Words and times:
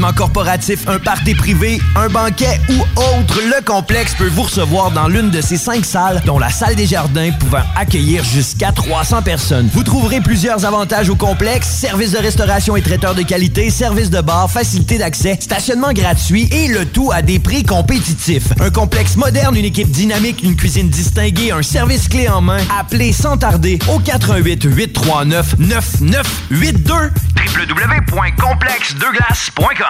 événement 0.00 0.12
corporatif, 0.12 0.88
un 0.88 0.98
party 0.98 1.34
privé, 1.34 1.80
un 1.94 2.08
banquet 2.08 2.58
ou 2.70 2.80
autre, 2.96 3.38
le 3.42 3.62
complexe 3.64 4.14
peut 4.14 4.28
vous 4.28 4.44
recevoir 4.44 4.92
dans 4.92 5.08
l'une 5.08 5.28
de 5.30 5.42
ses 5.42 5.58
cinq 5.58 5.84
salles, 5.84 6.22
dont 6.24 6.38
la 6.38 6.48
salle 6.50 6.74
des 6.74 6.86
jardins 6.86 7.30
pouvant 7.32 7.62
accueillir 7.76 8.24
jusqu'à 8.24 8.72
300 8.72 9.20
personnes. 9.22 9.68
Vous 9.72 9.82
trouverez 9.82 10.20
plusieurs 10.20 10.64
avantages 10.64 11.10
au 11.10 11.16
complexe, 11.16 11.68
services 11.68 12.12
de 12.12 12.18
restauration 12.18 12.76
et 12.76 12.82
traiteurs 12.82 13.14
de 13.14 13.22
qualité, 13.22 13.68
services 13.68 14.10
de 14.10 14.22
bar, 14.22 14.50
facilité 14.50 14.96
d'accès, 14.96 15.36
stationnement 15.38 15.92
gratuit 15.92 16.48
et 16.50 16.68
le 16.68 16.86
tout 16.86 17.10
à 17.12 17.20
des 17.20 17.38
prix 17.38 17.62
compétitifs. 17.62 18.48
Un 18.60 18.70
complexe 18.70 19.16
moderne, 19.16 19.54
une 19.56 19.66
équipe 19.66 19.90
dynamique, 19.90 20.42
une 20.42 20.56
cuisine 20.56 20.88
distinguée, 20.88 21.52
un 21.52 21.62
service 21.62 22.08
clé 22.08 22.26
en 22.28 22.40
main. 22.40 22.60
Appelez 22.78 23.12
sans 23.12 23.36
tarder 23.36 23.78
au 23.92 23.98
88 23.98 24.64
839 24.64 25.56
9982 25.58 26.94
www.complexdeglace.com 27.58 29.89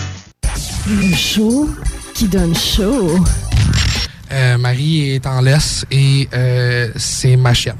Le 0.87 1.15
show 1.15 1.69
qui 2.13 2.27
donne 2.27 2.55
chaud. 2.55 3.19
Euh, 4.31 4.57
Marie 4.57 5.11
est 5.11 5.27
en 5.27 5.41
laisse 5.41 5.85
et 5.91 6.27
euh, 6.33 6.89
c'est 6.95 7.35
ma 7.35 7.53
chienne. 7.53 7.75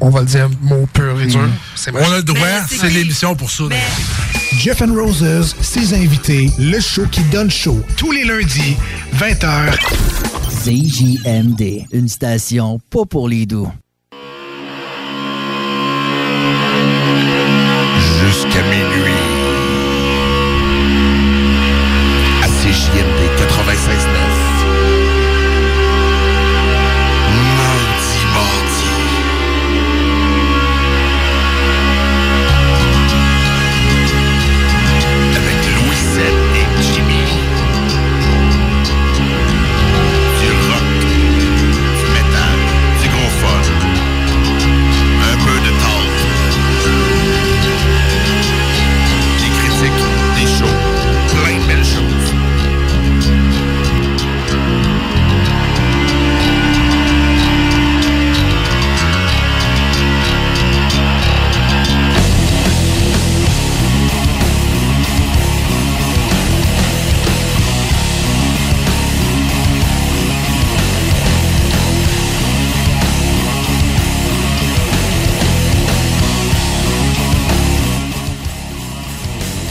On 0.00 0.10
va 0.10 0.20
le 0.20 0.26
dire 0.26 0.50
mot 0.62 0.86
pur 0.92 1.20
et 1.20 1.26
dur. 1.26 1.42
Mm. 1.42 1.52
C'est 1.76 1.92
ma 1.92 2.00
On 2.00 2.12
a 2.12 2.16
le 2.16 2.22
droit, 2.22 2.66
c'est 2.68 2.90
l'émission 2.90 3.36
pour 3.36 3.50
ça. 3.50 3.64
Jeff 4.58 4.82
and 4.82 4.94
Roses, 4.94 5.54
ses 5.60 5.94
invités, 5.94 6.50
le 6.58 6.80
show 6.80 7.06
qui 7.06 7.22
donne 7.24 7.50
chaud. 7.50 7.80
Tous 7.96 8.10
les 8.10 8.24
lundis, 8.24 8.76
20h. 9.16 9.76
CJMD, 10.64 11.86
une 11.92 12.08
station 12.08 12.80
pas 12.90 13.04
pour 13.04 13.28
les 13.28 13.46
doux. 13.46 13.70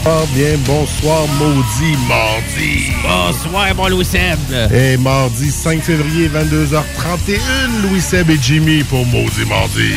Ah 0.04 0.24
bien, 0.34 0.56
bonsoir, 0.66 1.26
maudit 1.38 1.96
mardi. 2.08 2.90
Bonsoir, 3.04 3.72
mon 3.76 3.86
Louis 3.88 4.04
Seb. 4.04 4.38
Et 4.74 4.96
mardi 4.96 5.50
5 5.50 5.80
février, 5.80 6.28
22h31, 6.28 7.38
Louis 7.82 8.00
Seb 8.00 8.30
et 8.30 8.38
Jimmy 8.42 8.82
pour 8.82 9.06
Maudit 9.06 9.44
Mardi. 9.48 9.92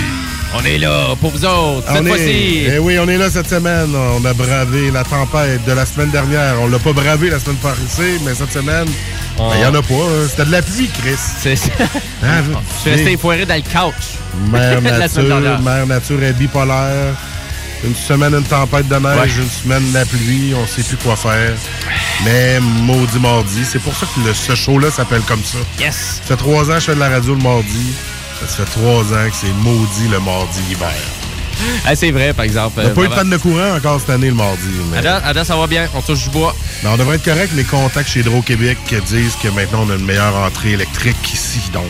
On 0.57 0.63
est 0.63 0.77
là 0.77 1.15
pour 1.19 1.31
vous 1.31 1.43
autres, 1.43 1.87
cette 1.91 2.01
On 2.01 2.05
est- 2.05 2.09
fois-ci. 2.09 2.65
Eh 2.75 2.77
oui, 2.79 2.97
on 2.99 3.09
est 3.09 3.17
là 3.17 3.29
cette 3.31 3.49
semaine. 3.49 3.89
On 3.95 4.23
a 4.23 4.33
bravé 4.33 4.91
la 4.91 5.03
tempête 5.03 5.65
de 5.65 5.71
la 5.73 5.85
semaine 5.87 6.11
dernière. 6.11 6.53
On 6.61 6.67
l'a 6.67 6.79
pas 6.79 6.93
bravé 6.93 7.31
la 7.31 7.39
semaine 7.39 7.57
passée, 7.57 8.19
mais 8.23 8.35
cette 8.35 8.53
semaine, 8.53 8.85
ben, 9.37 9.43
il 9.55 9.61
y 9.61 9.65
en 9.65 9.73
a 9.73 9.81
pas. 9.81 9.93
hein. 9.95 10.27
C'était 10.29 10.45
de 10.45 10.51
la 10.51 10.61
pluie, 10.61 10.87
Chris. 11.01 11.17
C'est 11.41 11.55
ça. 11.55 11.71
Hein, 12.23 12.43
Je 12.77 12.81
suis 12.81 12.91
resté 12.91 13.17
foiré 13.17 13.45
dans 13.45 13.55
le 13.55 13.61
couch. 13.61 14.19
Mère 14.51 14.81
Nature. 14.83 15.59
Mère 15.61 15.87
Nature 15.87 16.23
est 16.23 16.33
bipolaire. 16.33 17.15
Une 17.85 17.95
semaine, 17.95 18.33
une 18.33 18.43
tempête 18.43 18.87
de 18.87 18.95
neige, 18.95 19.37
Ouais. 19.37 19.43
une 19.43 19.49
semaine, 19.49 19.89
de 19.89 19.93
la 19.93 20.05
pluie, 20.05 20.53
on 20.55 20.65
sait 20.65 20.81
plus 20.83 20.97
quoi 20.97 21.15
faire. 21.15 21.53
Mais 22.23 22.59
maudit 22.59 23.19
mardi, 23.19 23.63
c'est 23.63 23.79
pour 23.79 23.95
ça 23.95 24.05
que 24.07 24.19
le- 24.27 24.33
ce 24.33 24.55
show-là 24.55 24.89
s'appelle 24.89 25.21
comme 25.21 25.43
ça. 25.43 25.57
Yes! 25.79 26.19
Ça 26.21 26.29
fait 26.29 26.35
trois 26.37 26.63
ans 26.71 26.73
que 26.75 26.79
je 26.79 26.85
fais 26.85 26.95
de 26.95 26.99
la 26.99 27.09
radio 27.09 27.35
le 27.35 27.41
mardi. 27.43 27.93
Ça 28.41 28.47
fait 28.65 28.79
trois 28.79 29.01
ans 29.03 29.29
que 29.29 29.35
c'est 29.39 29.53
maudit 29.63 30.07
le 30.09 30.19
mardi 30.19 30.59
hiver. 30.71 30.89
Ah, 31.85 31.95
c'est 31.95 32.11
vrai, 32.11 32.33
par 32.33 32.43
exemple. 32.43 32.79
On 32.79 32.83
n'a 32.83 32.89
euh, 32.89 32.93
pas 32.93 33.01
eu 33.01 33.03
de 33.05 33.13
vraiment. 33.13 33.29
panne 33.29 33.29
de 33.29 33.37
courant 33.37 33.75
encore 33.77 33.99
cette 33.99 34.09
année 34.09 34.27
le 34.27 34.33
mardi. 34.35 34.67
Mais... 34.91 35.05
À 35.07 35.33
date- 35.33 35.45
ça 35.45 35.55
va 35.55 35.67
bien. 35.67 35.87
On 35.93 36.01
touche 36.01 36.23
du 36.23 36.29
bois. 36.29 36.53
Mais 36.83 36.89
on 36.89 36.97
devrait 36.97 37.15
être 37.15 37.23
correct. 37.23 37.51
Les 37.55 37.63
contacts 37.63 38.09
chez 38.09 38.19
Hydro-Québec 38.21 38.77
disent 39.07 39.35
que 39.41 39.47
maintenant 39.49 39.85
on 39.87 39.91
a 39.91 39.95
une 39.95 40.05
meilleure 40.05 40.35
entrée 40.35 40.71
électrique 40.71 41.33
ici. 41.33 41.61
Donc, 41.71 41.85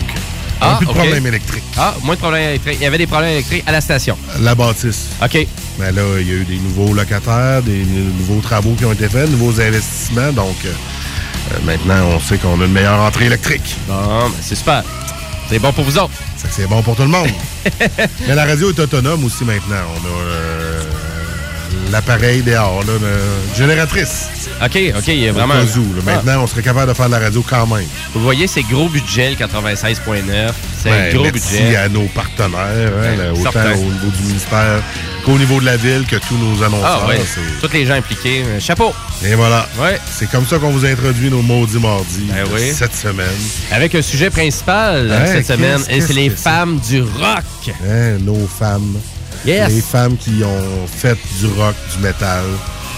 n'a 0.71 0.75
plus 0.77 0.85
de 0.85 0.91
ok. 0.91 0.97
problème 0.97 1.27
électrique. 1.27 1.63
Ah, 1.77 1.95
moins 2.03 2.15
de 2.15 2.19
problèmes 2.19 2.49
électriques. 2.49 2.77
Il 2.79 2.83
y 2.83 2.87
avait 2.87 2.97
des 2.97 3.07
problèmes 3.07 3.31
électriques 3.31 3.63
à 3.67 3.71
la 3.71 3.81
station. 3.81 4.17
La 4.41 4.55
bâtisse. 4.55 5.07
OK. 5.23 5.47
Mais 5.79 5.91
là, 5.91 6.01
il 6.19 6.27
y 6.27 6.31
a 6.31 6.35
eu 6.35 6.45
des 6.45 6.57
nouveaux 6.57 6.93
locataires, 6.93 7.61
des 7.63 7.83
nou- 7.83 8.11
nouveaux 8.19 8.41
travaux 8.41 8.73
qui 8.77 8.85
ont 8.85 8.93
été 8.93 9.07
faits, 9.09 9.29
nouveaux 9.29 9.59
investissements. 9.59 10.31
Donc, 10.31 10.55
euh, 10.65 10.69
euh, 11.53 11.57
maintenant, 11.65 12.01
on 12.15 12.19
sait 12.19 12.37
qu'on 12.37 12.59
a 12.61 12.65
une 12.65 12.71
meilleure 12.71 12.99
entrée 12.99 13.25
électrique. 13.25 13.75
Bon, 13.87 13.93
ben, 14.29 14.31
c'est 14.41 14.55
super. 14.55 14.83
C'est 15.49 15.59
bon 15.59 15.71
pour 15.73 15.83
vous 15.83 15.97
autres. 15.97 16.13
Ça, 16.37 16.47
C'est 16.51 16.67
bon 16.67 16.81
pour 16.81 16.95
tout 16.95 17.03
le 17.03 17.09
monde. 17.09 17.29
Mais 18.27 18.33
la 18.35 18.45
radio 18.45 18.69
est 18.71 18.79
autonome 18.79 19.23
aussi 19.25 19.43
maintenant. 19.43 19.75
On 19.95 20.07
a 20.07 20.21
euh, 20.23 20.74
l'appareil 21.91 22.41
dehors, 22.41 22.83
là, 22.85 22.93
une 22.99 23.55
génératrice. 23.55 24.27
OK, 24.63 24.79
OK, 24.97 25.07
il 25.07 25.19
y 25.19 25.27
a 25.27 25.31
Au 25.31 25.33
vraiment... 25.33 25.53
là. 25.55 25.61
Ah. 25.65 26.01
Maintenant, 26.05 26.43
on 26.43 26.47
serait 26.47 26.61
capable 26.61 26.89
de 26.89 26.93
faire 26.95 27.07
de 27.07 27.11
la 27.11 27.19
radio 27.19 27.43
quand 27.47 27.67
même. 27.67 27.85
Vous 28.13 28.21
voyez, 28.21 28.47
c'est 28.47 28.63
gros 28.63 28.87
budget, 28.89 29.31
le 29.31 29.35
96.9. 29.35 30.51
C'est 30.81 30.89
Ben, 30.89 31.09
un 31.09 31.13
gros 31.13 31.23
merci 31.23 31.57
budget. 31.57 31.75
à 31.75 31.89
nos 31.89 32.05
partenaires, 32.07 32.59
hein, 32.59 33.01
Ben, 33.01 33.17
là, 33.17 33.33
autant 33.33 33.71
au 33.73 33.91
niveau 33.91 34.07
du 34.17 34.23
ministère 34.27 34.81
qu'au 35.25 35.37
niveau 35.37 35.59
de 35.59 35.65
la 35.65 35.75
ville, 35.77 36.05
que 36.07 36.15
tous 36.17 36.37
nos 36.37 36.63
annonceurs. 36.63 37.01
Ah, 37.05 37.07
ouais. 37.07 37.19
Tous 37.61 37.71
les 37.73 37.85
gens 37.85 37.95
impliqués. 37.95 38.43
Euh, 38.45 38.59
Chapeau. 38.59 38.93
Et 39.25 39.33
voilà. 39.33 39.67
Ouais. 39.79 39.99
C'est 40.11 40.29
comme 40.29 40.45
ça 40.45 40.59
qu'on 40.59 40.69
vous 40.69 40.85
introduit 40.85 41.29
nos 41.31 41.41
maudits 41.41 41.79
mardis 41.79 42.27
Ben 42.31 42.45
oui. 42.53 42.71
cette 42.73 42.95
semaine. 42.95 43.25
Avec 43.71 43.95
un 43.95 44.01
sujet 44.03 44.29
principal 44.29 45.11
Hein, 45.11 45.25
cette 45.25 45.47
semaine, 45.47 45.81
et 45.89 45.99
c'est 46.01 46.13
les 46.13 46.29
femmes 46.29 46.79
du 46.87 47.01
rock. 47.01 47.73
Hein, 47.87 48.17
nos 48.21 48.47
femmes. 48.47 48.97
Les 49.45 49.81
femmes 49.81 50.17
qui 50.17 50.43
ont 50.43 50.87
fait 50.87 51.17
du 51.39 51.45
rock, 51.59 51.75
du 51.95 52.03
métal. 52.03 52.43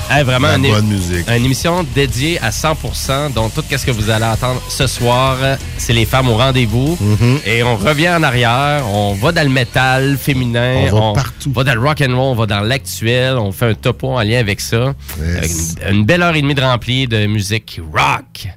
Hey, 0.09 0.23
vraiment, 0.23 0.55
une, 0.55 0.71
bonne 0.71 0.87
musique. 0.87 1.27
une 1.27 1.45
émission 1.45 1.85
dédiée 1.93 2.39
à 2.39 2.49
100%. 2.49 3.33
Donc, 3.33 3.53
tout 3.53 3.63
ce 3.69 3.85
que 3.85 3.91
vous 3.91 4.09
allez 4.09 4.23
entendre 4.23 4.61
ce 4.69 4.87
soir, 4.87 5.37
c'est 5.77 5.91
les 5.91 6.05
femmes 6.05 6.29
au 6.29 6.37
rendez-vous. 6.37 6.97
Mm-hmm. 7.01 7.47
Et 7.49 7.61
on 7.63 7.75
revient 7.75 8.09
en 8.09 8.23
arrière. 8.23 8.85
On 8.87 9.15
va 9.15 9.33
dans 9.33 9.43
le 9.43 9.53
métal 9.53 10.17
féminin. 10.17 10.87
On 10.93 11.13
va 11.13 11.21
partout. 11.21 11.51
va 11.51 11.65
dans 11.65 11.73
le 11.73 11.81
rock 11.81 12.01
and 12.01 12.15
roll. 12.15 12.31
On 12.31 12.35
va 12.35 12.45
dans 12.45 12.61
l'actuel. 12.61 13.37
On 13.37 13.51
fait 13.51 13.65
un 13.65 13.73
topo 13.73 14.07
en 14.07 14.21
lien 14.21 14.39
avec 14.39 14.61
ça. 14.61 14.95
Une, 15.19 15.97
une 15.97 16.05
belle 16.05 16.21
heure 16.21 16.35
et 16.35 16.41
demie 16.41 16.55
de 16.55 16.61
rempli 16.61 17.05
de 17.07 17.25
musique 17.25 17.81
rock. 17.93 18.47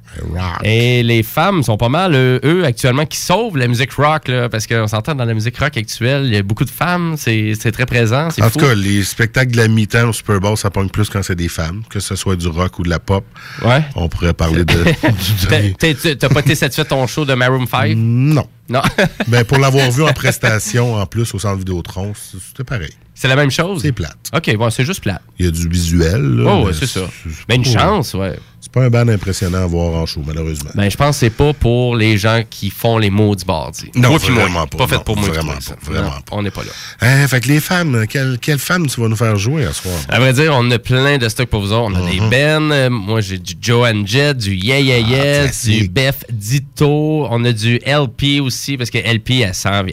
Et 0.63 1.03
les 1.03 1.23
femmes 1.23 1.63
sont 1.63 1.77
pas 1.77 1.89
mal, 1.89 2.13
euh, 2.15 2.39
eux, 2.43 2.65
actuellement, 2.65 3.05
qui 3.05 3.17
sauvent 3.17 3.57
la 3.57 3.67
musique 3.67 3.91
rock. 3.93 4.27
Là, 4.27 4.49
parce 4.49 4.67
qu'on 4.67 4.87
s'entend 4.87 5.15
dans 5.15 5.25
la 5.25 5.33
musique 5.33 5.57
rock 5.57 5.75
actuelle, 5.77 6.23
il 6.25 6.33
y 6.33 6.37
a 6.37 6.43
beaucoup 6.43 6.65
de 6.65 6.69
femmes. 6.69 7.15
C'est 7.17 7.71
très 7.71 7.85
présent. 7.85 8.27
En 8.27 8.29
fou. 8.31 8.59
tout 8.59 8.65
cas, 8.65 8.73
les 8.73 9.03
spectacles 9.03 9.51
de 9.51 9.57
la 9.57 9.67
mi-temps 9.67 10.09
au 10.09 10.13
Super 10.13 10.39
Bowl, 10.39 10.57
ça 10.57 10.69
pogne 10.69 10.89
plus 10.89 11.09
quand 11.09 11.23
c'est 11.23 11.35
des 11.41 11.49
femmes, 11.49 11.81
que 11.89 11.99
ce 11.99 12.15
soit 12.15 12.35
du 12.35 12.47
rock 12.47 12.79
ou 12.79 12.83
de 12.83 12.89
la 12.89 12.99
pop. 12.99 13.25
Ouais. 13.63 13.83
On 13.95 14.07
pourrait 14.07 14.33
parler 14.33 14.63
de. 14.63 14.83
T'as 16.15 16.29
pas 16.29 16.39
été 16.41 16.55
satisfait 16.55 16.83
de 16.83 16.89
ton 16.89 17.07
show 17.07 17.25
de 17.25 17.33
Maroon 17.33 17.65
5? 17.65 17.93
Non. 17.95 18.47
Non. 18.71 18.81
ben, 19.27 19.43
pour 19.43 19.57
l'avoir 19.59 19.91
vu 19.91 20.03
en 20.03 20.13
prestation, 20.13 20.95
en 20.95 21.05
plus, 21.05 21.33
au 21.33 21.39
centre 21.39 21.57
Vidéotron, 21.59 22.13
c'était 22.15 22.63
pareil. 22.63 22.93
C'est 23.13 23.27
la 23.27 23.35
même 23.35 23.51
chose? 23.51 23.81
C'est 23.83 23.91
plate. 23.91 24.17
OK, 24.33 24.55
bon, 24.55 24.69
c'est 24.71 24.85
juste 24.85 25.01
plate. 25.01 25.21
Il 25.37 25.45
y 25.45 25.47
a 25.49 25.51
du 25.51 25.67
visuel. 25.67 26.21
là, 26.21 26.55
Oh, 26.55 26.65
ouais, 26.65 26.71
c'est 26.73 26.87
ça. 26.87 27.01
Mais 27.47 27.55
une 27.57 27.63
pas- 27.63 27.69
chance, 27.69 28.13
ouais. 28.15 28.39
C'est 28.63 28.71
pas 28.71 28.83
un 28.83 28.89
band 28.91 29.07
impressionnant 29.07 29.63
à 29.63 29.65
voir 29.65 29.95
en 29.95 30.05
show, 30.05 30.21
malheureusement. 30.25 30.69
Ben, 30.75 30.89
je 30.89 30.95
pense 30.95 31.15
que 31.15 31.19
c'est 31.21 31.29
pas 31.31 31.51
pour 31.51 31.95
les 31.95 32.17
gens 32.19 32.43
qui 32.47 32.69
font 32.69 32.99
les 32.99 33.09
maudits 33.09 33.43
bardis. 33.43 33.89
Non, 33.95 34.09
Moi 34.09 34.17
vraiment 34.19 34.67
pas, 34.67 34.77
Pas 34.77 34.87
fait 34.87 34.95
non, 34.97 35.01
pour 35.03 35.17
moi. 35.17 35.29
vraiment 35.29 35.53
pas, 35.53 35.75
vraiment 35.91 36.07
Non, 36.09 36.11
On 36.31 36.43
n'est 36.43 36.51
pas 36.51 36.61
là. 36.63 36.69
Hein, 37.01 37.27
fait 37.27 37.41
que 37.41 37.47
les 37.47 37.59
femmes, 37.59 38.05
quelle, 38.07 38.37
quelle 38.39 38.59
femme 38.59 38.85
tu 38.85 39.01
vas 39.01 39.07
nous 39.07 39.15
faire 39.15 39.35
jouer 39.35 39.65
à 39.65 39.73
soir? 39.73 39.95
À 40.09 40.19
vrai 40.19 40.33
dire, 40.33 40.53
on 40.55 40.69
a 40.69 40.77
plein 40.77 41.17
de 41.17 41.27
stocks 41.27 41.49
pour 41.49 41.61
vous 41.61 41.73
autres. 41.73 41.91
On 41.91 41.95
a 41.95 42.01
Mhm. 42.01 42.09
des 42.11 42.19
Ben, 42.29 42.89
moi 42.89 43.19
j'ai 43.21 43.39
du 43.39 43.55
Joanne 43.59 44.07
Jett, 44.07 44.37
du 44.37 44.53
Yeah 44.55 44.79
Yeah 44.79 44.99
Yeah, 44.99 45.47
du. 45.63 45.87
Beth 45.89 46.25
Ditto. 46.31 47.27
On 47.31 47.43
a 47.45 47.51
du 47.53 47.79
LP 47.83 48.39
aussi, 48.41 48.60
parce 48.77 48.89
que 48.89 48.97
LP, 48.97 49.43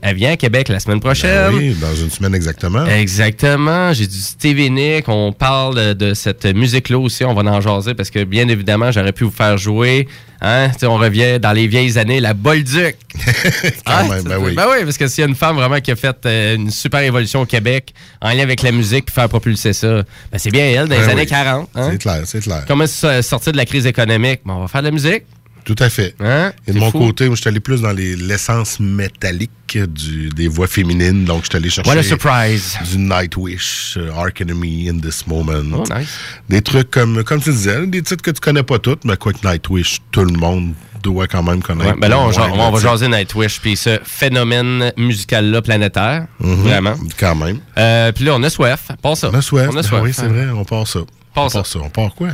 elle, 0.03 0.17
vient 0.17 0.33
à 0.33 0.37
Québec 0.37 0.69
la 0.69 0.81
semaine 0.81 1.01
prochaine. 1.01 1.53
Ben 1.53 1.57
oui, 1.57 1.77
dans 1.81 1.95
une 1.95 2.11
semaine 2.11 2.35
exactement. 2.35 2.87
Exactement. 2.87 3.93
J'ai 3.93 4.07
du 4.07 4.19
Stevie 4.19 4.71
Nick. 4.71 5.09
On 5.09 5.33
parle 5.33 5.95
de 5.95 6.15
cette 6.15 6.45
musique-là 6.47 6.99
aussi. 6.99 7.25
On 7.25 7.35
va 7.35 7.43
en 7.51 7.61
jaser 7.61 7.95
parce 7.95 8.11
que, 8.11 8.25
bien 8.25 8.49
évidemment, 8.49 8.93
j'aurais 8.93 9.13
pu 9.13 9.25
vous 9.25 9.31
faire 9.31 9.59
jouer. 9.59 10.07
Hein? 10.41 10.71
On 10.85 10.99
revient 10.99 11.41
dans 11.41 11.53
les 11.53 11.67
vieilles 11.67 11.99
années, 11.99 12.21
la 12.21 12.33
Bolduc. 12.33 12.97
Quand 13.87 14.09
même, 14.09 14.23
ben 14.23 14.39
oui. 14.39 14.55
Ben 14.55 14.67
oui, 14.71 14.85
parce 14.85 14.97
que 14.97 15.09
s'il 15.09 15.23
y 15.23 15.25
a 15.27 15.29
une 15.29 15.35
femme 15.35 15.57
vraiment 15.57 15.81
qui 15.81 15.91
a 15.91 15.97
fait 15.97 16.17
euh, 16.27 16.55
une 16.55 16.71
super 16.71 17.01
évolution 17.01 17.41
au 17.41 17.47
Québec 17.47 17.93
en 18.21 18.29
lien 18.29 18.43
avec 18.43 18.63
la 18.63 18.71
musique 18.71 19.07
puis 19.07 19.15
faire 19.15 19.29
propulser 19.29 19.73
ça, 19.73 20.03
ben 20.31 20.39
c'est 20.39 20.51
bien 20.51 20.65
elle, 20.65 20.89
dans 20.89 20.95
les 20.95 21.01
Ben 21.01 21.11
années 21.11 21.23
oui. 21.23 21.27
40. 21.27 21.69
hein? 21.75 21.89
C'est 21.91 21.99
clair, 21.99 22.21
c'est 22.25 22.41
clair. 22.41 22.65
Comment 22.69 22.87
sortir 22.87 23.53
de 23.53 23.57
la 23.57 23.65
crise 23.65 23.87
économique? 23.87 24.41
Ben, 24.45 24.55
on 24.55 24.61
va 24.61 24.69
faire 24.69 24.83
de 24.83 24.87
la 24.87 24.93
musique. 24.93 25.25
Tout 25.69 25.77
à 25.85 25.91
fait. 25.91 26.15
Hein? 26.19 26.51
Et 26.67 26.73
de 26.73 26.79
mon 26.79 26.91
fou. 26.91 26.99
côté, 26.99 27.27
moi, 27.27 27.35
je 27.37 27.43
suis 27.43 27.49
allé 27.49 27.61
plus 27.61 27.83
dans 27.83 27.93
les- 27.93 28.17
l'essence 28.17 28.81
métallique 28.81 29.51
du, 29.77 30.31
des 30.31 30.49
voix 30.49 30.67
féminines. 30.67 31.27
Donc, 31.27 31.43
je 31.45 31.49
suis 31.51 31.57
allé 31.59 31.69
chercher 31.69 31.91
What 31.91 31.99
a 31.99 32.03
surprise. 32.03 32.79
du 32.91 32.97
Nightwish, 32.97 33.99
Ark 34.17 34.41
Enemy, 34.41 34.89
In 34.89 34.99
This 34.99 35.27
Moment. 35.27 35.63
Oh, 35.77 35.85
nice. 35.95 36.09
Des 36.49 36.63
trucs 36.63 36.91
comme, 36.91 37.23
comme 37.23 37.43
tu 37.43 37.51
disais, 37.51 37.87
des 37.87 38.01
titres 38.01 38.23
que 38.23 38.31
tu 38.31 38.41
connais 38.41 38.63
pas 38.63 38.79
toutes, 38.79 39.05
mais 39.05 39.19
quoi 39.19 39.35
que 39.35 39.47
Nightwish, 39.47 39.99
tout 40.11 40.25
le 40.25 40.33
monde 40.33 40.73
doit 41.03 41.27
quand 41.27 41.43
même 41.43 41.63
connaître. 41.63 41.91
Ouais, 41.91 41.97
ben 42.01 42.09
là, 42.09 42.19
on, 42.19 42.29
on 42.59 42.71
va 42.71 42.81
jaser 42.81 43.09
Nightwish, 43.09 43.61
puis 43.61 43.77
ce 43.77 44.01
phénomène 44.05 44.91
musical-là 44.97 45.61
planétaire. 45.61 46.29
Mhm. 46.41 46.55
Vraiment. 46.63 46.95
Quand 47.21 47.35
même. 47.35 47.61
Euh, 47.77 48.11
puis 48.13 48.25
là, 48.25 48.33
on 48.37 48.43
a 48.43 48.49
soif. 48.49 48.89
Pas 49.03 49.15
ça. 49.15 49.29
On 49.31 49.35
a 49.35 49.43
soif. 49.43 49.69
On 49.71 49.77
a 49.77 49.83
Ben 49.83 50.01
oui, 50.03 50.13
c'est 50.15 50.29
vrai, 50.29 50.47
on 50.49 50.65
part 50.65 50.87
ça. 50.89 51.01
Part 51.35 51.45
on 51.45 51.51
part 51.51 51.67
ça. 51.67 51.79
On 51.81 51.91
part 51.91 52.15
quoi? 52.15 52.31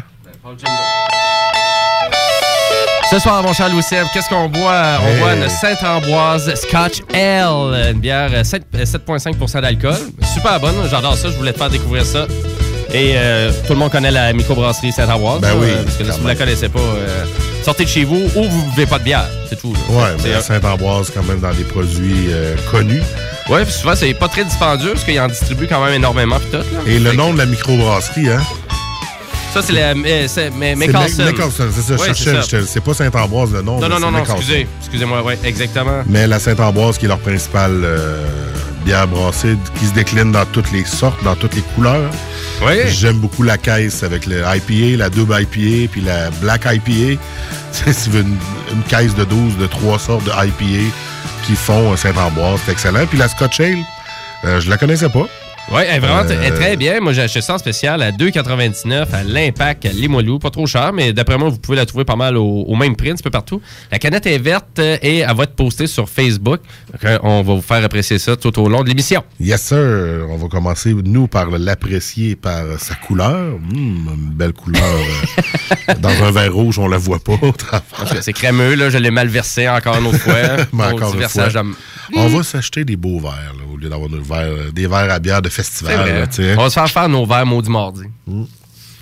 Ce 3.10 3.18
soir, 3.18 3.42
mon 3.42 3.52
cher 3.52 3.68
Louis 3.70 3.82
qu'est-ce 4.12 4.28
qu'on 4.28 4.48
boit? 4.48 4.98
On 5.02 5.06
Hey. 5.08 5.18
boit 5.20 5.34
une 5.34 5.48
Sainte-Ambroise 5.48 6.52
Scotch 6.56 7.00
Ale, 7.12 7.92
une 7.92 8.00
bière 8.00 8.30
euh, 8.32 8.42
7 8.42 8.62
euh, 8.74 8.84
7,5% 8.84 9.60
d'alcool. 9.60 9.94
Super 10.32 10.58
bonne, 10.58 10.74
j'adore 10.90 11.16
ça, 11.16 11.28
je 11.30 11.36
voulais 11.36 11.52
te 11.52 11.58
faire 11.58 11.70
découvrir 11.70 12.04
ça. 12.04 12.26
Et 12.92 13.12
euh, 13.16 13.50
tout 13.66 13.72
le 13.74 13.78
monde 13.78 13.90
connaît 13.90 14.10
la 14.10 14.32
microbrasserie 14.32 14.92
Sainte-Ambroise. 14.92 15.40
Ben 15.40 15.48
là, 15.48 15.54
oui, 15.60 15.66
euh, 15.70 15.82
parce 15.84 15.96
que 15.96 16.04
si 16.04 16.10
vous 16.10 16.26
la 16.26 16.34
même. 16.34 16.38
connaissez 16.38 16.68
pas, 16.68 16.80
euh, 16.80 17.24
sortez 17.62 17.84
de 17.84 17.88
chez 17.88 18.04
vous 18.04 18.22
ou 18.34 18.44
vous 18.44 18.70
buvez 18.70 18.86
pas 18.86 18.98
de 18.98 19.04
bière, 19.04 19.26
c'est 19.48 19.60
tout. 19.60 19.74
C'est- 20.18 20.28
mais 20.34 20.40
Saint-Ambroise, 20.40 21.10
quand 21.14 21.22
même, 21.24 21.40
dans 21.40 21.52
des 21.52 21.64
produits 21.64 22.26
euh, 22.30 22.54
connus. 22.70 23.02
Puis 23.46 23.72
souvent, 23.72 23.94
c'est 23.94 24.14
pas 24.14 24.28
très 24.28 24.44
dispendieux 24.44 24.92
parce 24.92 25.04
qu'ils 25.04 25.20
en 25.20 25.28
distribuent 25.28 25.66
quand 25.68 25.84
même 25.84 25.94
énormément 25.94 26.38
pis 26.38 26.46
tout. 26.50 26.56
Là. 26.56 26.62
Et 26.86 26.98
le 26.98 27.12
nom 27.12 27.32
de 27.34 27.38
la 27.38 27.46
microbrasserie, 27.46 28.30
hein? 28.30 28.40
Ça, 29.54 29.62
c'est 29.62 29.72
la. 29.72 29.90
euh, 29.92 30.24
c'est- 30.28 30.50
mais. 30.50 30.74
Mc- 30.74 30.88
Mccarlson, 30.88 31.64
c'est 31.72 31.96
ça. 31.96 31.96
Je 32.08 32.14
cherchais, 32.14 32.62
c'est 32.66 32.80
pas 32.82 32.92
Saint-Ambroise 32.94 33.52
le 33.52 33.62
nom. 33.62 33.80
Non, 33.80 33.88
non, 33.88 34.00
non, 34.00 34.10
non, 34.10 34.24
excusez. 34.24 34.66
Excusez-moi, 34.80 35.22
ouais, 35.22 35.38
exactement. 35.44 36.02
Mais 36.08 36.26
la 36.26 36.38
Saint-Ambroise, 36.40 36.98
qui 36.98 37.04
est 37.04 37.08
leur 37.08 37.20
principale 37.20 37.80
euh, 37.84 38.26
bière 38.84 39.06
brassée, 39.06 39.56
qui 39.78 39.86
se 39.86 39.92
décline 39.94 40.32
dans 40.32 40.44
toutes 40.46 40.70
les 40.72 40.84
sortes, 40.84 41.22
dans 41.22 41.36
toutes 41.36 41.54
les 41.54 41.62
couleurs. 41.74 42.10
Oui. 42.66 42.74
J'aime 42.88 43.18
beaucoup 43.18 43.42
la 43.44 43.56
caisse 43.56 44.02
avec 44.02 44.26
le 44.26 44.42
IPA, 44.44 44.96
la 44.98 45.08
double 45.10 45.34
IPA, 45.40 45.88
puis 45.90 46.00
la 46.00 46.30
black 46.42 46.66
IPA. 46.66 47.20
si 47.72 47.84
tu 48.04 48.10
veux 48.10 48.20
une, 48.22 48.36
une 48.72 48.82
caisse 48.88 49.14
de 49.14 49.24
12 49.24 49.56
de 49.58 49.66
trois 49.66 49.98
sortes 49.98 50.24
de 50.24 50.30
IPA 50.30 50.92
qui 51.46 51.54
font 51.54 51.92
un 51.92 51.96
Saint-Ambroise, 51.96 52.60
c'est 52.66 52.72
excellent. 52.72 53.06
Puis 53.06 53.18
la 53.18 53.28
Scotch 53.28 53.60
Ale, 53.60 53.78
euh, 54.44 54.60
je 54.60 54.68
la 54.68 54.76
connaissais 54.78 55.08
pas. 55.08 55.26
Oui, 55.72 55.80
elle 55.88 55.96
est 55.96 55.98
vraiment 55.98 56.20
Euh, 56.30 56.40
elle 56.42 56.52
est 56.52 56.56
très 56.56 56.76
bien. 56.76 57.00
Moi, 57.00 57.12
j'ai 57.14 57.22
acheté 57.22 57.40
ça 57.40 57.54
en 57.54 57.58
spécial 57.58 58.02
à 58.02 58.10
2,99 58.12 59.06
à 59.12 59.24
l'Impact 59.24 59.86
à 59.86 59.88
Limoilou. 59.88 60.38
Pas 60.38 60.50
trop 60.50 60.66
cher, 60.66 60.92
mais 60.92 61.12
d'après 61.12 61.38
moi, 61.38 61.48
vous 61.48 61.58
pouvez 61.58 61.76
la 61.76 61.86
trouver 61.86 62.04
pas 62.04 62.16
mal 62.16 62.36
au, 62.36 62.44
au 62.44 62.76
même 62.76 62.94
prix, 62.96 63.10
un 63.10 63.14
petit 63.14 63.22
peu 63.22 63.30
partout. 63.30 63.62
La 63.90 63.98
canette 63.98 64.26
est 64.26 64.38
verte 64.38 64.78
euh, 64.78 64.98
et 65.02 65.18
elle 65.20 65.34
va 65.34 65.44
être 65.44 65.54
postée 65.54 65.86
sur 65.86 66.08
Facebook. 66.08 66.60
Donc, 66.92 67.04
euh, 67.04 67.18
on 67.22 67.42
va 67.42 67.54
vous 67.54 67.62
faire 67.62 67.82
apprécier 67.82 68.18
ça 68.18 68.36
tout 68.36 68.56
au 68.60 68.68
long 68.68 68.82
de 68.82 68.88
l'émission. 68.88 69.24
Yes, 69.40 69.62
sir. 69.62 70.26
On 70.28 70.36
va 70.36 70.48
commencer, 70.48 70.94
nous, 70.94 71.28
par 71.28 71.50
l'apprécier 71.50 72.36
par 72.36 72.78
sa 72.78 72.94
couleur. 72.94 73.54
Hum, 73.54 74.10
une 74.14 74.30
belle 74.34 74.52
couleur. 74.52 74.82
euh, 74.84 75.94
dans 76.00 76.24
un 76.24 76.30
verre 76.30 76.52
rouge, 76.54 76.78
on 76.78 76.88
la 76.88 76.98
voit 76.98 77.20
pas 77.20 77.38
au 77.40 77.52
travers. 77.52 77.82
C'est 78.22 78.32
crémeux, 78.34 78.74
là. 78.74 78.90
Je 78.90 78.98
l'ai 78.98 79.10
mal 79.10 79.28
versé 79.28 79.68
encore 79.68 79.96
une 79.98 80.06
autre 80.06 80.18
fois. 80.18 80.34
Mais 80.74 80.84
encore 80.84 81.14
une 81.14 81.22
fois, 81.28 81.62
on 82.16 82.28
va 82.28 82.42
s'acheter 82.42 82.84
des 82.84 82.96
beaux 82.96 83.18
verres, 83.18 83.54
là, 83.58 83.64
au 83.72 83.76
lieu 83.78 83.88
d'avoir 83.88 84.10
des 84.10 84.86
verres, 84.86 85.10
à 85.10 85.18
bière 85.18 85.40
de 85.42 85.48
festival. 85.54 85.96
là. 86.38 86.54
On 86.58 86.62
va 86.62 86.68
se 86.70 86.74
faire 86.74 86.88
faire 86.90 87.08
nos 87.08 87.24
verres 87.26 87.46
maudits 87.46 87.70
mardi. 87.70 88.02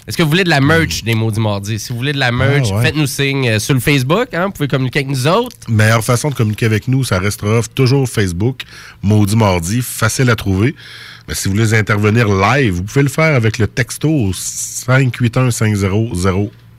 Est-ce 0.07 0.17
que 0.17 0.25
vous 0.25 0.31
voulez 0.31 0.43
de 0.43 0.51
la 0.51 0.61
merch 0.61 1.05
des 1.05 1.15
maudits 1.15 1.39
mardis? 1.39 1.79
Si 1.79 1.93
vous 1.93 1.99
voulez 1.99 2.13
de 2.13 2.19
la 2.19 2.33
merch, 2.33 2.69
Ah, 2.73 2.77
ouais. 2.77 2.83
faites-nous 2.87 3.07
signe 3.07 3.49
euh, 3.49 3.59
sur 3.61 3.73
le 3.73 3.79
Facebook. 3.79 4.35
Hein? 4.35 4.47
Vous 4.47 4.53
pouvez 4.53 4.67
communiquer 4.67 4.99
avec 4.99 5.11
nous 5.11 5.29
autres. 5.29 5.57
Meilleure 5.69 6.03
façon 6.03 6.29
de 6.31 6.35
communiquer 6.35 6.67
avec 6.67 6.89
nous, 6.89 7.05
ça 7.05 7.21
restera 7.21 7.61
toujours 7.73 8.09
Facebook, 8.09 8.63
Maudit 9.01 9.37
Mardi, 9.37 9.81
facile 9.81 10.29
à 10.31 10.35
trouver. 10.35 10.75
Mais 11.29 11.35
si 11.37 11.47
vous 11.49 11.55
voulez 11.55 11.73
intervenir 11.75 12.27
live, 12.29 12.73
vous 12.75 12.83
pouvez 12.83 13.05
le 13.05 13.09
faire 13.09 13.37
avec 13.37 13.59
le 13.59 13.69
texto 13.69 14.09
au 14.11 14.33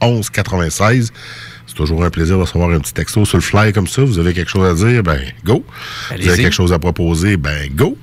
581-500-1196. 0.01 1.09
C'est 1.65 1.75
toujours 1.75 2.03
un 2.03 2.09
plaisir 2.09 2.35
de 2.37 2.41
recevoir 2.41 2.69
un 2.71 2.79
petit 2.79 2.93
texto 2.93 3.23
sur 3.25 3.37
le 3.37 3.41
fly 3.43 3.71
comme 3.73 3.87
ça. 3.87 4.03
Vous 4.03 4.19
avez 4.19 4.33
quelque 4.33 4.49
chose 4.51 4.69
à 4.69 4.73
dire, 4.85 5.01
ben 5.01 5.19
go. 5.45 5.63
Vous 6.09 6.27
avez 6.29 6.43
quelque 6.43 6.53
chose 6.53 6.73
à 6.73 6.79
proposer, 6.79 7.37
ben 7.37 7.69
go. 7.73 7.97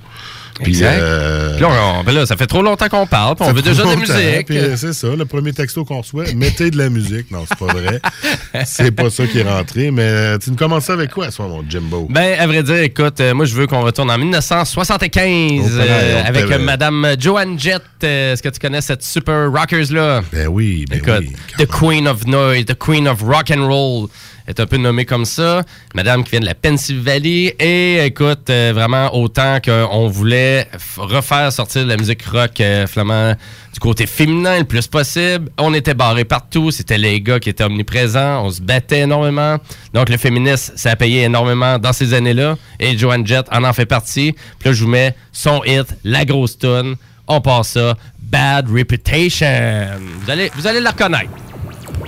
Puis, 0.63 0.73
Exact. 0.73 0.99
euh, 1.01 1.53
Puis 1.55 1.63
là, 1.63 1.69
on- 2.01 2.05
ben 2.05 2.13
là, 2.13 2.27
ça 2.27 2.37
fait 2.37 2.47
trop 2.47 2.63
longtemps 2.63 2.89
qu'on 2.89 3.07
parle, 3.07 3.37
puis 3.37 3.47
on 3.49 3.53
veut 3.53 3.63
déjà 3.63 3.83
de 3.83 3.89
la 3.89 3.97
musique. 3.97 4.51
euh, 4.51 4.75
C'est 4.77 4.93
ça, 4.93 5.09
le 5.17 5.25
premier 5.25 5.53
texto 5.53 5.85
qu'on 5.85 6.01
reçoit. 6.01 6.25
Mettez 6.35 6.71
de 6.71 6.79
la 6.79 6.89
musique. 6.91 7.31
Non, 7.31 7.45
c'est 7.49 7.59
pas 7.59 7.73
vrai. 7.73 8.01
c'est 8.67 8.91
pas 8.91 9.11
ça 9.11 9.27
qui 9.27 9.39
est 9.39 9.43
rentré. 9.49 9.91
Mais 9.91 10.03
euh, 10.03 10.39
tu 10.39 10.51
nous 10.51 10.57
commences 10.57 10.91
avec 10.91 11.11
quoi, 11.11 11.31
soit 11.31 11.47
mon 11.49 11.65
Jimbo? 11.69 12.07
Ben, 12.11 12.39
à 12.39 12.47
vrai 12.47 12.63
dire, 12.63 12.77
écoute, 12.79 13.21
moi, 13.35 13.45
je 13.47 13.55
veux 13.55 13.67
qu'on 13.67 13.83
retourne 13.83 14.11
en 14.11 14.19
1975 14.19 15.61
Oh, 15.65 15.77
pareil, 15.79 15.91
euh, 15.91 16.23
on 16.23 16.27
avec 16.27 16.61
Madame 16.61 17.07
Joanne 17.19 17.59
Jett. 17.59 17.83
Est-ce 18.03 18.43
que 18.43 18.49
tu 18.49 18.59
connais 18.59 18.81
cette 18.81 19.03
super 19.03 19.51
rockers-là? 19.53 20.23
Ben 20.33 20.49
oui, 20.49 20.85
ben 20.89 20.99
Écoute, 20.99 21.21
oui. 21.59 21.65
The 21.65 21.67
Queen 21.67 22.09
of 22.09 22.27
Noise, 22.27 22.65
The 22.67 22.75
Queen 22.79 23.07
of 23.09 23.23
Rock 23.23 23.51
and 23.51 23.67
Roll 23.67 24.09
est 24.47 24.61
un 24.61 24.67
peu 24.67 24.77
nommée 24.77 25.05
comme 25.05 25.25
ça. 25.25 25.63
Madame 25.95 26.25
qui 26.25 26.33
vient 26.33 26.41
de 26.41 26.47
la 26.47 26.55
Pennsylvanie. 26.55 27.53
Et 27.59 28.05
écoute, 28.05 28.51
euh, 28.51 28.73
vraiment, 28.75 29.15
autant 29.15 29.59
qu'on 29.65 30.09
voulait 30.09 30.69
refaire 30.97 31.53
sortir 31.53 31.85
de 31.85 31.89
la 31.89 31.97
musique 31.97 32.23
rock 32.25 32.61
euh, 32.61 32.87
flamand 32.87 33.35
du 33.73 33.79
côté 33.79 34.07
féminin 34.07 34.59
le 34.59 34.65
plus 34.65 34.87
possible, 34.89 35.49
on 35.59 35.73
était 35.75 35.95
barré 35.95 36.25
partout. 36.25 36.71
C'était 36.71 36.99
les 36.99 37.21
gars 37.21 37.39
qui 37.39 37.51
étaient 37.51 37.65
omniprésents. 37.65 38.45
On 38.45 38.51
se 38.51 38.61
battait 38.61 39.01
énormément. 39.01 39.59
Donc, 39.95 40.09
le 40.09 40.17
féminisme, 40.17 40.73
ça 40.77 40.91
a 40.91 40.97
payé 40.97 41.23
énormément 41.23 41.79
dans 41.79 41.93
ces 41.93 42.15
années-là. 42.15 42.57
Et 42.79 42.99
Joanne 42.99 43.27
Jett 43.27 43.47
en 43.53 43.65
en 43.65 43.73
fait 43.73 43.87
partie. 43.87 44.33
Puis 44.33 44.69
là, 44.69 44.73
je 44.73 44.85
vous 44.85 44.91
mets 44.91 45.15
son 45.33 45.63
hit, 45.65 45.87
la 46.05 46.25
grosse 46.25 46.59
tune. 46.59 46.97
On 47.29 47.41
passe 47.41 47.69
ça. 47.71 47.97
Bad 48.19 48.69
Reputation. 48.71 49.87
Vous 50.21 50.31
allez, 50.31 50.51
vous 50.55 50.67
allez 50.67 50.81
la 50.81 50.91
reconnaître. 50.91 51.31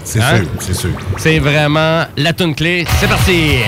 C'est 0.04 0.20
Hein? 0.20 0.38
sûr, 0.38 0.46
c'est 0.60 0.74
sûr. 0.74 0.90
C'est 1.16 1.38
vraiment 1.38 2.04
la 2.16 2.32
tune 2.32 2.54
clé. 2.54 2.84
C'est 3.00 3.08
parti! 3.08 3.58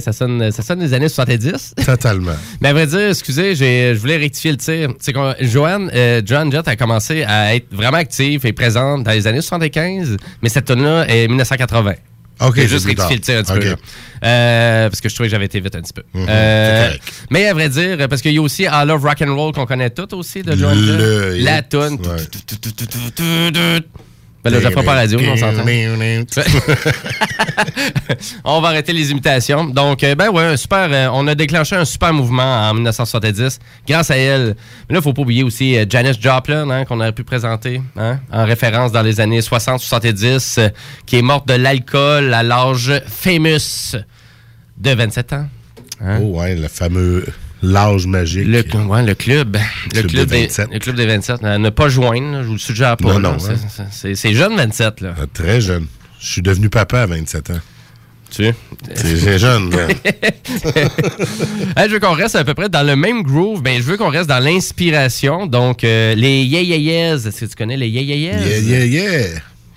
Ça, 0.00 0.12
sonne, 0.12 0.50
ça 0.50 0.62
sonne 0.62 0.78
des 0.80 0.94
années 0.94 1.08
70. 1.08 1.74
Totalement. 1.84 2.32
Mais 2.60 2.68
à 2.68 2.72
vrai 2.72 2.86
dire, 2.86 3.10
excusez, 3.10 3.54
je 3.54 3.94
voulais 3.98 4.16
rectifier 4.16 4.50
le 4.52 4.56
tir. 4.56 4.90
C'est 5.00 5.12
qu'on 5.12 5.34
Joanne, 5.40 5.90
euh, 5.94 6.22
Joanne 6.24 6.50
Jett 6.52 6.66
a 6.68 6.76
commencé 6.76 7.22
à 7.24 7.54
être 7.54 7.66
vraiment 7.72 7.98
active 7.98 8.44
et 8.46 8.52
présente 8.52 9.04
dans 9.04 9.12
les 9.12 9.26
années 9.26 9.40
75, 9.42 10.16
mais 10.42 10.48
cette 10.48 10.66
tune-là 10.66 11.06
est 11.08 11.28
1980. 11.28 11.94
OK, 12.40 12.56
J'ai 12.56 12.66
juste 12.66 12.86
rectifié 12.86 13.16
le 13.16 13.20
tir 13.22 13.38
un 13.38 13.42
petit 13.42 13.52
peu. 13.68 13.76
Euh, 14.24 14.88
parce 14.88 15.00
que 15.00 15.08
je 15.08 15.14
trouvais 15.14 15.28
que 15.28 15.32
j'avais 15.32 15.44
été 15.44 15.60
vite 15.60 15.76
un 15.76 15.80
petit 15.80 15.92
peu. 15.92 16.02
Mhm, 16.14 16.26
Euh, 16.28 16.90
mais 17.30 17.46
à 17.46 17.54
vrai 17.54 17.68
dire, 17.68 18.08
parce 18.08 18.20
qu'il 18.22 18.32
y 18.32 18.38
a 18.38 18.42
aussi 18.42 18.64
I 18.64 18.84
Love 18.86 19.04
Rock 19.04 19.22
and 19.22 19.34
Roll 19.36 19.52
qu'on 19.52 19.66
connaît 19.66 19.90
tout 19.90 20.12
aussi 20.16 20.42
de 20.42 20.56
Joanne 20.56 20.84
Jett. 20.84 21.42
La 21.44 21.62
tune. 21.62 21.98
ouais. 22.00 23.80
Ben 24.44 24.50
là, 24.50 24.58
je 24.58 24.64
la 24.64 24.72
ferai 24.72 24.84
pas 24.84 24.94
radio, 24.94 25.20
on 25.20 25.36
s'entend. 25.36 25.62
on 28.44 28.60
va 28.60 28.68
arrêter 28.68 28.92
les 28.92 29.12
imitations. 29.12 29.66
Donc, 29.66 30.02
euh, 30.02 30.16
ben 30.16 30.30
ouais, 30.30 30.42
un 30.42 30.56
super, 30.56 30.88
euh, 30.90 31.08
on 31.12 31.28
a 31.28 31.36
déclenché 31.36 31.76
un 31.76 31.84
super 31.84 32.12
mouvement 32.12 32.68
en 32.68 32.74
1970 32.74 33.60
grâce 33.86 34.10
à 34.10 34.16
elle. 34.16 34.56
Mais 34.88 34.94
là, 34.94 35.00
il 35.00 35.02
faut 35.02 35.12
pas 35.12 35.22
oublier 35.22 35.44
aussi 35.44 35.76
euh, 35.76 35.84
Janis 35.88 36.18
Joplin, 36.20 36.68
hein, 36.70 36.84
qu'on 36.84 36.98
aurait 36.98 37.12
pu 37.12 37.22
présenter 37.22 37.80
hein, 37.96 38.18
en 38.32 38.44
référence 38.44 38.90
dans 38.90 39.02
les 39.02 39.20
années 39.20 39.38
60-70, 39.38 40.58
euh, 40.58 40.68
qui 41.06 41.18
est 41.18 41.22
morte 41.22 41.46
de 41.46 41.54
l'alcool 41.54 42.34
à 42.34 42.42
l'âge 42.42 43.00
famous 43.06 43.94
de 44.76 44.90
27 44.90 45.34
ans. 45.34 45.46
Hein? 46.00 46.18
Oh 46.20 46.40
ouais, 46.40 46.56
le 46.56 46.66
fameux 46.66 47.24
l'âge 47.62 48.06
magique. 48.06 48.46
Le, 48.46 48.62
ouais, 48.86 49.02
le 49.04 49.14
club. 49.14 49.56
Le 49.94 50.02
Club 50.02 50.06
club, 50.10 50.28
des 50.28 50.36
des, 50.36 50.42
27. 50.46 50.68
le 50.72 50.78
club 50.78 50.96
des 50.96 51.06
27. 51.06 51.36
Euh, 51.44 51.58
Ne 51.58 51.70
pas 51.70 51.88
joindre, 51.88 52.32
là, 52.32 52.42
je 52.42 52.46
vous 52.48 52.52
le 52.54 52.58
suggère 52.58 52.96
pas. 52.96 53.12
Non, 53.14 53.20
non, 53.20 53.38
C'est- 53.38 53.82
hein. 53.82 54.14
c'est- 54.14 54.34
jeune 54.34 54.56
27, 54.56 55.00
là. 55.00 55.14
Ah, 55.18 55.24
Très 55.32 55.60
jeune. 55.60 55.86
Je 56.20 56.26
suis 56.26 56.42
devenu 56.42 56.68
papa 56.68 57.00
à 57.02 57.06
27 57.06 57.50
ans. 57.50 57.60
Tu? 58.30 58.44
Sais? 58.44 58.54
C'est 58.94 59.38
jeune. 59.38 59.70
Hey, 61.76 61.88
je 61.88 61.92
veux 61.94 62.00
qu'on 62.00 62.12
reste 62.12 62.34
à 62.36 62.44
peu 62.44 62.54
près 62.54 62.68
dans 62.68 62.82
le 62.86 62.96
même 62.96 63.22
groove, 63.22 63.60
mais 63.64 63.76
je 63.78 63.82
veux 63.82 63.96
qu'on 63.96 64.08
reste 64.10 64.28
dans 64.28 64.38
l'inspiration. 64.42 65.46
Donc, 65.46 65.84
euh, 65.84 66.14
les 66.14 66.42
yeah 66.44 66.62
yeah. 66.62 67.14
Est-ce 67.14 67.40
que 67.40 67.44
tu 67.46 67.54
connais 67.56 67.76
les 67.76 67.88
yeah 67.88 68.02
yeah? 68.02 68.40
Yeah, 68.40 68.58
yeah, 68.58 68.84
yeah. 68.84 69.28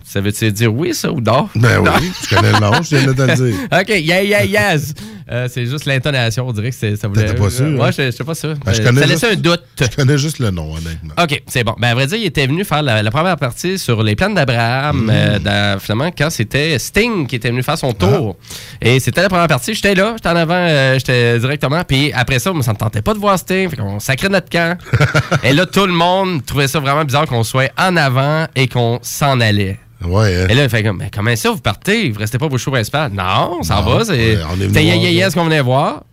Ça 0.07 0.21
veut-tu 0.21 0.51
dire 0.51 0.71
oui, 0.73 0.93
ça, 0.93 1.11
ou 1.11 1.19
non? 1.19 1.49
Ben 1.55 1.81
Non. 1.83 1.91
oui, 1.99 2.11
je 2.29 2.35
connais 2.35 2.51
le 2.51 2.59
nom, 2.59 2.71
je 2.81 2.95
viens 2.95 3.07
de 3.07 3.13
te 3.13 3.21
le 3.23 3.33
dire. 3.35 3.55
OK, 3.71 3.89
yeah 3.89 4.21
yeah 4.21 4.45
yes. 4.45 4.93
Euh, 5.31 5.47
c'est 5.51 5.65
juste 5.65 5.85
l'intonation, 5.85 6.47
on 6.47 6.51
dirait 6.53 6.69
que 6.69 6.75
c'est- 6.75 6.95
ça 6.97 7.07
voulait... 7.07 7.25
T'étais 7.25 7.39
pas 7.41 7.49
sûr, 7.49 7.65
Moi, 7.65 7.87
hein? 7.87 7.91
je 7.97 8.11
sais 8.11 8.23
pas 8.23 8.35
ça. 8.35 8.49
Ben, 8.63 8.73
je 8.73 8.81
Euh, 8.81 8.85
connais 8.85 9.01
ça 9.01 9.07
juste- 9.07 9.23
laissait 9.23 9.33
un 9.33 9.35
doute. 9.41 9.63
Je 9.81 9.87
connais 9.95 10.17
juste 10.19 10.37
le 10.37 10.51
nom, 10.51 10.71
honnêtement. 10.75 11.15
OK, 11.19 11.41
c'est 11.47 11.63
bon. 11.63 11.73
Ben, 11.79 11.87
à 11.87 11.93
vrai 11.95 12.05
dire, 12.05 12.19
il 12.19 12.25
était 12.25 12.45
venu 12.45 12.63
faire 12.63 12.83
la, 12.83 13.01
la 13.01 13.09
première 13.09 13.35
partie 13.37 13.79
sur 13.79 14.03
les 14.03 14.15
plans 14.15 14.29
d'Abraham, 14.29 15.05
Mm. 15.05 15.09
euh, 15.11 15.39
dans- 15.39 15.79
finalement, 15.81 16.11
quand 16.15 16.29
c'était 16.29 16.77
Sting 16.77 17.25
qui 17.25 17.37
était 17.37 17.49
venu 17.49 17.63
faire 17.63 17.79
son 17.79 17.93
tour. 17.93 18.37
Et 18.79 18.99
c'était 18.99 19.23
la 19.23 19.29
première 19.29 19.47
partie. 19.47 19.73
J'étais 19.73 19.95
là, 19.95 20.13
j'étais 20.15 20.29
en 20.29 20.35
avant, 20.35 20.53
euh, 20.53 20.93
j'étais 20.99 21.39
directement. 21.39 21.81
Puis 21.83 22.13
après 22.13 22.37
ça, 22.37 22.51
ça 22.61 22.73
me 22.73 22.77
tentait 22.77 23.01
pas 23.01 23.15
de 23.15 23.19
voir 23.19 23.39
Sting. 23.39 23.67
Fait 23.71 23.77
qu'on 23.77 23.99
sacrait 23.99 24.29
notre 24.29 24.49
camp. 24.49 24.77
et 25.43 25.53
là, 25.53 25.65
tout 25.65 25.87
le 25.87 25.93
monde 25.93 26.45
trouvait 26.45 26.67
ça 26.67 26.79
vraiment 26.79 27.03
bizarre 27.03 27.25
qu'on 27.25 27.43
soit 27.43 27.71
en 27.79 27.97
avant 27.97 28.45
et 28.55 28.67
qu'on 28.67 28.99
s'en 29.01 29.39
allait. 29.39 29.79
Ouais, 30.07 30.35
hein. 30.43 30.47
Et 30.49 30.53
là, 30.55 30.63
il 30.63 30.69
fait 30.69 30.83
comme, 30.83 30.97
mais 30.97 31.09
comment 31.13 31.35
ça, 31.35 31.51
vous 31.51 31.59
partez? 31.59 32.09
Vous 32.09 32.19
restez 32.19 32.37
pas 32.37 32.45
au 32.47 32.57
show 32.57 32.71
principal? 32.71 33.11
Non, 33.11 33.57
on 33.59 33.63
s'en 33.63 33.81
va. 33.81 34.03
C'est 34.05 34.13
ouais. 34.13 35.13
Yes 35.13 35.33
qu'on 35.33 35.45
venait 35.45 35.61
voir. 35.61 36.03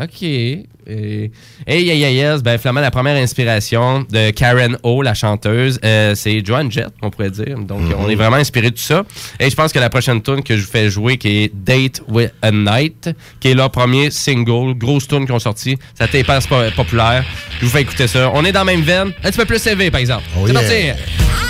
OK. 0.00 0.22
Et, 0.86 1.30
et 1.66 1.82
Yeah 1.82 1.94
Yeah 1.94 2.10
Yes, 2.10 2.42
ben, 2.42 2.58
finalement, 2.58 2.80
la 2.80 2.90
première 2.90 3.14
inspiration 3.16 4.04
de 4.10 4.30
Karen 4.32 4.76
O, 4.82 5.02
la 5.02 5.14
chanteuse, 5.14 5.78
euh, 5.84 6.14
c'est 6.16 6.44
Joan 6.44 6.70
Jett, 6.70 6.88
on 7.00 7.10
pourrait 7.10 7.30
dire. 7.30 7.56
Donc, 7.60 7.80
Mhm. 7.82 7.94
on 8.00 8.08
est 8.10 8.16
vraiment 8.16 8.36
inspiré 8.36 8.70
de 8.70 8.74
tout 8.76 8.82
ça. 8.82 9.04
Et 9.38 9.48
je 9.48 9.54
pense 9.54 9.72
que 9.72 9.78
la 9.78 9.88
prochaine 9.90 10.20
tune 10.20 10.42
que 10.42 10.56
je 10.56 10.62
vous 10.66 10.70
fais 10.70 10.90
jouer, 10.90 11.16
qui 11.16 11.44
est 11.44 11.52
Date 11.54 12.02
with 12.08 12.32
a 12.42 12.50
Night, 12.50 13.08
qui 13.38 13.50
est 13.52 13.54
leur 13.54 13.70
premier 13.70 14.10
single, 14.10 14.74
grosse 14.76 15.06
tune 15.06 15.26
qu'ils 15.26 15.34
ont 15.34 15.38
sorti. 15.38 15.78
Ça 15.96 16.06
spo- 16.06 16.74
populaire. 16.74 17.24
Je 17.60 17.64
vous 17.66 17.70
fais 17.70 17.82
écouter 17.82 18.08
ça. 18.08 18.30
On 18.34 18.44
est 18.44 18.52
dans 18.52 18.64
la 18.64 18.72
même 18.72 18.82
veine. 18.82 19.12
Un 19.22 19.30
petit 19.30 19.38
peu 19.38 19.44
plus 19.46 19.64
élevé, 19.68 19.92
par 19.92 20.00
exemple. 20.00 20.24
Oh 20.36 20.46
c'est 20.48 20.52
yeah. 20.52 20.94
parti! 20.94 21.43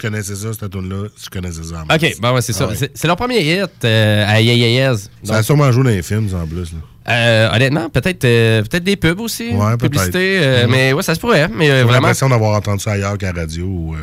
Connaissais 0.00 0.34
ça, 0.34 0.48
cette 0.52 0.70
tune-là. 0.70 1.08
Je 1.22 1.28
connaissais 1.30 1.62
ça. 1.62 1.84
en 1.88 1.94
OK, 1.94 2.14
bon, 2.20 2.32
ouais, 2.34 2.42
c'est 2.42 2.52
ça. 2.52 2.64
Ah 2.66 2.70
ouais. 2.72 2.76
C'est- 2.94 3.06
leur 3.06 3.16
premier 3.16 3.40
hit 3.40 3.70
euh, 3.84 4.24
à 4.26 4.40
Yes. 4.40 5.10
Ça 5.24 5.36
a 5.36 5.42
sûrement 5.42 5.70
joué 5.72 5.84
dans 5.84 5.90
les 5.90 6.02
films, 6.02 6.28
en 6.34 6.46
plus. 6.46 6.72
Là. 6.72 6.78
euh, 7.12 7.54
honnêtement, 7.56 7.88
peut-être 7.90 8.24
euh, 8.24 8.62
peut-être 8.62 8.84
des 8.84 8.96
pubs 8.96 9.20
aussi. 9.20 9.50
Ouais. 9.50 9.76
Publicité. 9.76 10.38
euh, 10.42 10.64
Mhm. 10.66 10.70
Mais 10.70 10.92
ouais, 10.92 11.02
ça 11.02 11.14
se 11.14 11.20
pourrait. 11.20 11.48
Mais 11.48 11.70
euh, 11.70 11.78
J'ai 11.78 11.82
vraiment. 11.84 11.92
l'impression 12.08 12.28
d'avoir 12.28 12.56
entendu 12.56 12.82
ça 12.82 12.92
ailleurs 12.92 13.16
qu'à 13.18 13.32
la 13.32 13.40
radio 13.42 13.64
ou 13.64 13.96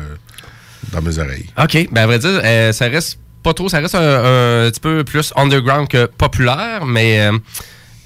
dans 0.92 1.02
mes 1.02 1.18
oreilles. 1.18 1.46
OK, 1.62 1.88
ben 1.92 2.02
à 2.02 2.06
vrai 2.06 2.18
dire, 2.18 2.40
euh, 2.44 2.72
ça 2.72 2.86
reste 2.88 3.18
pas 3.42 3.52
trop. 3.54 3.68
Ça 3.68 3.78
reste 3.80 3.94
un, 3.94 4.00
un 4.66 4.70
petit 4.70 4.80
peu 4.80 5.04
plus 5.04 5.32
underground 5.36 5.88
que 5.88 6.06
populaire, 6.06 6.84
mais 6.86 7.30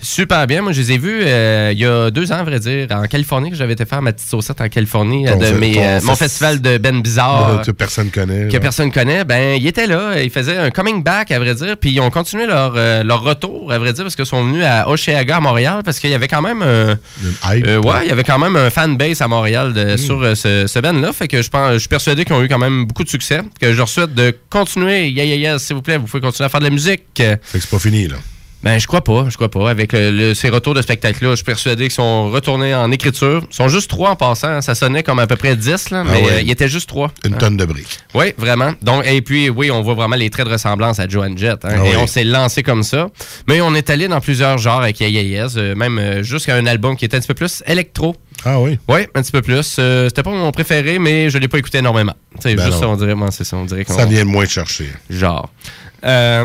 super 0.02 0.46
bien. 0.46 0.62
Moi, 0.62 0.72
je 0.72 0.80
les 0.80 0.92
ai 0.92 0.98
vus 0.98 1.22
euh, 1.24 1.70
il 1.72 1.78
y 1.78 1.86
a 1.86 2.10
deux 2.10 2.32
ans, 2.32 2.36
à 2.36 2.42
vrai 2.44 2.58
dire, 2.60 2.86
en 2.90 3.04
Californie, 3.04 3.50
que 3.50 3.56
j'avais 3.56 3.72
été 3.74 3.84
faire 3.86 4.02
ma 4.02 4.12
petite 4.12 4.28
saucette 4.28 4.60
en 4.60 4.68
Californie, 4.68 5.24
Ton 5.26 5.40
euh, 5.40 5.52
de 5.52 5.58
mes, 5.58 5.74
euh, 5.78 6.00
mon 6.02 6.12
fes- 6.14 6.18
festival 6.18 6.60
de 6.60 6.78
Ben 6.78 7.00
Bizarre. 7.00 7.62
que 7.64 7.70
personne 7.70 8.10
connaît. 8.10 8.48
que 8.48 8.56
personne 8.58 8.90
connaît, 8.92 9.24
ben 9.24 9.56
il 9.60 9.66
était 9.66 9.86
là, 9.86 10.20
il 10.22 10.30
faisait 10.30 10.56
un 10.56 10.70
coming 10.70 11.02
back 11.02 11.30
à 11.30 11.38
vrai 11.38 11.54
dire, 11.54 11.76
puis 11.76 11.90
ils 11.92 12.00
ont 12.00 12.10
continué 12.10 12.46
leur, 12.46 12.74
euh, 12.76 13.02
leur 13.02 13.22
retour 13.22 13.72
à 13.72 13.78
vrai 13.78 13.92
dire 13.92 14.04
parce 14.04 14.16
qu'ils 14.16 14.26
sont 14.26 14.44
venus 14.44 14.64
à 14.64 14.88
Oshéaga 14.88 15.36
à 15.36 15.40
Montréal 15.40 15.82
parce 15.84 15.98
qu'il 16.00 16.10
y 16.10 16.14
avait 16.14 16.28
quand 16.28 16.42
même 16.42 16.62
un 16.62 16.98
Une 17.22 17.34
hype. 17.56 17.66
euh, 17.66 17.80
ouais, 17.80 18.00
il 18.04 18.08
y 18.08 18.12
avait 18.12 18.24
quand 18.24 18.38
même 18.38 18.56
un 18.56 18.70
fanbase 18.70 19.20
à 19.22 19.28
Montréal 19.28 19.72
de- 19.72 19.96
sur 19.96 20.20
euh, 20.22 20.34
ce, 20.34 20.66
ce 20.66 20.78
band 20.80 20.92
là, 20.94 21.12
fait 21.12 21.28
que 21.28 21.40
je 21.42 21.48
pense 21.48 21.72
je 21.74 21.78
suis 21.78 21.88
persuadé 21.88 22.24
qu'ils 22.24 22.34
ont 22.34 22.42
eu 22.42 22.48
quand 22.48 22.58
même 22.58 22.84
beaucoup 22.86 23.04
de 23.04 23.08
succès, 23.08 23.40
que 23.60 23.72
je 23.72 23.78
leur 23.78 23.88
souhaite 23.88 24.14
de 24.14 24.34
continuer, 24.50 25.08
yeah 25.08 25.24
yeah 25.24 25.36
yeah, 25.36 25.58
s'il 25.58 25.76
vous 25.76 25.82
plaît, 25.82 25.96
vous 25.96 26.06
pouvez 26.06 26.20
continuer 26.20 26.46
à 26.46 26.48
faire 26.48 26.60
de 26.60 26.64
la 26.66 26.70
musique. 26.70 27.02
Fait 27.16 27.38
que 27.44 27.60
c'est 27.60 27.70
pas 27.70 27.78
fini, 27.78 28.08
là. 28.08 28.16
Ben, 28.62 28.78
je 28.78 28.86
crois 28.86 29.02
pas, 29.02 29.26
je 29.28 29.34
crois 29.34 29.50
pas. 29.50 29.68
Avec 29.70 29.92
le- 29.92 30.10
le- 30.12 30.34
ces 30.34 30.48
retours 30.48 30.72
de 30.74 30.82
spectacle-là, 30.82 31.30
je 31.30 31.36
suis 31.36 31.44
persuadé 31.44 31.84
qu'ils 31.84 31.90
sont 31.92 32.30
retournés 32.30 32.74
en 32.74 32.92
écriture. 32.92 33.42
Ils 33.50 33.54
sont 33.54 33.66
juste 33.68 33.90
trois 33.90 34.10
en 34.10 34.16
passant. 34.16 34.60
Ça 34.60 34.74
sonnait 34.76 35.02
comme 35.02 35.18
à 35.18 35.26
peu 35.26 35.34
près 35.34 35.56
10, 35.56 35.90
là, 35.90 36.04
mais 36.04 36.10
ouais. 36.22 36.32
euh, 36.32 36.40
ils 36.42 36.50
étaient 36.50 36.68
juste 36.68 36.88
trois. 36.88 37.10
Une 37.24 37.34
Hein. 37.34 37.38
tonne 37.38 37.56
de 37.56 37.64
briques. 37.64 37.98
Oui, 38.14 38.26
vraiment. 38.38 38.72
Donc, 38.80 39.04
et 39.06 39.20
puis, 39.20 39.50
oui, 39.50 39.70
on 39.72 39.82
voit 39.82 39.94
vraiment 39.94 40.14
les 40.14 40.30
traits 40.30 40.46
de 40.46 40.52
ressemblance 40.52 41.00
à 41.00 41.08
Joan 41.08 41.36
Jett. 41.36 41.64
hein. 41.64 41.70
Ah 41.82 41.86
et 41.86 41.96
on 41.96 42.06
s'est 42.06 42.22
lancé 42.22 42.62
comme 42.62 42.84
ça. 42.84 43.08
Mais 43.48 43.60
on 43.60 43.74
est 43.74 43.90
allé 43.90 44.06
dans 44.06 44.20
plusieurs 44.20 44.58
genres 44.58 44.82
avec 44.82 45.00
Yayayez, 45.00 45.46
euh, 45.56 45.74
même 45.74 45.98
euh, 45.98 46.22
jusqu'à 46.22 46.54
un 46.54 46.66
album 46.66 46.96
qui 46.96 47.04
était 47.04 47.16
un 47.16 47.20
petit 47.20 47.28
peu 47.28 47.34
plus 47.34 47.64
électro. 47.66 48.14
Ah 48.44 48.60
oui? 48.60 48.78
Oui, 48.88 49.00
un 49.14 49.22
petit 49.22 49.32
peu 49.32 49.42
plus. 49.42 49.76
Euh, 49.80 50.08
C'était 50.08 50.22
pas 50.22 50.30
mon 50.30 50.52
préféré, 50.52 50.98
mais 51.00 51.30
je 51.30 51.38
l'ai 51.38 51.48
pas 51.48 51.58
écouté 51.58 51.78
énormément. 51.78 52.14
C'est 52.40 52.54
Ben 52.54 52.64
juste 52.66 52.76
non. 52.76 52.80
ça, 52.82 52.88
on 52.90 52.96
dirait. 52.96 53.14
moi, 53.16 53.30
c'est 53.32 53.44
ça, 53.44 53.56
on 53.56 53.64
dirait 53.64 53.84
qu'on- 53.84 53.96
Ça 53.96 54.04
vient 54.06 54.24
de 54.24 54.30
moins 54.30 54.46
chercher. 54.46 54.88
Genre. 55.10 55.48
Euh, 56.04 56.44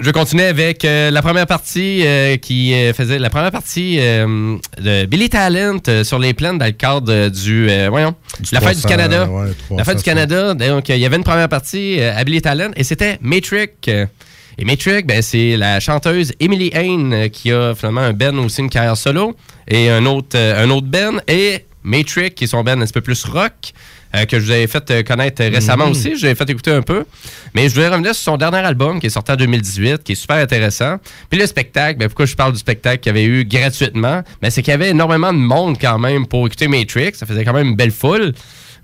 je 0.00 0.06
vais 0.06 0.12
continuer 0.12 0.44
avec 0.44 0.84
euh, 0.84 1.10
la 1.10 1.20
première 1.20 1.46
partie 1.46 2.02
euh, 2.04 2.36
qui 2.36 2.72
euh, 2.72 2.94
faisait 2.94 3.18
la 3.18 3.28
première 3.28 3.50
partie 3.50 3.98
de 3.98 5.04
Billy 5.04 5.28
Talent 5.28 5.80
sur 6.02 6.18
les 6.18 6.32
plaines 6.32 6.58
dans 6.58 6.66
le 6.66 6.72
cadre 6.72 7.28
du 7.28 7.68
voyons 7.88 8.14
Du 8.40 8.54
la 8.54 8.60
fête 8.60 8.76
du 8.76 8.82
300, 8.82 8.88
Canada. 8.88 9.26
ouais, 9.26 9.50
la 9.70 9.84
fête 9.84 9.98
du 9.98 10.02
300. 10.02 10.04
Canada. 10.04 10.54
Donc 10.54 10.88
il 10.88 10.96
y 10.96 11.04
avait 11.04 11.16
une 11.16 11.24
première 11.24 11.48
partie 11.48 12.00
à 12.00 12.24
Billy 12.24 12.40
Talent 12.40 12.70
et 12.74 12.84
c'était 12.84 13.18
Matrix. 13.20 13.68
Et 14.58 14.64
Matrix, 14.64 15.02
ben, 15.04 15.22
c'est 15.22 15.56
la 15.56 15.80
chanteuse 15.80 16.32
Emily 16.40 16.70
Hain 16.74 17.28
qui 17.28 17.52
a 17.52 17.74
finalement 17.74 18.02
un 18.02 18.12
Ben 18.12 18.38
aussi 18.38 18.60
une 18.60 18.70
carrière 18.70 18.96
solo 18.96 19.34
et 19.68 19.90
un 19.90 20.04
autre 20.06 20.38
un 20.38 20.68
autre 20.70 20.86
Ben 20.86 21.20
et 21.28 21.64
Matrix 21.82 22.30
qui 22.30 22.44
est 22.44 22.48
son 22.48 22.62
Ben 22.64 22.80
un 22.80 22.84
petit 22.84 22.92
peu 22.92 23.00
plus 23.02 23.24
rock. 23.24 23.72
Euh, 24.14 24.24
que 24.26 24.38
je 24.38 24.44
vous 24.44 24.50
avais 24.50 24.66
fait 24.66 24.90
euh, 24.90 25.02
connaître 25.02 25.42
euh, 25.42 25.50
récemment 25.52 25.86
Mhm. 25.86 25.90
aussi. 25.92 26.16
Je 26.16 26.22
l'avais 26.22 26.34
fait 26.34 26.48
écouter 26.50 26.70
un 26.72 26.82
peu. 26.82 27.04
Mais 27.54 27.68
je 27.68 27.74
voulais 27.74 27.88
revenir 27.88 28.14
sur 28.14 28.24
son 28.32 28.36
dernier 28.36 28.58
album 28.58 29.00
qui 29.00 29.06
est 29.06 29.10
sorti 29.10 29.32
en 29.32 29.36
2018, 29.36 30.02
qui 30.04 30.12
est 30.12 30.16
super 30.16 30.36
intéressant. 30.36 30.96
Puis 31.30 31.38
le 31.38 31.46
spectacle, 31.46 31.98
ben, 31.98 32.08
pourquoi 32.08 32.26
je 32.26 32.34
parle 32.34 32.52
du 32.52 32.58
spectacle 32.58 32.98
qu'il 33.00 33.10
y 33.10 33.14
avait 33.18 33.24
eu 33.24 33.44
gratuitement? 33.44 34.22
Ben, 34.40 34.50
c'est 34.50 34.62
qu'il 34.62 34.70
y 34.72 34.74
avait 34.74 34.90
énormément 34.90 35.32
de 35.32 35.38
monde 35.38 35.76
quand 35.80 35.98
même 35.98 36.26
pour 36.26 36.46
écouter 36.46 36.68
Matrix. 36.68 37.12
Ça 37.14 37.26
faisait 37.26 37.44
quand 37.44 37.52
même 37.54 37.68
une 37.68 37.76
belle 37.76 37.90
foule. 37.92 38.32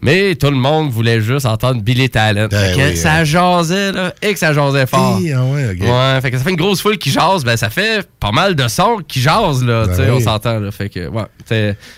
Mais 0.00 0.36
tout 0.36 0.46
le 0.50 0.56
monde 0.56 0.90
voulait 0.92 1.20
juste 1.20 1.44
entendre 1.44 1.82
Billy 1.82 2.08
Talent. 2.08 2.46
Ben 2.48 2.72
Fait 2.72 2.76
que 2.76 2.88
oui, 2.90 2.96
ça 2.96 3.14
hein. 3.14 3.24
jasait, 3.24 3.90
là, 3.90 4.14
et 4.22 4.32
que 4.32 4.38
ça 4.38 4.52
jasait 4.52 4.86
fort. 4.86 5.18
Ah 5.18 5.44
ouais, 5.44 5.70
ok. 5.72 5.80
Ouais, 5.80 6.20
fait 6.22 6.30
que 6.30 6.38
ça 6.38 6.44
fait 6.44 6.50
une 6.50 6.56
grosse 6.56 6.80
foule 6.80 6.98
qui 6.98 7.10
jase, 7.10 7.42
ben 7.44 7.56
ça 7.56 7.68
fait 7.68 8.06
pas 8.20 8.30
mal 8.30 8.54
de 8.54 8.68
sons 8.68 8.98
qui 9.08 9.20
jasent, 9.20 9.64
là, 9.64 9.86
Ben 9.86 9.96
tu 9.96 10.02
sais, 10.04 10.10
on 10.12 10.18
oui. 10.18 10.22
s'entend, 10.22 10.60
là. 10.60 10.70
Fait 10.70 10.88
que, 10.88 11.08
ouais, 11.08 11.24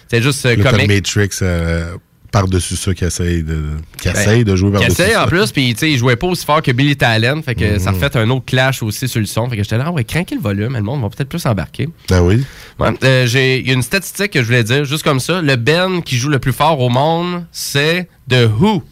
c'est 0.08 0.22
juste 0.22 0.46
euh, 0.46 0.56
comique. 0.62 0.88
Matrix 0.88 1.28
euh, 1.42 1.96
par-dessus 2.32 2.76
ça 2.76 2.94
qui 2.94 3.04
essaye 3.04 3.42
de, 3.42 3.62
qui 4.00 4.08
Ben, 4.08 4.42
de 4.44 4.56
jouer 4.56 4.70
par-dessus 4.72 4.92
essaye 4.92 5.12
ça. 5.12 5.24
en 5.24 5.26
plus, 5.26 5.50
puis 5.52 5.72
tu 5.74 5.80
sais, 5.80 5.90
il 5.90 5.98
jouait 5.98 6.16
pas 6.16 6.26
aussi 6.26 6.44
fort 6.44 6.62
que 6.62 6.72
Billy 6.72 6.96
Talent, 6.96 7.42
fait 7.42 7.54
que 7.54 7.78
ça 7.78 7.90
refait 7.90 8.16
un 8.16 8.30
autre 8.30 8.44
clash 8.46 8.82
aussi 8.82 9.08
sur 9.08 9.20
le 9.20 9.26
son. 9.26 9.48
Fait 9.48 9.56
que 9.56 9.62
j'étais 9.62 9.78
là, 9.78 9.84
ah 9.88 9.92
ouais, 9.92 10.04
craquer 10.04 10.34
le 10.34 10.40
volume, 10.40 10.74
le 10.74 10.82
monde 10.82 11.02
va 11.02 11.08
peut-être 11.08 11.28
plus 11.28 11.44
embarquer. 11.46 11.88
Ben 12.08 12.20
oui. 12.22 12.44
Ouais, 12.78 12.90
euh, 13.04 13.26
j'ai 13.26 13.60
il 13.60 13.66
y 13.66 13.70
a 13.70 13.74
une 13.74 13.82
statistique 13.82 14.32
que 14.32 14.40
je 14.40 14.46
voulais 14.46 14.64
dire, 14.64 14.84
juste 14.84 15.02
comme 15.02 15.20
ça. 15.20 15.42
Le 15.42 15.56
Ben 15.56 16.02
qui 16.02 16.16
joue 16.16 16.28
le 16.28 16.38
plus 16.38 16.52
fort 16.52 16.80
au 16.80 16.88
monde, 16.88 17.44
c'est 17.52 18.08
The 18.28 18.48
Who. 18.60 18.82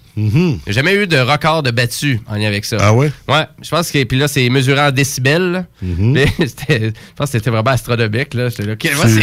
J'ai 0.67 0.73
jamais 0.73 0.95
eu 0.95 1.07
de 1.07 1.19
record 1.19 1.63
de 1.63 1.71
battu 1.71 2.21
en 2.27 2.35
lien 2.37 2.47
avec 2.49 2.65
ça. 2.65 2.77
Ah 2.81 2.93
ouais? 2.93 3.11
Ouais, 3.29 3.45
je 3.63 3.69
pense 3.71 3.91
que. 3.91 4.03
Puis 4.05 4.19
là, 4.19 4.29
c'est 4.29 4.49
mesuré 4.49 4.81
en 4.81 4.91
décibels. 4.91 5.67
Mhm. 5.83 6.17
C'était- 6.39 6.89
je 6.89 7.15
pense 7.17 7.31
que 7.31 7.39
c'était 7.39 7.51
vraiment 7.51 7.71
astronomique. 7.71 8.35
Là. 8.35 8.51
C'est, 8.51 8.65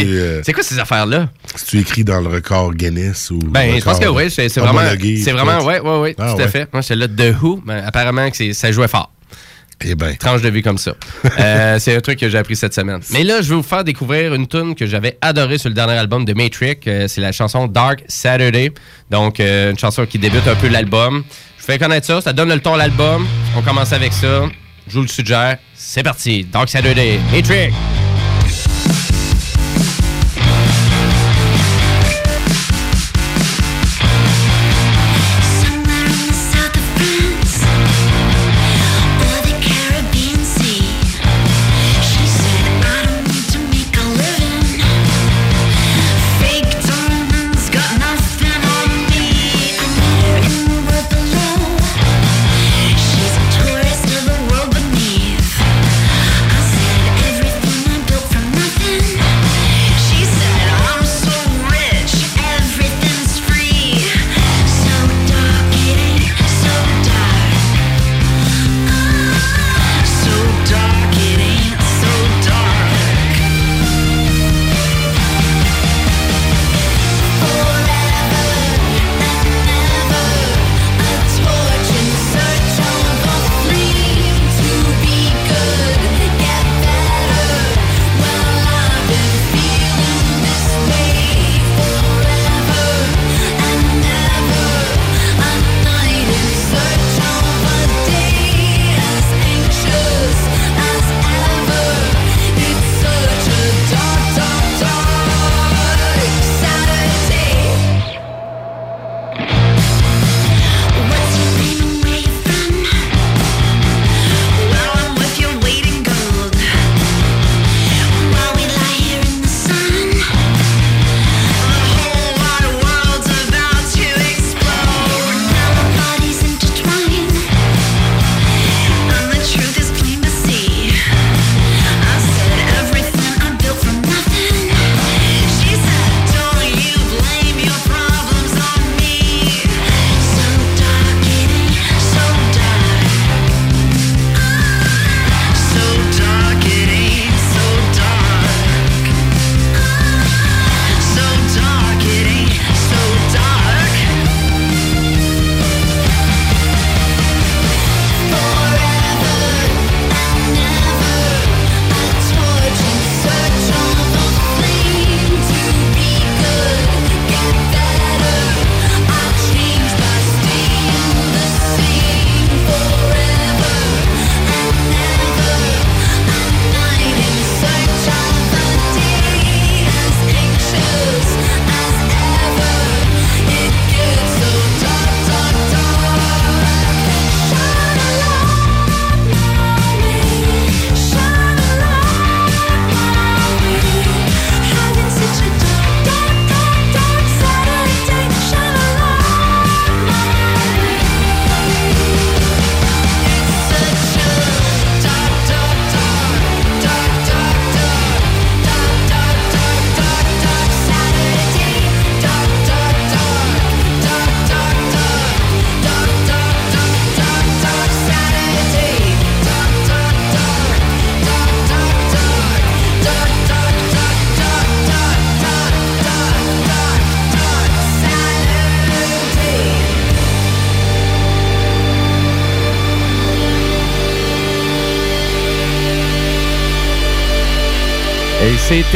euh, 0.06 0.40
c'est 0.44 0.52
quoi 0.52 0.62
ces 0.62 0.78
affaires-là? 0.78 1.28
Si 1.54 1.64
tu 1.66 1.78
écris 1.80 2.04
dans 2.04 2.20
le 2.20 2.28
record 2.28 2.74
Guinness 2.74 3.30
ou. 3.30 3.38
Ben, 3.38 3.78
je 3.78 3.84
pense 3.84 3.98
que 3.98 4.08
oui, 4.08 4.30
c'est 4.30 4.48
vraiment. 4.60 4.80
C'est 5.22 5.32
vraiment, 5.32 5.64
ouais, 5.64 5.80
ouais, 5.80 6.14
Ah 6.18 6.34
tout 6.34 6.42
à 6.42 6.48
fait. 6.48 6.68
Moi, 6.72 6.82
j'étais 6.82 6.96
là, 6.96 7.08
The 7.08 7.34
Who, 7.42 7.62
mais 7.66 7.82
apparemment 7.84 8.30
que 8.30 8.52
ça 8.52 8.72
jouait 8.72 8.88
fort. 8.88 9.12
Eh 9.84 9.94
ben. 9.94 10.16
Tranche 10.16 10.42
de 10.42 10.48
vie 10.48 10.62
comme 10.62 10.78
ça. 10.78 10.94
Euh, 11.38 11.78
c'est 11.78 11.94
un 11.94 12.00
truc 12.00 12.18
que 12.18 12.30
j'ai 12.30 12.38
appris 12.38 12.56
cette 12.56 12.72
semaine. 12.72 13.00
Mais 13.10 13.22
là, 13.22 13.42
je 13.42 13.50
vais 13.50 13.56
vous 13.56 13.62
faire 13.62 13.84
découvrir 13.84 14.32
une 14.32 14.46
tune 14.46 14.74
que 14.74 14.86
j'avais 14.86 15.18
adorée 15.20 15.58
sur 15.58 15.68
le 15.68 15.74
dernier 15.74 15.92
album 15.92 16.24
de 16.24 16.32
Matrix. 16.32 16.78
Euh, 16.86 17.08
c'est 17.08 17.20
la 17.20 17.30
chanson 17.30 17.66
Dark 17.66 18.02
Saturday. 18.08 18.72
Donc, 19.10 19.38
euh, 19.38 19.70
une 19.72 19.78
chanson 19.78 20.06
qui 20.06 20.18
débute 20.18 20.46
un 20.48 20.54
peu 20.54 20.68
l'album. 20.68 21.24
Je 21.58 21.62
vous 21.62 21.66
fais 21.66 21.78
connaître 21.78 22.06
ça. 22.06 22.20
Ça 22.22 22.32
donne 22.32 22.48
le 22.48 22.60
ton 22.60 22.74
à 22.74 22.78
l'album. 22.78 23.26
On 23.56 23.62
commence 23.62 23.92
avec 23.92 24.12
ça. 24.14 24.44
Je 24.88 24.94
vous 24.94 25.02
le 25.02 25.08
suggère. 25.08 25.58
C'est 25.74 26.02
parti. 26.02 26.44
Dark 26.44 26.68
Saturday. 26.70 27.18
Matrix. 27.32 27.72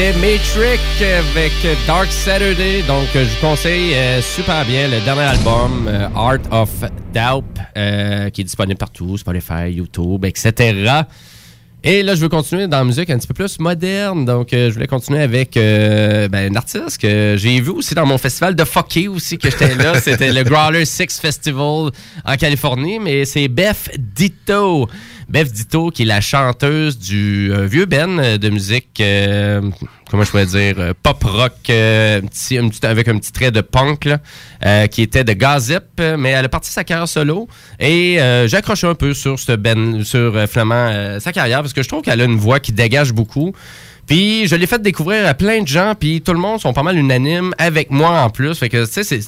Matrix 0.01 0.81
avec 1.03 1.53
Dark 1.87 2.11
Saturday. 2.11 2.83
Donc, 2.89 3.07
je 3.13 3.21
vous 3.21 3.41
conseille 3.41 3.95
euh, 3.95 4.23
super 4.23 4.65
bien 4.65 4.89
le 4.89 4.99
dernier 5.05 5.23
album, 5.23 5.87
euh, 5.87 6.09
Art 6.15 6.39
of 6.51 6.71
Doubt, 7.13 7.45
euh, 7.77 8.31
qui 8.31 8.41
est 8.41 8.45
disponible 8.45 8.79
partout, 8.79 9.19
Spotify, 9.19 9.71
YouTube, 9.71 10.25
etc. 10.25 11.03
Et 11.85 12.03
là, 12.03 12.15
je 12.15 12.21
veux 12.23 12.31
continuer 12.31 12.67
dans 12.67 12.79
la 12.79 12.85
musique 12.85 13.11
un 13.11 13.19
petit 13.19 13.27
peu 13.27 13.35
plus 13.35 13.59
moderne. 13.59 14.25
Donc, 14.25 14.49
je 14.53 14.71
voulais 14.71 14.87
continuer 14.87 15.23
avec 15.23 15.55
ben, 15.55 16.35
un 16.35 16.55
artiste 16.55 16.99
que 16.99 17.37
j'ai 17.39 17.61
vu 17.61 17.71
aussi 17.71 17.95
dans 17.95 18.07
mon 18.07 18.19
festival 18.19 18.55
de 18.55 18.65
Fucky 18.65 19.09
aussi, 19.09 19.37
que 19.37 19.51
j'étais 19.51 19.75
là. 19.75 20.01
C'était 20.01 20.33
le 20.33 20.45
Growler 20.45 20.85
Six 20.85 21.19
Festival 21.21 21.91
en 22.25 22.37
Californie, 22.39 22.99
mais 22.99 23.25
c'est 23.25 23.49
Beth 23.49 23.91
Ditto. 23.99 24.89
Beth 25.31 25.53
Ditto, 25.53 25.91
qui 25.91 26.03
est 26.03 26.07
la 26.07 26.21
chanteuse 26.21 26.99
du 26.99 27.53
euh, 27.53 27.65
vieux 27.67 27.87
Ben 27.87 28.19
euh, 28.19 28.37
de 28.37 28.49
musique, 28.51 29.01
euh, 29.01 29.61
comment 30.11 30.25
je 30.25 30.31
pourrais 30.31 30.47
dire, 30.47 30.75
euh, 30.79 30.93
pop 31.01 31.23
rock, 31.23 31.53
euh, 31.71 32.21
petit, 32.23 32.59
un 32.59 32.69
petit- 32.69 32.85
avec 32.85 33.07
un 33.07 33.17
petit 33.17 33.31
trait 33.31 33.53
de 33.53 33.61
punk, 33.61 34.07
là, 34.07 34.89
qui 34.89 35.03
était 35.03 35.23
de 35.23 35.33
euh, 36.01 36.17
mais 36.19 36.31
elle 36.31 36.45
a 36.45 36.49
parti 36.49 36.73
sa 36.73 36.83
carrière 36.83 37.07
solo. 37.07 37.47
Et 37.79 38.17
j'ai 38.47 38.57
accroché 38.57 38.89
un 38.89 38.95
peu 38.97 39.15
sur 39.15 39.39
ce 39.39 39.53
Ben, 39.53 40.03
sur 40.05 40.35
finalement 40.49 41.19
sa 41.21 41.33
carrière, 41.33 41.61
parce 41.63 41.73
que 41.73 41.83
je 41.85 41.89
trouve 41.89 42.03
qu'elle 42.03 42.21
a 42.21 42.25
une 42.25 42.37
voix 42.37 42.59
qui 42.59 42.73
dégage 42.73 43.13
beaucoup. 43.13 43.53
Puis 44.07 44.49
je 44.49 44.57
l'ai 44.57 44.67
fait 44.67 44.83
découvrir 44.83 45.25
à 45.29 45.35
plein 45.35 45.63
de 45.63 45.69
gens, 45.69 45.95
puis 45.99 46.21
tout 46.21 46.33
le 46.33 46.41
monde 46.41 46.61
sont 46.61 46.73
pas 46.73 46.83
mal 46.83 46.97
unanimes 46.99 47.55
avec 47.59 47.93
moi 47.93 48.23
en 48.23 48.31
plus. 48.31 48.59
Fait 48.59 48.69
que 48.69 48.85
tu 48.85 49.05
sais, 49.05 49.05
c'est- 49.05 49.23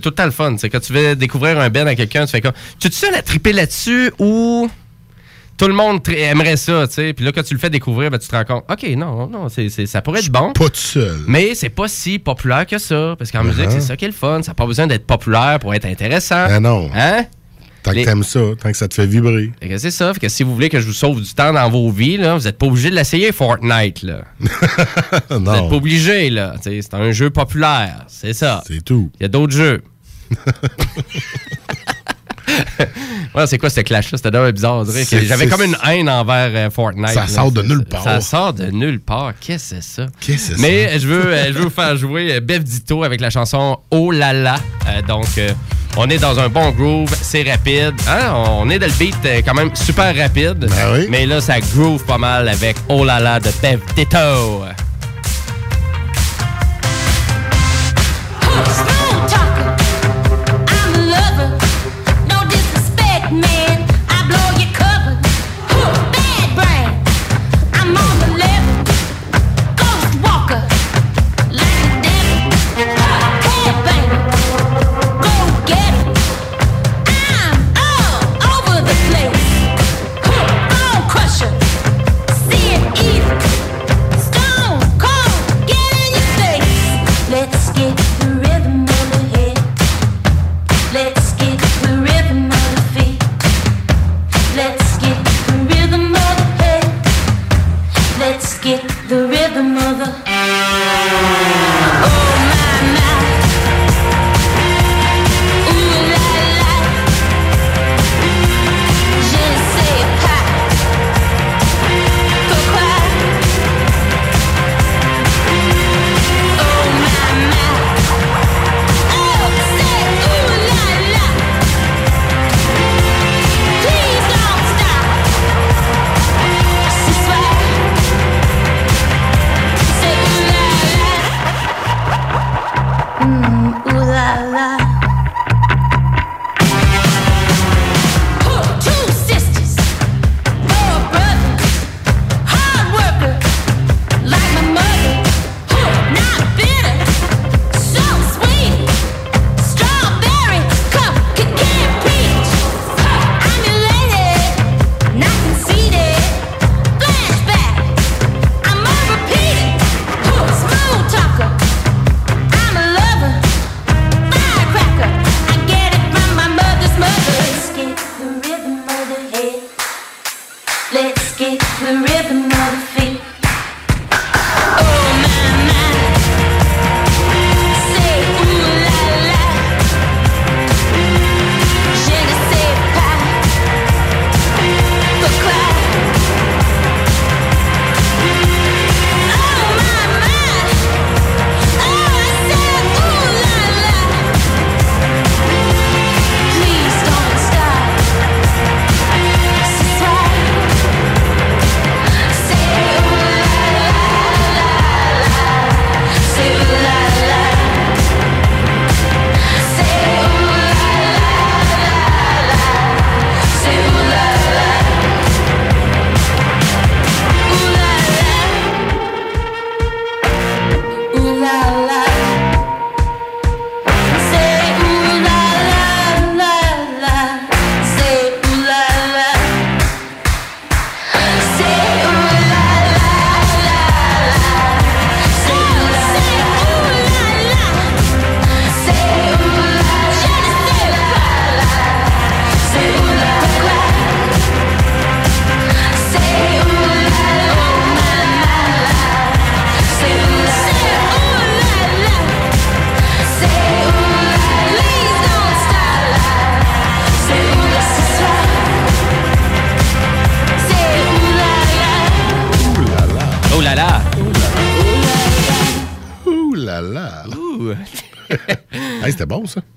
tout 0.00 0.12
le 0.26 0.30
fun. 0.30 0.56
Quand 0.70 0.80
tu 0.80 0.92
veux 0.92 1.16
découvrir 1.16 1.58
un 1.58 1.70
Ben 1.70 1.88
à 1.88 1.94
quelqu'un, 1.94 2.26
tu 2.26 2.32
fais 2.32 2.42
comme, 2.42 2.52
tu 2.78 2.90
te 2.90 2.94
seul 2.94 3.14
à 3.14 3.22
triper 3.22 3.54
là-dessus 3.54 4.12
ou 4.18 4.68
tout 5.58 5.68
le 5.68 5.74
monde 5.74 6.00
aimerait 6.08 6.56
ça, 6.56 6.86
tu 6.86 6.94
sais. 6.94 7.12
Puis 7.12 7.24
là, 7.24 7.32
quand 7.32 7.42
tu 7.42 7.52
le 7.54 7.60
fais 7.60 7.68
découvrir, 7.70 8.10
ben, 8.10 8.18
tu 8.18 8.28
te 8.28 8.34
rends 8.36 8.44
compte, 8.44 8.64
OK, 8.70 8.88
non, 8.96 9.26
non, 9.26 9.48
c'est, 9.48 9.68
c'est- 9.68 9.86
ça 9.86 10.00
pourrait 10.02 10.20
être 10.20 10.30
bon. 10.30 10.52
Pas 10.52 10.66
tout 10.68 10.76
seul. 10.76 11.18
Mais 11.26 11.54
c'est 11.54 11.68
pas 11.68 11.88
si 11.88 12.18
populaire 12.18 12.66
que 12.66 12.78
ça. 12.78 13.14
Parce 13.18 13.30
qu'en 13.30 13.42
Uh-huh. 13.42 13.48
musique, 13.48 13.70
c'est 13.70 13.80
ça 13.80 13.96
qui 13.96 14.04
est 14.04 14.08
le 14.08 14.14
fun. 14.14 14.40
Ça 14.42 14.52
n'a 14.52 14.54
pas 14.54 14.66
besoin 14.66 14.86
d'être 14.86 15.06
populaire 15.06 15.58
pour 15.60 15.74
être 15.74 15.84
intéressant. 15.86 16.46
Ah 16.48 16.60
non. 16.60 16.88
Hein? 16.94 17.24
Tant 17.82 17.92
Les- 17.92 18.02
que 18.02 18.08
t'aimes 18.08 18.24
ça, 18.24 18.40
tant 18.60 18.70
que 18.72 18.76
ça 18.76 18.88
te 18.88 18.94
fait 18.94 19.06
vibrer. 19.06 19.52
Fait 19.62 19.68
que 19.68 19.78
c'est 19.78 19.90
ça. 19.92 20.12
Fait 20.12 20.20
que 20.20 20.28
si 20.28 20.42
vous 20.42 20.52
voulez 20.52 20.68
que 20.68 20.80
je 20.80 20.86
vous 20.86 20.92
sauve 20.92 21.22
du 21.22 21.32
temps 21.32 21.52
dans 21.52 21.70
vos 21.70 21.90
vies, 21.90 22.16
là, 22.16 22.36
vous 22.36 22.44
n'êtes 22.44 22.58
pas 22.58 22.66
obligé 22.66 22.90
de 22.90 22.94
l'essayer, 22.96 23.30
Fortnite. 23.32 24.02
Là. 24.02 24.22
Vous 25.30 25.38
non. 25.38 25.52
n'êtes 25.52 25.68
pas 25.70 25.76
obligé. 25.76 26.28
là. 26.30 26.54
C'est 26.60 26.92
un 26.94 27.12
jeu 27.12 27.30
populaire. 27.30 28.04
C'est 28.08 28.32
ça. 28.32 28.62
C'est 28.66 28.84
tout. 28.84 29.10
Il 29.18 29.22
y 29.22 29.26
a 29.26 29.28
d'autres 29.28 29.52
jeux. 29.56 29.82
Ouais, 33.34 33.46
c'est 33.46 33.58
quoi 33.58 33.68
ce 33.68 33.80
clash-là? 33.82 34.16
C'était 34.16 34.30
vraiment 34.30 34.50
bizarre. 34.50 34.84
J'avais 35.26 35.46
comme 35.48 35.62
une 35.62 35.76
haine 35.86 36.08
envers 36.08 36.50
euh, 36.54 36.70
Fortnite. 36.70 37.10
Ça 37.10 37.20
là. 37.20 37.26
sort 37.28 37.52
de 37.52 37.62
nulle 37.62 37.84
part. 37.84 38.02
Ça 38.02 38.20
sort 38.22 38.52
de 38.54 38.66
nulle 38.66 39.00
part. 39.00 39.32
Qu'est-ce 39.38 39.74
que 39.74 39.80
c'est 39.82 40.02
ça? 40.02 40.06
Qu'est-ce 40.18 40.50
que 40.52 40.56
c'est 40.56 40.62
Mais 40.62 40.88
ça? 40.88 40.94
euh, 40.94 40.98
je 40.98 41.06
veux, 41.08 41.26
euh, 41.26 41.46
je 41.48 41.52
veux 41.52 41.64
vous 41.64 41.70
faire 41.70 41.94
jouer 41.96 42.34
euh, 42.34 42.40
Bev 42.40 42.62
Ditto 42.64 43.04
avec 43.04 43.20
la 43.20 43.28
chanson 43.30 43.78
Oh 43.90 44.10
la 44.10 44.32
la. 44.32 44.56
Donc, 45.06 45.26
on 45.98 46.08
est 46.08 46.18
dans 46.18 46.38
un 46.40 46.48
bon 46.48 46.70
groove, 46.70 47.14
c'est 47.20 47.42
rapide. 47.48 47.94
Hein? 48.08 48.32
On 48.34 48.70
est 48.70 48.78
dans 48.78 48.86
le 48.86 48.92
beat 48.98 49.16
quand 49.44 49.54
même 49.54 49.74
super 49.76 50.16
rapide. 50.16 50.60
Ben 50.60 50.92
oui. 50.94 51.06
Mais 51.10 51.26
là, 51.26 51.40
ça 51.42 51.60
groove 51.60 52.04
pas 52.06 52.18
mal 52.18 52.48
avec 52.48 52.76
Oh 52.88 53.04
la 53.04 53.20
la 53.20 53.38
de 53.38 53.50
Bev 53.62 53.80
Ditto. 53.94 54.64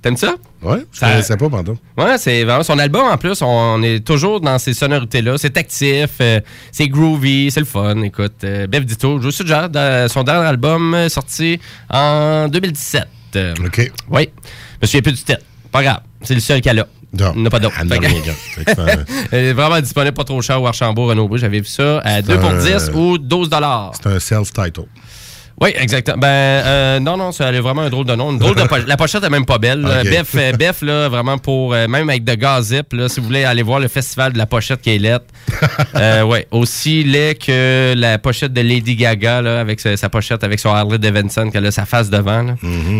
T'aimes 0.01 0.17
ça? 0.17 0.33
Ouais, 0.63 0.79
je 0.91 0.97
Ça- 0.99 1.09
connaissais 1.11 1.37
pas, 1.37 1.49
pardon. 1.49 1.77
Ouais, 1.97 2.17
c'est 2.17 2.43
vraiment 2.43 2.63
son 2.63 2.79
album 2.79 3.03
en 3.05 3.17
plus. 3.17 3.39
On 3.43 3.83
est 3.83 3.99
toujours 4.05 4.41
dans 4.41 4.57
ces 4.57 4.73
sonorités-là. 4.73 5.37
C'est 5.37 5.55
actif, 5.57 6.09
euh, 6.21 6.39
c'est 6.71 6.87
groovy, 6.87 7.51
c'est 7.51 7.59
le 7.59 7.65
fun. 7.67 8.01
Écoute, 8.01 8.43
euh, 8.43 8.65
Bev 8.65 8.83
Ditto, 8.85 9.19
je 9.19 9.25
vous 9.25 9.31
suggère 9.31 9.69
son 10.09 10.23
dernier 10.23 10.47
album 10.47 10.93
euh, 10.95 11.07
sorti 11.09 11.59
en 11.89 12.47
2017. 12.47 13.07
Euh, 13.35 13.53
OK. 13.63 13.91
Oui, 14.09 14.29
je 14.43 14.77
me 14.81 14.87
souviens 14.87 15.01
plus 15.01 15.11
du 15.13 15.23
titre. 15.23 15.41
Pas 15.71 15.83
grave, 15.83 15.99
c'est 16.23 16.33
le 16.33 16.39
seul 16.41 16.61
qu'elle 16.61 16.79
a. 16.79 16.87
Non. 17.13 17.33
Il 17.35 17.39
n'y 17.39 17.43
en 17.43 17.45
a 17.47 17.49
pas 17.49 17.59
d'autre. 17.59 17.75
Ah, 17.77 17.83
Elle 19.31 19.45
est 19.45 19.53
vraiment 19.53 19.79
disponible 19.81 20.13
pas 20.15 20.23
trop 20.23 20.41
cher 20.41 20.61
au 20.61 20.65
Archambault, 20.67 21.07
Renaud 21.07 21.29
J'avais 21.37 21.59
vu 21.59 21.65
ça 21.65 21.99
à 21.99 22.21
2 22.21 22.39
pour 22.39 22.49
un- 22.49 22.57
10 22.63 22.89
ou 22.95 23.17
12 23.17 23.49
dollars. 23.49 23.91
C'est 24.01 24.07
un 24.09 24.19
self-title. 24.19 24.85
Oui, 25.61 25.69
exactement. 25.77 26.17
Ben, 26.17 26.27
euh, 26.27 26.99
non, 26.99 27.17
non, 27.17 27.31
ça 27.31 27.47
elle 27.49 27.55
est 27.55 27.59
vraiment 27.59 27.83
un 27.83 27.89
drôle 27.89 28.05
de 28.07 28.15
nom. 28.15 28.31
Une 28.31 28.39
drôle 28.39 28.55
de 28.55 28.63
po- 28.63 28.77
la 28.87 28.97
pochette 28.97 29.23
est 29.23 29.29
même 29.29 29.45
pas 29.45 29.59
belle. 29.59 29.81
là. 29.81 30.01
Ok. 30.01 30.09
Bef, 30.09 30.35
euh, 30.35 30.51
Bef, 30.53 30.81
là, 30.81 31.07
vraiment 31.09 31.37
pour, 31.37 31.73
euh, 31.73 31.87
même 31.87 32.09
avec 32.09 32.23
de 32.23 32.33
Gazip, 32.33 32.93
là, 32.93 33.07
si 33.07 33.19
vous 33.19 33.27
voulez 33.27 33.43
aller 33.43 33.61
voir 33.61 33.79
le 33.79 33.87
festival 33.87 34.33
de 34.33 34.37
la 34.39 34.47
pochette 34.47 34.81
qui 34.81 34.89
est 34.89 34.97
laide. 34.97 35.21
euh, 35.95 36.23
ouais, 36.23 36.47
aussi 36.49 37.03
laid 37.03 37.35
que 37.35 37.93
la 37.95 38.17
pochette 38.17 38.53
de 38.53 38.61
Lady 38.61 38.95
Gaga, 38.95 39.41
là, 39.43 39.59
avec 39.59 39.79
sa, 39.79 39.95
sa 39.97 40.09
pochette, 40.09 40.43
avec 40.43 40.59
son 40.59 40.69
Harley 40.69 40.97
Davidson, 40.97 41.49
qu'elle 41.51 41.65
a 41.67 41.71
sa 41.71 41.85
face 41.85 42.09
devant. 42.09 42.41
là. 42.41 42.55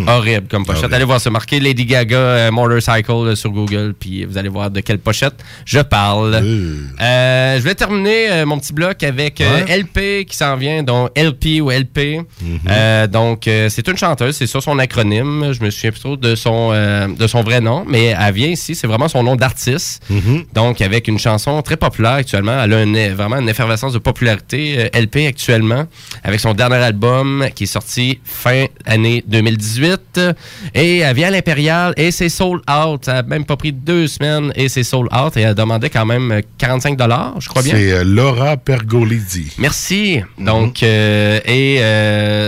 Horrible 0.08 0.48
comme 0.48 0.64
pochette. 0.66 0.84
Horrible. 0.84 0.96
Allez 0.96 1.06
voir 1.06 1.20
ça. 1.20 1.30
Marquez 1.32 1.60
Lady 1.60 1.86
Gaga 1.86 2.52
Motorcycle 2.52 3.26
là, 3.30 3.36
sur 3.36 3.50
Google, 3.50 3.96
puis 4.00 4.26
vous 4.26 4.38
allez 4.38 4.50
voir 4.50 4.70
de 4.70 4.82
quelle 4.82 5.00
pochette 5.00 5.34
je 5.66 5.80
parle. 5.80 6.40
Je 7.00 7.60
vais 7.64 7.74
terminer 7.76 8.46
mon 8.46 8.60
petit 8.60 8.74
bloc 8.74 9.02
avec 9.04 9.40
LP 9.40 10.26
qui 10.28 10.36
s'en 10.38 10.56
vient, 10.58 10.84
donc 10.84 11.10
LP 11.18 11.62
ou 11.62 11.72
LP. 11.72 12.22
Euh, 12.70 13.08
donc, 13.08 13.48
euh, 13.48 13.70
c'est 13.70 13.88
une 13.88 13.98
chanteuse, 13.98 14.36
c'est 14.36 14.48
ça 14.48 14.62
son 14.62 14.78
acronyme. 14.80 15.52
Je 15.54 15.64
me 15.64 15.70
souviens 15.70 15.92
plus 15.92 16.00
trop 16.00 16.18
de 16.18 16.36
son, 16.36 16.70
euh, 16.74 17.08
de 17.08 17.28
son 17.28 17.44
vrai 17.44 17.62
nom, 17.62 17.84
mais 17.88 18.16
elle 18.20 18.34
vient 18.34 18.48
ici, 18.50 18.76
c'est 18.76 18.88
vraiment 18.88 19.08
son 19.08 19.24
nom 19.24 19.36
d'artiste. 19.36 20.04
Donc, 20.54 20.82
avec 20.82 21.08
une 21.08 21.20
chanson 21.20 21.62
très 21.62 21.78
populaire 21.78 22.14
actuellement. 22.14 22.62
Elle 22.64 22.74
a 22.74 22.84
une- 22.84 23.14
vraiment 23.14 23.38
une 23.38 23.50
effervescence 23.50 23.94
de 23.94 24.00
popularité, 24.00 24.90
LP 24.94 25.28
actuellement, 25.28 25.86
avec 26.24 26.40
son 26.40 26.54
dernier 26.54 26.76
album 26.76 27.46
qui 27.56 27.64
est 27.64 27.68
sorti 27.68 28.20
fin 28.24 28.66
année 28.86 29.24
2018. 29.28 30.20
Et 30.74 31.00
elle 31.00 31.16
vient 31.16 31.28
à 31.28 31.32
l'Impérial 31.32 31.94
et 31.98 32.12
c'est 32.12 32.30
sold 32.30 32.62
out. 32.70 33.06
Ça 33.06 33.18
a 33.20 33.24
même 33.24 33.46
pas 33.46 33.56
pris 33.58 33.72
deux 33.74 34.08
semaines 34.08 34.52
et 34.56 34.70
c'est 34.70 34.84
sold 34.84 35.10
out. 35.14 35.38
Et 35.38 35.42
elle 35.42 35.56
demandait 35.56 35.90
quand 35.90 36.06
même 36.06 36.32
euh, 36.32 36.42
45 36.58 36.98
je 37.40 37.48
crois 37.48 37.62
bien. 37.64 37.74
C'est 37.76 38.04
Laura 38.04 38.58
Pergolidi. 38.58 39.54
Merci. 39.58 40.22
Donc, 40.38 40.84
euh, 40.84 41.40
et 41.46 41.78
euh, 41.80 42.41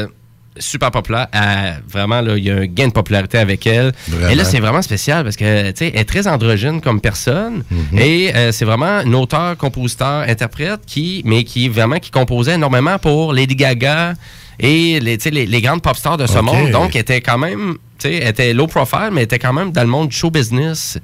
super 0.58 0.92
populaire. 0.92 1.28
Euh, 1.36 1.72
vraiment, 1.88 2.22
là, 2.22 2.38
il 2.38 2.44
y 2.44 2.52
a 2.52 2.56
un 2.56 2.66
gain 2.66 2.88
de 2.88 2.94
popularité 2.94 3.38
avec 3.38 3.66
elle. 3.66 3.92
Vraiment. 4.08 4.30
Et 4.30 4.36
là, 4.36 4.44
c'est 4.44 4.60
vraiment 4.60 4.82
spécial 4.82 5.24
parce 5.24 5.36
que, 5.36 5.72
tu 5.72 5.78
sais, 5.78 5.92
elle 5.94 6.02
est 6.02 6.06
très 6.06 6.28
androgyne 6.28 6.82
comme 6.82 7.02
personne. 7.02 7.64
Mhm. 7.70 8.00
Et 8.00 8.36
euh, 8.36 8.52
c'est 8.52 8.66
vraiment 8.66 9.02
une 9.02 9.16
auteur, 9.16 9.58
compositeur, 9.58 10.26
interprète 10.28 10.82
qui, 10.86 11.22
mais 11.26 11.44
qui 11.44 11.70
vraiment 11.70 11.98
qui 11.98 12.12
composait 12.12 12.56
énormément 12.56 12.98
pour 13.00 13.34
Lady 13.34 13.56
Gaga 13.56 14.14
et 14.60 15.00
les, 15.00 15.18
les, 15.18 15.46
les 15.46 15.62
grandes 15.62 15.82
pop 15.82 15.96
stars 15.96 16.18
de 16.18 16.28
ce 16.28 16.40
monde. 16.40 16.70
Donc, 16.72 16.96
elle 16.96 17.02
était 17.02 17.22
quand 17.22 17.38
même, 17.38 17.76
sais, 18.04 18.16
elle 18.16 18.30
était 18.30 18.54
low 18.54 18.68
profile, 18.68 19.10
mais 19.12 19.22
elle 19.22 19.26
était 19.26 19.40
quand 19.40 19.54
même 19.54 19.72
dans 19.72 19.82
le 19.82 19.88
monde 19.88 20.10
du 20.10 20.16
show 20.16 20.30
business. 20.32 20.98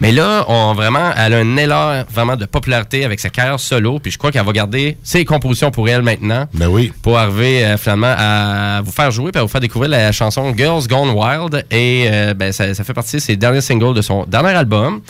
Mais 0.00 0.12
là, 0.12 0.44
on 0.48 0.74
vraiment, 0.74 1.10
elle 1.16 1.34
a 1.34 1.38
un 1.38 1.56
élan 1.56 2.04
vraiment 2.10 2.36
de 2.36 2.46
popularité 2.46 3.04
avec 3.04 3.20
sa 3.20 3.30
carrière 3.30 3.58
solo. 3.60 3.98
Puis 3.98 4.12
je 4.12 4.18
crois 4.18 4.30
qu'elle 4.30 4.44
va 4.44 4.52
garder 4.52 4.96
ses 5.02 5.24
compositions 5.24 5.70
pour 5.70 5.88
elle 5.88 6.02
maintenant. 6.02 6.46
Ben 6.54 6.68
oui. 6.68 6.92
Pour 7.02 7.18
arriver 7.18 7.64
euh, 7.64 7.76
finalement 7.76 8.14
à 8.16 8.80
vous 8.84 8.92
faire 8.92 9.10
jouer 9.10 9.32
puis 9.32 9.40
à 9.40 9.42
vous 9.42 9.48
faire 9.48 9.60
découvrir 9.60 9.90
la 9.90 10.12
chanson 10.12 10.54
Girls 10.56 10.86
Gone 10.88 11.10
Wild. 11.10 11.64
Et 11.70 12.08
euh, 12.10 12.34
ben, 12.34 12.52
ça, 12.52 12.72
ça 12.74 12.84
fait 12.84 12.94
partie 12.94 13.16
de 13.16 13.20
ses 13.20 13.36
derniers 13.36 13.60
singles 13.60 13.94
de 13.94 14.02
son 14.02 14.24
dernier 14.24 14.50
album. 14.50 15.00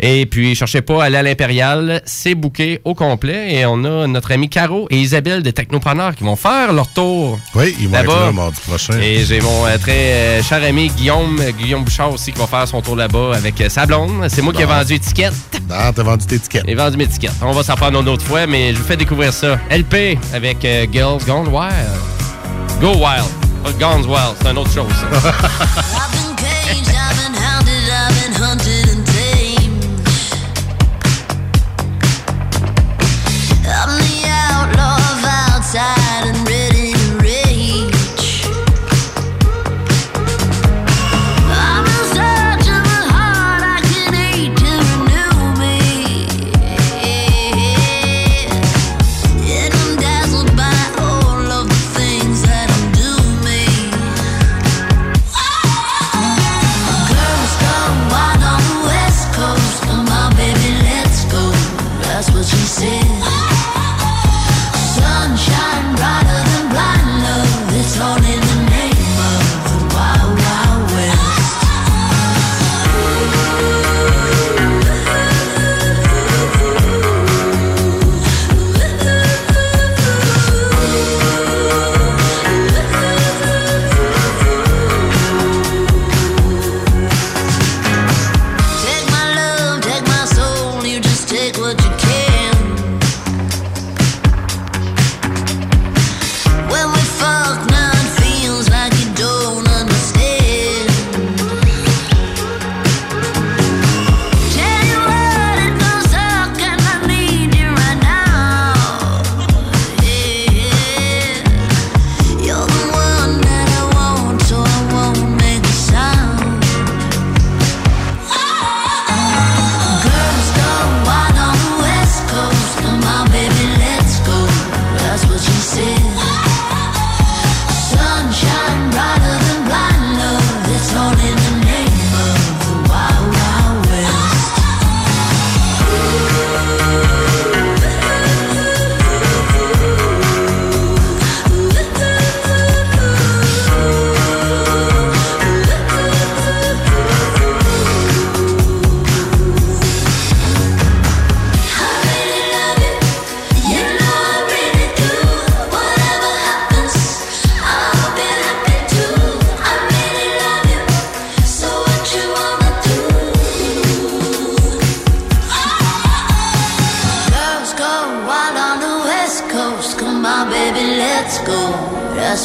Et 0.00 0.26
puis, 0.26 0.54
cherchez 0.54 0.82
pas 0.82 1.02
à 1.02 1.06
aller 1.06 1.16
à 1.16 1.22
l'Impérial, 1.22 2.02
c'est 2.04 2.34
booké 2.34 2.80
au 2.84 2.94
complet. 2.94 3.54
Et 3.54 3.66
on 3.66 3.84
a 3.84 4.06
notre 4.06 4.32
ami 4.32 4.48
Caro 4.48 4.86
et 4.90 4.96
Isabelle 4.96 5.42
des 5.42 5.52
Technopreneurs 5.52 6.14
qui 6.14 6.24
vont 6.24 6.36
faire 6.36 6.72
leur 6.72 6.88
tour. 6.88 7.38
Oui, 7.54 7.74
ils 7.80 7.88
vont 7.88 7.98
être 7.98 8.06
Là-bas. 8.06 8.26
là 8.26 8.32
mardi 8.32 8.60
prochain. 8.66 8.98
Et 9.00 9.24
j'ai 9.24 9.40
mon 9.40 9.66
euh, 9.66 9.76
très 9.78 10.12
euh, 10.12 10.42
cher 10.42 10.62
ami 10.62 10.88
Guillaume, 10.88 11.40
Guillaume 11.58 11.84
Bouchard 11.84 12.12
aussi 12.12 12.32
qui 12.32 12.38
va 12.38 12.46
faire 12.46 12.66
son 12.68 12.80
tour 12.80 12.96
là-bas 12.96 13.32
avec 13.34 13.60
euh, 13.60 13.68
sa 13.68 13.86
blonde. 13.86 14.26
C'est 14.28 14.42
moi 14.42 14.52
qui 14.52 14.62
ai 14.62 14.66
vendu 14.66 14.94
étiquette. 14.94 15.32
Ah, 15.70 15.90
t'as 15.94 16.02
vendu 16.02 16.26
tes 16.26 16.38
tickets. 16.38 16.64
J'ai 16.66 16.74
vendu 16.74 16.96
mes 16.96 17.04
étiquettes. 17.04 17.32
On 17.42 17.52
va 17.52 17.62
s'en 17.62 17.74
prendre 17.74 18.00
une 18.00 18.08
autre 18.08 18.24
fois, 18.24 18.46
mais 18.46 18.72
je 18.74 18.78
vous 18.78 18.84
fais 18.84 18.96
découvrir 18.96 19.32
ça. 19.32 19.58
LP 19.70 20.18
avec 20.32 20.64
euh, 20.64 20.86
Girls 20.92 21.24
Gone 21.26 21.48
Wild. 21.48 21.74
Go 22.80 22.94
Wild. 22.94 23.24
Pas 23.64 23.72
Gone 23.72 24.06
Wild, 24.06 24.34
c'est 24.40 24.50
une 24.50 24.58
autre 24.58 24.72
chose. 24.72 24.86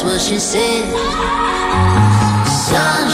what 0.04 0.20
she 0.20 0.38
said. 0.38 0.84
Sunshine. 2.46 3.13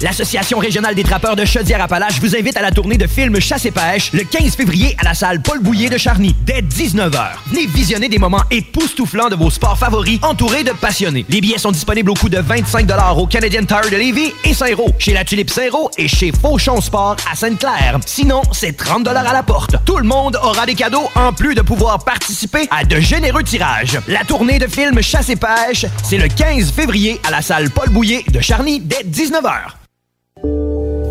L'Association 0.00 0.58
régionale 0.58 0.94
des 0.94 1.04
trappeurs 1.04 1.36
de 1.36 1.44
Chaudière-Appalaches 1.44 2.20
vous 2.20 2.36
invite 2.36 2.56
à 2.56 2.62
la 2.62 2.70
tournée 2.70 2.96
de 2.96 3.06
film 3.06 3.40
Chasse 3.40 3.64
et 3.66 3.70
pêche 3.70 4.12
le 4.12 4.24
15 4.24 4.56
février 4.56 4.96
à 4.98 5.04
la 5.04 5.14
salle 5.14 5.40
Paul 5.40 5.60
Bouillet 5.60 5.88
de 5.88 5.98
Charny, 5.98 6.34
dès 6.44 6.60
19h. 6.60 7.30
Venez 7.46 7.66
visionner 7.66 8.08
des 8.08 8.18
moments 8.18 8.42
époustouflants 8.50 9.28
de 9.28 9.36
vos 9.36 9.50
sports 9.50 9.78
favoris 9.78 10.18
entourés 10.22 10.64
de 10.64 10.72
passionnés. 10.72 11.24
Les 11.28 11.40
billets 11.40 11.58
sont 11.58 11.72
disponibles 11.72 12.10
au 12.10 12.14
coût 12.14 12.28
de 12.28 12.38
25 12.38 12.86
au 13.16 13.26
Canadian 13.26 13.64
Tire 13.64 13.90
de 13.90 13.96
Lévis 13.96 14.32
et 14.44 14.54
Saint-Roch, 14.54 14.94
chez 14.98 15.12
la 15.12 15.24
Tulipe 15.24 15.50
Saint-Roch 15.50 15.90
et 15.96 16.08
chez 16.08 16.32
Fauchon 16.32 16.80
Sport 16.80 17.16
à 17.30 17.34
Sainte-Claire. 17.34 17.98
Sinon, 18.06 18.42
c'est 18.52 18.76
30 18.76 19.06
à 19.08 19.12
la 19.12 19.42
porte. 19.42 19.76
Tout 19.84 19.98
le 19.98 20.04
monde 20.04 20.38
aura 20.42 20.66
des 20.66 20.74
cadeaux 20.74 21.08
en 21.14 21.32
plus 21.32 21.54
de 21.54 21.62
pouvoir 21.62 22.04
participer 22.04 22.68
à 22.70 22.84
de 22.84 23.00
généreux 23.00 23.42
tirages. 23.42 23.98
La 24.08 24.24
tournée 24.24 24.58
de 24.58 24.66
film 24.66 25.00
Chasse 25.02 25.28
et 25.28 25.36
pêche, 25.36 25.86
c'est 26.02 26.18
le 26.18 26.28
15 26.28 26.72
février 26.72 27.20
à 27.26 27.30
la 27.30 27.42
salle 27.42 27.70
Paul 27.70 27.90
Bouillet 27.90 28.24
de 28.30 28.40
Charny, 28.40 28.80
dès 28.80 29.04
19h. 29.04 29.83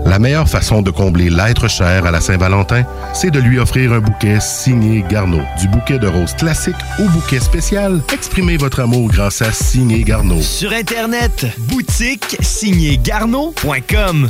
La 0.06 0.20
meilleure 0.20 0.48
façon 0.48 0.82
de 0.82 0.92
combler 0.92 1.30
l'être 1.30 1.68
cher 1.68 2.06
à 2.06 2.12
la 2.12 2.22
Saint-Valentin, 2.22 2.84
c'est 3.14 3.32
de 3.32 3.40
lui 3.40 3.58
offrir 3.58 3.94
un 3.94 4.00
bouquet 4.00 4.40
signé 4.40 5.04
Garneau. 5.10 5.42
Du 5.60 5.68
bouquet 5.68 5.98
de 5.98 6.08
roses 6.08 6.36
classique 6.36 6.76
au 7.00 7.08
bouquet 7.10 7.40
spécial, 7.40 8.00
exprimez 8.14 8.58
votre 8.58 8.82
amour 8.82 9.10
grâce 9.10 9.42
à 9.42 9.52
Signé 9.52 10.04
Garneau. 10.04 10.42
Sur 10.42 10.72
Internet, 10.72 11.48
boutique 11.68 12.38
signégarneau.com. 12.42 14.30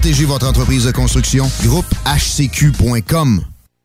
Protégez 0.00 0.24
votre 0.24 0.48
entreprise 0.48 0.86
de 0.86 0.92
construction. 0.92 1.46
Groupe 1.62 1.84
HCQ.com. 2.06 3.49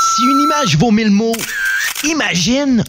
Si 0.00 0.22
une 0.22 0.40
image 0.40 0.76
vaut 0.76 0.92
mille 0.92 1.10
mots, 1.10 1.34
imagine 2.04 2.84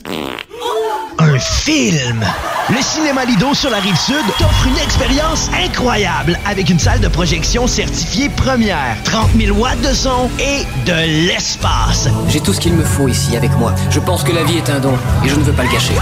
un 1.18 1.40
film. 1.40 2.24
Le 2.70 2.82
Cinéma 2.84 3.26
Lido 3.26 3.56
sur 3.56 3.72
la 3.72 3.80
rive 3.80 3.98
sud 3.98 4.24
t'offre 4.38 4.68
une 4.68 4.78
expérience 4.78 5.50
incroyable 5.66 6.38
avec 6.46 6.70
une 6.70 6.78
salle 6.78 7.00
de 7.00 7.08
projection 7.08 7.66
certifiée 7.66 8.30
première, 8.30 8.96
30 9.06 9.30
000 9.36 9.58
watts 9.58 9.82
de 9.82 9.92
son 9.92 10.30
et 10.40 10.68
de 10.86 11.28
l'espace. 11.28 12.08
J'ai 12.28 12.42
tout 12.42 12.54
ce 12.54 12.60
qu'il 12.60 12.74
me 12.74 12.84
faut 12.84 13.08
ici 13.08 13.36
avec 13.36 13.50
moi. 13.58 13.74
Je 13.90 14.00
pense 14.00 14.24
que 14.24 14.32
la 14.32 14.44
vie 14.44 14.58
est 14.58 14.70
un 14.70 14.80
don 14.80 14.94
et 15.26 15.30
je 15.30 15.36
ne 15.36 15.44
veux 15.44 15.54
pas 15.54 15.64
le 15.64 15.72
gâcher. 15.72 15.96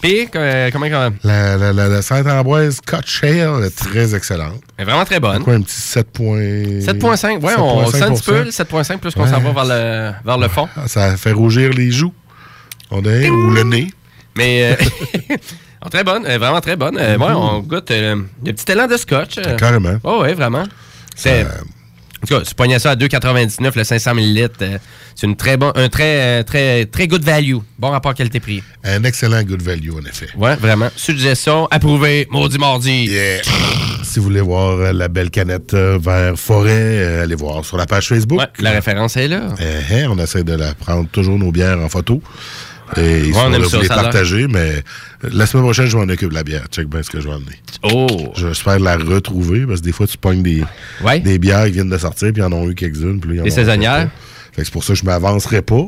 Puis, 0.00 0.28
euh, 0.34 0.68
comment 0.72 0.86
comment? 0.88 1.10
La, 1.22 1.56
la, 1.56 1.72
la, 1.72 1.86
la 1.88 2.02
Sainte-Ambroise 2.02 2.80
Cut 2.84 2.96
Shale 3.06 3.62
est 3.64 3.70
très 3.76 4.16
excellente. 4.16 4.60
Elle 4.76 4.82
est 4.82 4.90
vraiment 4.90 5.04
très 5.04 5.20
bonne. 5.20 5.44
Quoi, 5.44 5.54
un 5.54 5.60
petit 5.60 5.80
7 5.80 6.10
points... 6.10 6.38
7.5, 6.40 7.40
ouais, 7.40 7.54
on 7.56 7.86
sent 7.86 8.02
un 8.02 8.12
petit 8.12 8.22
peu 8.24 8.42
le 8.42 8.50
7.5 8.50 8.98
plus 8.98 9.14
qu'on 9.14 9.26
s'en 9.28 9.36
Ouais. 9.40 9.52
va 9.52 9.52
vers 9.52 9.64
le, 9.64 10.12
vers 10.24 10.38
le 10.38 10.48
fond. 10.48 10.68
Ah, 10.76 10.88
Ça 10.88 11.16
fait 11.16 11.30
rougir 11.30 11.70
les 11.70 11.92
joues. 11.92 12.12
On 12.90 13.00
est, 13.04 13.30
ou 13.30 13.50
le 13.50 13.62
nez? 13.62 13.92
Mais 14.36 14.72
euh, 14.72 14.84
oh, 15.86 15.88
très 15.88 16.02
bonne, 16.02 16.26
est 16.26 16.38
vraiment 16.38 16.60
très 16.60 16.74
bonne. 16.74 16.98
Euh, 16.98 17.16
ouais, 17.16 17.32
on 17.32 17.60
goûte 17.60 17.90
euh, 17.92 18.16
le 18.44 18.52
petit 18.52 18.72
élan 18.72 18.88
de 18.88 18.96
scotch. 18.96 19.38
euh. 19.38 19.56
Carrément. 19.56 19.98
Oh, 20.02 20.22
oui, 20.24 20.34
vraiment. 20.34 20.64
C'est. 21.14 21.46
En 22.22 22.26
tout 22.26 22.38
cas, 22.38 22.44
tu 22.44 22.54
pognais 22.54 22.78
ça 22.78 22.92
à 22.92 22.94
2,99 22.96 23.72
le 23.74 23.82
500 23.84 24.12
ml. 24.12 24.48
euh, 24.62 24.78
c'est 25.16 25.26
une 25.26 25.34
très 25.34 25.56
bon, 25.56 25.72
un 25.74 25.88
très, 25.88 26.20
euh, 26.20 26.42
très, 26.44 26.86
très 26.86 27.08
good 27.08 27.24
value. 27.24 27.56
Bon 27.80 27.90
rapport 27.90 28.14
qualité-prix. 28.14 28.62
Un 28.84 29.02
excellent 29.02 29.42
good 29.42 29.60
value, 29.60 29.90
en 29.90 30.06
effet. 30.06 30.28
Ouais, 30.36 30.54
vraiment. 30.54 30.88
Suggestion, 30.94 31.66
approuvé, 31.72 32.28
maudit 32.30 32.58
mardi. 32.58 33.10
Si 34.04 34.18
vous 34.18 34.24
voulez 34.26 34.40
voir 34.40 34.78
euh, 34.78 34.92
la 34.92 35.08
belle 35.08 35.30
canette 35.30 35.74
vert 35.74 36.38
forêt, 36.38 37.22
allez 37.22 37.34
voir 37.34 37.64
sur 37.64 37.76
la 37.76 37.86
page 37.86 38.08
Facebook. 38.08 38.38
Ouais, 38.38 38.46
la 38.60 38.70
référence 38.70 39.16
est 39.16 39.26
là. 39.28 39.54
Euh, 39.60 39.80
hein, 39.90 40.06
on 40.10 40.18
essaie 40.18 40.44
de 40.44 40.54
la 40.54 40.74
prendre 40.74 41.08
toujours 41.08 41.38
nos 41.38 41.50
bières 41.50 41.80
en 41.80 41.88
photo. 41.88 42.22
Et 42.96 43.20
ils 43.20 43.32
Ouais, 43.32 43.40
on 43.46 43.52
aime 43.52 43.64
ça, 43.64 43.78
les 43.78 43.86
ça 43.86 43.94
partager, 43.94 44.46
mais 44.48 44.82
la 45.22 45.46
semaine 45.46 45.64
prochaine, 45.64 45.86
je 45.86 45.96
m'en 45.96 46.04
occupe 46.04 46.30
de 46.30 46.34
la 46.34 46.44
bière. 46.44 46.64
Check 46.70 46.88
bien 46.88 47.02
ce 47.02 47.10
que 47.10 47.20
je 47.20 47.28
vais 47.28 47.34
emmener. 47.34 47.60
Oh! 47.82 48.32
J'espère 48.36 48.78
la 48.78 48.96
retrouver, 48.96 49.66
parce 49.66 49.80
que 49.80 49.86
des 49.86 49.92
fois, 49.92 50.06
tu 50.06 50.18
pognes 50.18 50.42
des, 50.42 50.62
des 51.24 51.38
bières 51.38 51.66
qui 51.66 51.72
viennent 51.72 51.88
de 51.88 51.98
sortir, 51.98 52.32
puis 52.32 52.42
ils 52.42 52.44
en 52.44 52.52
ont 52.52 52.68
eu 52.68 52.74
quelques-unes. 52.74 53.20
puis 53.20 53.40
ont 53.40 53.50
saisonnières? 53.50 54.06
pas. 54.06 54.10
Fait 54.52 54.62
que 54.62 54.64
c'est 54.64 54.72
pour 54.72 54.84
ça 54.84 54.92
que 54.92 54.98
je 54.98 55.04
m'avancerai 55.04 55.62
pas. 55.62 55.86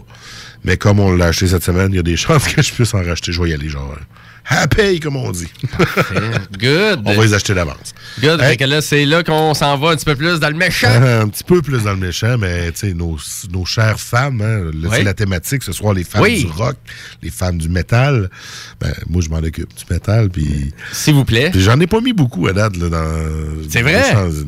Mais 0.65 0.79
comme 0.79 0.99
on 0.99 1.15
l'a 1.15 1.27
acheté 1.27 1.47
cette 1.47 1.63
semaine, 1.63 1.89
il 1.93 1.97
y 1.97 1.99
a 1.99 2.03
des 2.03 2.17
chances 2.17 2.49
que 2.49 2.63
je 2.63 2.73
puisse 2.73 2.95
en 2.95 3.03
racheter. 3.03 3.33
Je 3.33 3.43
vais 3.43 3.51
y 3.51 3.55
aller, 3.55 3.69
genre, 3.69 3.95
happy, 4.47 5.01
comme 5.01 5.17
on 5.17 5.31
dit. 5.31 5.49
Good. 6.59 7.03
on 7.05 7.15
va 7.15 7.25
les 7.25 7.35
acheter 7.35 7.55
d'avance. 7.55 7.95
Good. 8.21 8.41
Hey. 8.41 8.51
Fait 8.51 8.57
que 8.59 8.65
là, 8.65 8.81
c'est 8.81 9.05
là 9.05 9.23
qu'on 9.23 9.55
s'en 9.55 9.77
va 9.79 9.91
un 9.91 9.97
petit 9.97 10.05
peu 10.05 10.15
plus 10.15 10.41
dans 10.41 10.49
le 10.49 10.57
méchant. 10.57 10.89
un 10.91 11.29
petit 11.29 11.45
peu 11.45 11.63
plus 11.63 11.83
dans 11.85 11.93
le 11.93 11.99
méchant, 11.99 12.37
mais 12.39 12.71
tu 12.73 12.89
sais, 12.89 12.95
nos, 12.95 13.17
nos 13.51 13.65
chères 13.65 13.99
femmes, 14.01 14.41
hein, 14.43 14.71
Oui. 14.75 14.89
c'est 14.93 15.03
la 15.03 15.15
thématique, 15.15 15.63
ce 15.63 15.73
soir 15.73 15.95
les 15.95 16.05
femmes 16.05 16.23
Oui. 16.23 16.45
du 16.45 16.51
rock, 16.51 16.77
les 17.23 17.31
femmes 17.31 17.59
du 17.59 17.69
métal. 17.69 18.31
Ben, 18.81 18.93
moi, 19.09 19.23
je 19.23 19.29
m'en 19.29 19.39
occupe 19.39 19.75
du 19.75 19.85
métal, 19.91 20.31
puis... 20.31 20.73
S'il 20.93 21.15
vous 21.15 21.25
plaît. 21.25 21.51
Puis 21.51 21.61
J'en 21.61 21.79
ai 21.81 21.87
pas 21.87 22.01
mis 22.01 22.13
beaucoup 22.13 22.47
à 22.47 22.53
date, 22.53 22.77
là, 22.77 22.89
dans... 22.89 23.71
C'est 23.71 23.83
vrai? 23.83 24.03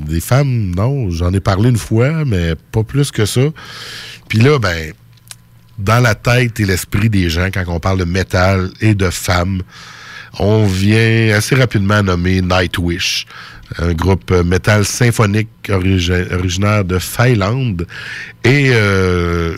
Des 0.06 0.20
femmes, 0.20 0.74
non, 0.74 1.10
j'en 1.10 1.32
ai 1.32 1.40
parlé 1.40 1.70
une 1.70 1.78
fois, 1.78 2.24
mais 2.24 2.54
pas 2.72 2.82
plus 2.84 3.10
que 3.10 3.26
ça. 3.26 3.42
Puis 4.28 4.40
là, 4.40 4.58
ben, 4.58 4.92
dans 5.78 6.00
la 6.00 6.14
tête 6.14 6.58
et 6.60 6.64
l'esprit 6.64 7.10
des 7.10 7.28
gens, 7.30 7.48
quand 7.52 7.64
on 7.68 7.80
parle 7.80 7.98
de 7.98 8.04
métal 8.04 8.70
et 8.80 8.94
de 8.94 9.10
femmes, 9.10 9.62
on 10.38 10.66
vient 10.66 11.34
assez 11.34 11.54
rapidement 11.54 12.02
nommer 12.02 12.40
Nightwish, 12.42 13.26
un 13.78 13.92
groupe 13.94 14.30
métal 14.30 14.84
symphonique 14.84 15.48
origi- 15.68 16.32
originaire 16.34 16.84
de 16.84 16.98
Finlande 16.98 17.86
et 18.44 18.68
euh, 18.72 19.56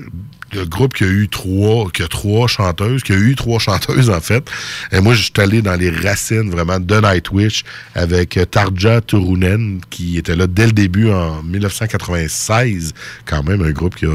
le 0.55 0.65
groupe 0.65 0.95
qui 0.95 1.05
a 1.05 1.09
eu 1.09 1.29
trois, 1.29 1.91
qui 1.91 2.03
a 2.03 2.09
trois 2.09 2.49
chanteuses, 2.49 3.03
qui 3.03 3.13
a 3.13 3.17
eu 3.17 3.35
trois 3.35 3.59
chanteuses 3.67 4.09
en 4.09 4.21
fait. 4.21 4.49
Et 4.93 5.01
moi, 5.01 5.15
je 5.15 5.23
suis 5.25 5.33
allé 5.39 5.61
dans 5.63 5.75
les 5.75 5.91
racines 5.91 6.51
vraiment 6.51 6.81
de 6.81 6.95
Nightwish 7.01 7.65
avec 7.95 8.39
Tarja 8.51 9.01
Turunen 9.03 9.81
qui 9.91 10.17
était 10.17 10.37
là 10.37 10.47
dès 10.47 10.67
le 10.67 10.73
début 10.73 11.11
en 11.11 11.43
1996. 11.43 12.95
Quand 13.27 13.43
même 13.43 13.63
un 13.63 13.73
groupe 13.73 13.97
qui 13.97 14.07
a 14.07 14.11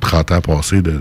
30 0.00 0.32
ans 0.32 0.40
passés 0.40 0.82
de, 0.82 1.00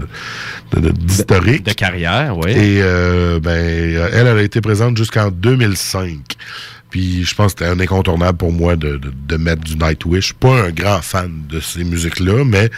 de, 0.74 0.80
de- 0.80 0.90
d'historique. 0.92 1.64
De 1.66 1.74
carrière, 1.74 2.38
oui. 2.38 2.52
Et 2.52 2.80
euh, 2.82 3.40
ben, 3.40 3.52
elle, 3.56 4.28
elle 4.28 4.38
a 4.38 4.42
été 4.42 4.62
présente 4.62 4.98
jusqu'en 4.98 5.30
2005. 5.32 6.18
Puis 6.90 7.24
je 7.24 7.36
pense 7.36 7.54
que 7.54 7.60
c'était 7.64 7.72
un 7.72 7.80
incontournable 7.80 8.38
pour 8.38 8.52
moi 8.52 8.76
de, 8.76 8.98
de, 8.98 9.12
de 9.28 9.38
mettre 9.38 9.62
du 9.64 9.76
Nightwish. 9.76 10.34
Pas 10.34 10.64
un 10.66 10.72
grand 10.72 11.02
fan 11.02 11.32
de 11.50 11.60
ces 11.60 11.84
musiques-là, 11.84 12.44
mais 12.46 12.70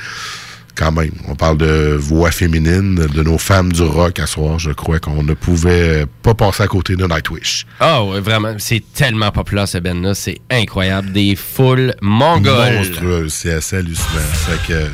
quand 0.75 0.91
même, 0.91 1.11
on 1.27 1.35
parle 1.35 1.57
de 1.57 1.95
voix 1.99 2.31
féminine, 2.31 2.95
de 2.95 3.23
nos 3.23 3.37
femmes 3.37 3.71
du 3.71 3.81
rock 3.83 4.19
à 4.19 4.25
soir. 4.25 4.57
Je 4.59 4.71
crois 4.71 4.99
qu'on 4.99 5.21
ne 5.23 5.33
pouvait 5.33 6.05
pas 6.23 6.33
passer 6.33 6.63
à 6.63 6.67
côté 6.67 6.95
de 6.95 7.05
Nightwish. 7.05 7.65
Ah 7.79 8.03
ouais, 8.03 8.19
vraiment, 8.21 8.55
c'est 8.57 8.81
tellement 8.93 9.31
populaire 9.31 9.67
ce 9.67 9.77
band-là, 9.77 10.13
c'est 10.15 10.39
incroyable. 10.49 11.11
Des 11.11 11.35
foules 11.35 11.93
mongoles. 12.01 12.75
Monstrueux, 12.75 13.27
c'est 13.29 13.53
assez 13.53 13.77
hallucinant. 13.77 14.07
Fait 14.33 14.73
que, 14.73 14.87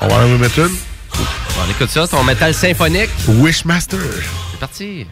on 0.00 0.08
va 0.08 0.24
en 0.24 0.38
mettre 0.38 0.58
une? 0.58 0.76
On 1.14 1.70
écoute 1.70 1.90
ça, 1.90 2.06
ton 2.06 2.24
métal 2.24 2.54
symphonique. 2.54 3.10
Wishmaster. 3.28 3.98
C'est 4.50 4.60
parti. 4.60 5.06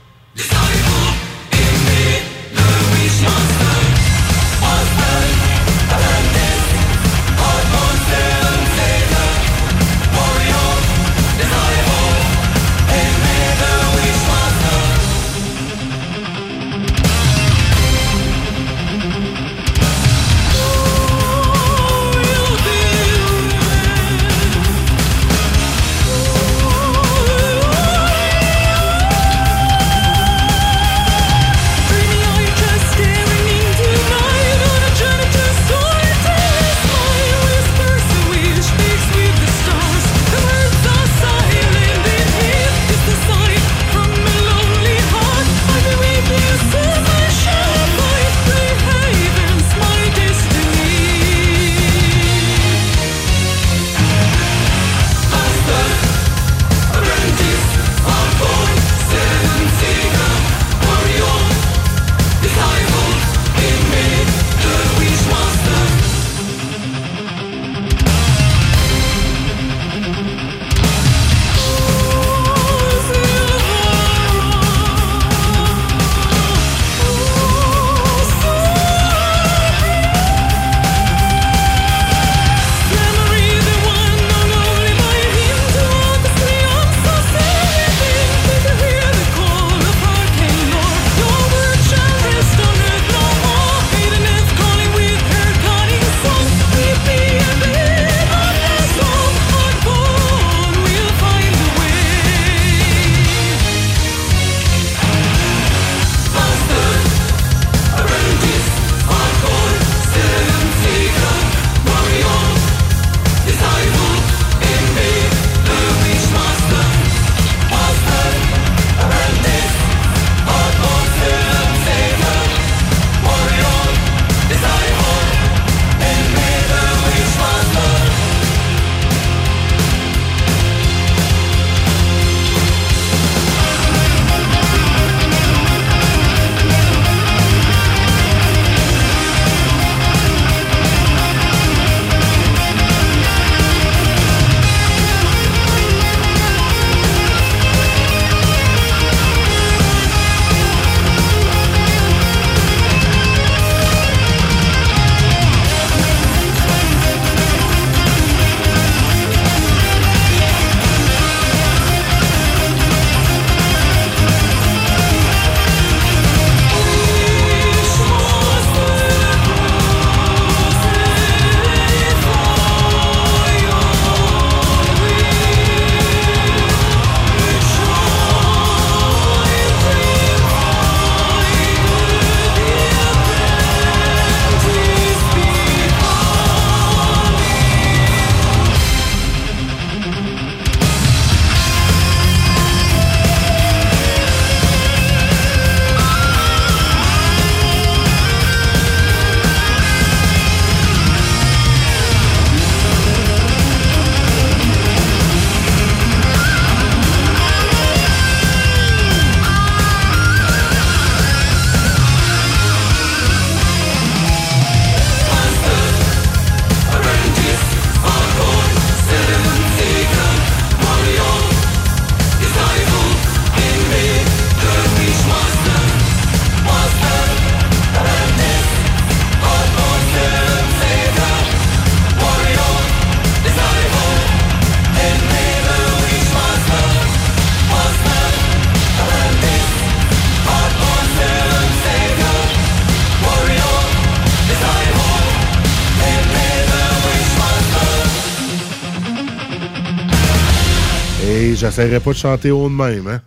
J'essaierai 251.83 252.01
pas 252.01 252.13
de 252.13 252.17
chanter 252.17 252.51
haut 252.51 252.69
de 252.69 252.75
même, 252.75 253.07
hein. 253.09 253.21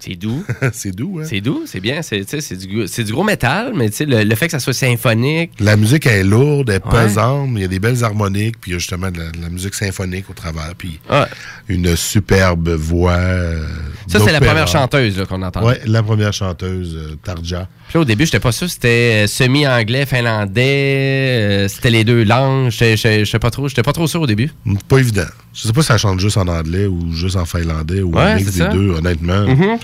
C'est 0.00 0.16
doux. 0.16 0.44
c'est 0.72 0.90
doux, 0.90 1.20
hein. 1.20 1.26
C'est 1.28 1.40
doux, 1.40 1.62
c'est 1.64 1.78
bien. 1.78 2.00
C'est 2.02 2.56
du, 2.56 3.12
gros 3.12 3.22
métal, 3.22 3.72
mais 3.76 3.88
le, 4.00 4.24
le 4.24 4.34
fait 4.34 4.46
que 4.46 4.50
ça 4.52 4.58
soit 4.58 4.72
symphonique. 4.72 5.52
La 5.60 5.76
musique 5.76 6.06
elle 6.06 6.20
est 6.20 6.24
lourde, 6.24 6.70
elle 6.70 6.76
est 6.76 6.84
Ouais. 6.86 7.04
pesante, 7.04 7.50
il 7.54 7.60
y 7.60 7.64
a 7.64 7.68
des 7.68 7.78
belles 7.78 8.02
harmoniques, 8.02 8.56
puis 8.60 8.72
il 8.72 8.74
y 8.74 8.76
a 8.76 8.78
justement 8.78 9.12
de 9.12 9.18
la, 9.18 9.30
de 9.30 9.40
la 9.40 9.48
musique 9.48 9.74
symphonique 9.74 10.28
au 10.28 10.32
travers, 10.32 10.72
puis 10.76 10.98
Ouais. 11.08 11.26
une 11.68 11.94
superbe 11.94 12.70
voix. 12.70 13.12
euh, 13.12 13.64
Ça, 14.06 14.18
c'est 14.20 14.32
la 14.32 14.40
première 14.40 14.68
chanteuse 14.68 15.24
qu'on 15.28 15.42
entend. 15.42 15.64
Ouais, 15.64 15.80
la 15.86 16.02
première 16.02 16.32
chanteuse, 16.32 16.96
euh, 16.96 17.16
Tarja. 17.22 17.68
Puis 17.88 17.94
là, 17.98 18.00
au 18.00 18.04
début, 18.04 18.24
j'étais 18.24 18.40
pas 18.40 18.52
sûr 18.52 18.68
c'était 18.70 19.24
euh, 19.24 19.26
semi-anglais, 19.26 20.06
finlandais, 20.06 20.62
euh, 20.66 21.68
c'était 21.68 21.90
les 21.90 22.04
deux 22.04 22.24
langues. 22.24 22.70
J'étais 22.70 22.96
j'étais 23.24 23.38
pas 23.38 23.50
trop, 23.50 23.68
j'étais 23.68 23.82
pas 23.82 23.92
trop 23.92 24.06
sûr 24.06 24.20
au 24.22 24.26
début. 24.26 24.50
Pas 24.88 24.98
évident. 24.98 25.26
Je 25.52 25.62
sais 25.62 25.72
pas 25.72 25.82
si 25.82 25.92
elle 25.92 25.98
chante 25.98 26.20
juste 26.20 26.36
en 26.38 26.48
anglais 26.48 26.86
ou 26.86 27.12
juste 27.12 27.36
en 27.36 27.44
finlandais 27.44 28.00
ou 28.00 28.16
un 28.18 28.24
Ouais, 28.24 28.34
mix 28.36 28.46
c'est 28.46 28.52
des 28.52 28.64
ça. 28.64 28.68
deux, 28.68 28.90
honnêtement. 28.90 29.46
Mhm. 29.46 29.78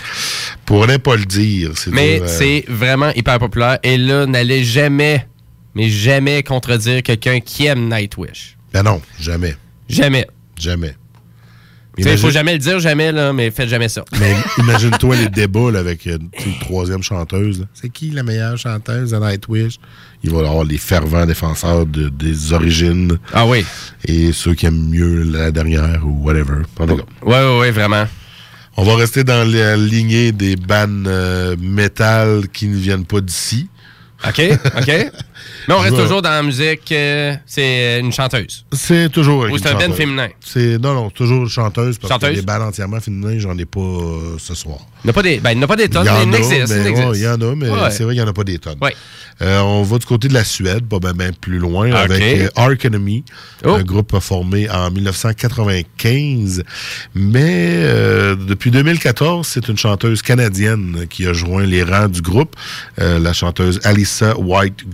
Pourrais 0.65 0.99
pas 0.99 1.17
le 1.17 1.25
dire. 1.25 1.71
Mais 1.93 2.23
c'est 2.27 2.65
vraiment 2.69 3.11
hyper 3.15 3.39
populaire. 3.39 3.79
Et 3.83 3.99
là, 3.99 4.27
n'allez 4.27 4.65
jamais, 4.65 5.27
mais 5.75 5.89
jamais 5.89 6.43
contredire 6.43 7.03
quelqu'un 7.03 7.41
qui 7.41 7.67
aime 7.67 7.89
Nightwish. 7.89 8.57
Ben 8.73 8.83
non, 8.83 9.01
jamais. 9.21 9.55
Jamais. 9.89 10.27
Jamais. 10.59 10.95
Il 11.99 12.05
faut 12.05 12.11
Imagine- 12.11 12.31
jamais 12.31 12.53
le 12.53 12.59
dire, 12.59 12.79
jamais, 12.81 13.13
là, 13.13 13.33
mais 13.33 13.51
faites 13.51 13.69
jamais 13.69 13.89
ça. 13.89 14.05
Mais 14.21 14.35
imagine-toi 14.59 15.17
les 15.17 15.29
débats 15.29 15.71
là, 15.73 15.81
avec 15.81 16.07
euh, 16.07 16.17
une 16.47 16.59
troisième 16.61 17.03
chanteuse. 17.03 17.67
C'est 17.75 17.89
qui 17.91 18.11
la 18.11 18.23
meilleure 18.23 18.57
chanteuse 18.57 19.11
de 19.11 19.17
Nightwish? 19.19 19.79
Il 20.23 20.31
va 20.31 20.39
y 20.39 20.47
avoir 20.47 20.65
les 20.65 20.79
fervents 20.79 21.27
défenseurs 21.27 21.87
de- 21.87 22.09
des 22.09 22.53
origines. 22.53 23.19
Ah 23.33 23.47
oui. 23.47 23.65
Et 24.07 24.33
ceux 24.33 24.55
qui 24.55 24.67
aiment 24.67 24.89
mieux 24.89 25.23
la 25.25 25.51
dernière 25.51 26.01
ou 26.07 26.23
whatever. 26.25 26.63
En 26.79 26.87
tout 26.87 26.97
cas. 26.97 27.03
Ouais, 27.23 27.35
ouais, 27.35 27.59
ouais, 27.59 27.71
vraiment. 27.73 28.07
On 28.77 28.85
va 28.85 28.95
rester 28.95 29.25
dans 29.25 29.43
la 29.51 29.77
lignée 29.77 30.31
des 30.31 30.55
bands 30.55 30.87
euh, 31.07 31.57
métal 31.59 32.49
qui 32.53 32.69
ne 32.69 32.77
viennent 32.77 33.05
pas 33.07 33.21
d'ici. 33.21 33.69
OK, 34.27 34.41
OK. 34.79 34.91
Mais 35.69 35.75
on 35.75 35.79
reste 35.79 35.97
toujours 35.97 36.23
dans 36.23 36.31
la 36.31 36.43
musique. 36.43 36.91
euh, 36.93 37.35
c'est 37.47 38.01
une 38.01 38.13
chanteuse. 38.13 38.65
C'est 38.73 39.11
toujours 39.11 39.47
Ou 39.51 39.59
c'est 39.59 39.69
un 39.69 39.75
band 39.75 39.93
féminin. 39.95 40.29
C'est 40.41 40.79
non 40.79 40.95
non 40.95 41.11
toujours 41.11 41.43
une 41.43 41.49
chanteuse 41.49 41.99
parce 41.99 42.13
Chanteuse? 42.13 42.31
que 42.31 42.35
les 42.37 42.43
bands 42.43 42.61
entièrement 42.61 43.01
féminins 43.01 43.39
j'en 43.39 43.57
ai 43.59 43.65
pas 43.67 43.81
euh, 43.81 44.37
ce 44.39 44.55
soir. 44.55 44.79
Il 45.05 45.07
n'y 45.07 45.11
a 45.11 45.13
pas 45.13 45.23
des, 45.23 45.39
ben, 45.39 45.51
il 45.53 45.59
n'y 45.59 45.63
en 45.63 45.65
a 45.65 45.69
pas 45.69 45.77
des 45.77 45.89
tonnes, 45.89 46.09
il 46.27 46.35
existe. 46.35 46.73
ouais, 46.73 47.19
y 47.19 47.29
en 47.29 47.41
a, 47.41 47.55
mais 47.55 47.69
Ouais. 47.69 47.91
c'est 47.91 48.03
vrai 48.05 48.15
qu'il 48.15 48.23
n'y 48.23 48.29
en 48.29 48.31
a 48.31 48.33
pas 48.33 48.45
des 48.45 48.59
tonnes. 48.59 48.79
Ouais. 48.81 48.95
Euh, 49.41 49.61
on 49.61 49.83
va 49.85 49.99
du 49.99 50.07
côté 50.07 50.27
de 50.27 50.35
la 50.35 50.43
Suède, 50.43 50.85
pas 50.89 50.99
bien 50.99 51.13
ben 51.15 51.33
plus 51.33 51.59
loin, 51.59 51.89
Ok. 51.91 52.11
avec 52.11 52.51
Ark 52.57 52.85
Enemy, 52.85 53.25
Oh. 53.65 53.75
un 53.75 53.83
groupe 53.85 54.19
formé 54.21 54.69
en 54.71 54.91
1995. 54.91 56.63
Mais 57.15 57.83
depuis 58.37 58.71
2014, 58.71 59.47
c'est 59.47 59.69
une 59.69 59.77
chanteuse 59.79 60.23
canadienne 60.23 61.07
qui 61.09 61.27
a 61.27 61.33
joint 61.33 61.65
les 61.65 61.83
rangs 61.83 62.09
du 62.09 62.21
groupe, 62.23 62.57
la 62.97 63.33
chanteuse 63.33 63.81
Alyssa 63.85 64.37
White 64.39 64.89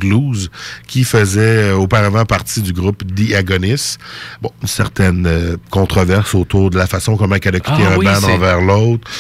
Qui 0.87 1.05
faisait 1.05 1.71
euh, 1.71 1.77
auparavant 1.77 2.25
partie 2.25 2.63
du 2.63 2.73
groupe 2.73 3.03
The. 3.05 3.99
Bon, 4.43 4.51
une 4.63 4.69
certaine 4.69 5.27
euh, 5.27 5.57
controverse 5.71 6.35
autour 6.35 6.71
de 6.71 6.79
la 6.79 6.87
façon 6.87 7.17
comment 7.17 7.37
elle 7.43 7.57
a 7.57 7.61
quitté 7.61 7.83
Ah 7.87 7.95
un 7.95 7.97
oui, 7.97 8.07
band 8.07 8.29
envers 8.29 8.61
l'autre. 8.61 9.11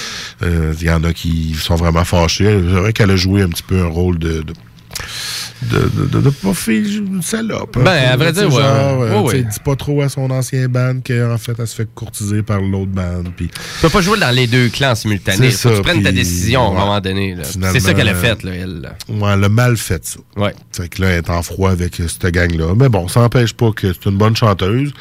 Euh, 0.42 0.74
Il 0.80 0.86
y 0.86 0.90
en 0.90 1.04
a 1.04 1.12
qui 1.12 1.54
sont 1.54 1.76
vraiment 1.76 2.04
fâchés. 2.04 2.44
C'est 2.44 2.80
vrai 2.80 2.92
qu'elle 2.92 3.10
a 3.10 3.16
joué 3.16 3.42
un 3.42 3.48
petit 3.48 3.62
peu 3.62 3.80
un 3.80 3.88
rôle 3.88 4.18
de... 4.18 4.42
de 4.42 4.52
de, 5.62 6.20
de, 6.20 6.30
pas 6.30 6.52
une 6.68 7.22
salope. 7.22 7.78
Ben, 7.78 7.86
hein, 7.90 8.10
à 8.12 8.16
vrai 8.16 8.32
dire, 8.32 8.44
ouais. 8.52 8.62
genre, 8.62 9.02
euh, 9.02 9.22
Ouais, 9.22 9.32
ouais. 9.32 9.42
dis 9.42 9.60
pas 9.64 9.76
trop 9.76 10.02
à 10.02 10.08
son 10.08 10.30
ancien 10.30 10.68
band 10.68 10.96
qu'en 11.06 11.38
fait, 11.38 11.54
elle 11.58 11.66
se 11.66 11.74
fait 11.74 11.88
courtiser 11.94 12.42
par 12.42 12.60
l'autre 12.60 12.90
band. 12.90 13.22
Puis 13.36 13.48
Tu 13.48 13.80
peux 13.82 13.88
pas 13.88 14.00
jouer 14.02 14.18
dans 14.18 14.30
les 14.34 14.46
deux 14.46 14.68
clans 14.68 14.94
simultanés. 14.94 15.50
Faut 15.52 15.70
que 15.70 15.76
tu 15.76 15.82
prennes 15.82 16.02
ta 16.02 16.12
décision 16.12 16.62
à 16.62 16.68
un 16.70 16.84
moment 16.84 17.00
donné. 17.00 17.36
C'est 17.42 17.80
ça 17.80 17.94
qu'elle 17.94 18.08
a 18.08 18.14
fait, 18.14 18.42
là, 18.42 18.52
elle. 18.54 18.80
là. 18.82 18.96
Ouais, 19.08 19.32
elle 19.34 19.44
a 19.44 19.48
mal 19.48 19.76
fait 19.76 20.04
ça. 20.04 20.18
Ouais. 20.36 20.54
Fait 20.72 20.88
que 20.88 21.00
là, 21.02 21.08
elle 21.10 21.18
est 21.18 21.30
en 21.30 21.42
froid 21.42 21.70
avec 21.70 22.00
euh, 22.00 22.08
cette 22.08 22.26
gang-là. 22.32 22.74
Mais 22.76 22.88
bon, 22.88 23.08
ça 23.08 23.20
n'empêche 23.20 23.52
pas 23.54 23.70
que 23.72 23.92
c'est 23.92 24.06
une 24.10 24.18
bonne 24.18 24.36
chanteuse. 24.36 24.92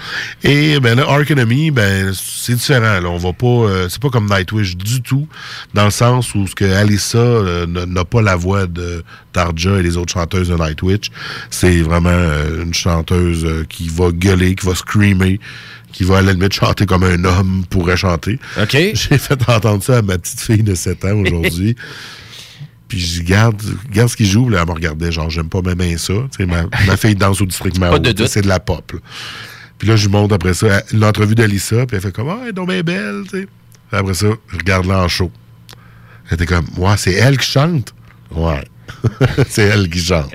Et 0.44 0.80
ben 0.80 0.96
là, 0.98 1.06
Ark 1.10 1.30
Enemy, 1.30 1.72
ben, 1.72 2.12
c'est 2.14 2.56
différent. 2.56 3.00
Là. 3.02 3.10
On 3.10 3.18
va 3.18 3.34
pas. 3.34 3.48
euh, 3.48 3.88
c'est 3.90 4.02
pas 4.02 4.10
comme 4.10 4.30
Nightwish 4.30 4.78
du 4.78 5.02
tout, 5.02 5.28
dans 5.74 5.86
le 5.86 5.92
sens 5.92 6.34
où 6.36 6.48
ce 6.48 6.56
que 6.56 6.66
euh, 6.66 7.66
n'a 7.68 7.86
n'a 7.86 8.06
pas 8.06 8.22
la 8.22 8.36
voix 8.36 8.66
de 8.68 9.04
Tarja 9.34 9.80
et 9.84 9.88
les 9.88 9.98
autres 9.98 10.14
chanteuses 10.14 10.50
de 10.50 10.56
Nightwish. 10.56 11.12
C'est 11.50 11.82
vraiment 11.82 12.10
euh, 12.10 12.64
une 12.64 12.74
chanteuse 12.74 13.46
euh, 13.46 13.66
qui 13.68 13.90
va 13.90 14.12
gueuler, 14.12 14.56
qui 14.56 14.66
va 14.66 14.76
screamer 14.76 15.40
qui 15.92 16.04
va 16.04 16.18
à 16.18 16.22
la 16.24 16.34
limite 16.34 16.54
chanter 16.54 16.88
comme 16.88 17.04
un 17.04 17.24
homme 17.24 17.64
pourrait 17.70 17.96
chanter. 17.96 18.40
OK. 18.60 18.72
J'ai 18.72 19.18
fait 19.20 19.48
entendre 19.48 19.84
ça 19.84 20.00
à 20.00 20.02
ma 20.02 20.18
petite 20.18 20.42
fille 20.42 20.64
de 20.64 20.74
7 20.74 21.06
ans 21.06 21.20
aujourd'hui. 21.20 21.76
Puis 22.88 23.00
je 23.00 23.24
garde, 23.24 23.62
garde 23.92 24.10
ce 24.10 24.18
qu'il 24.18 24.26
joue. 24.26 24.50
Là, 24.50 24.62
elle 24.62 24.68
me 24.68 24.74
regardait, 24.74 25.12
genre, 25.12 25.30
j'aime 25.30 25.50
pas 25.50 25.62
même 25.62 25.98
ça. 25.98 26.14
Tu 26.14 26.38
sais, 26.38 26.46
ma, 26.46 26.64
ma 26.86 26.98
fille 26.98 27.16
danse 27.16 27.42
au 27.42 27.46
district 27.46 27.78
Mao. 27.80 27.96
C'est 28.28 28.42
de 28.42 28.48
la 28.48 28.60
pop. 28.60 28.92
là. 28.92 29.00
Puis 29.78 29.88
là, 29.88 29.96
je 29.96 30.06
lui 30.06 30.14
montre 30.14 30.36
après 30.36 30.54
ça 30.54 30.84
l'entrevue 30.94 31.36
d'Alissa. 31.36 31.86
Puis 31.86 31.96
elle 31.96 32.02
fait 32.02 32.12
comme, 32.12 32.30
ah, 32.30 32.40
elle 32.44 32.76
est 32.76 32.84
belle. 32.84 33.24
Puis 33.30 33.48
après 33.92 34.14
ça, 34.14 34.28
je 34.48 34.58
regarde-la 34.58 35.04
en 35.04 35.08
show. 35.08 35.32
Elle 36.30 36.36
était 36.36 36.46
comme, 36.46 36.66
ouais, 36.78 36.96
c'est 36.98 37.14
elle 37.14 37.38
qui 37.38 37.50
chante. 37.50 37.94
Ouais. 38.32 38.64
c'est 39.48 39.64
elle 39.64 39.90
qui 39.90 40.00
chante. 40.00 40.32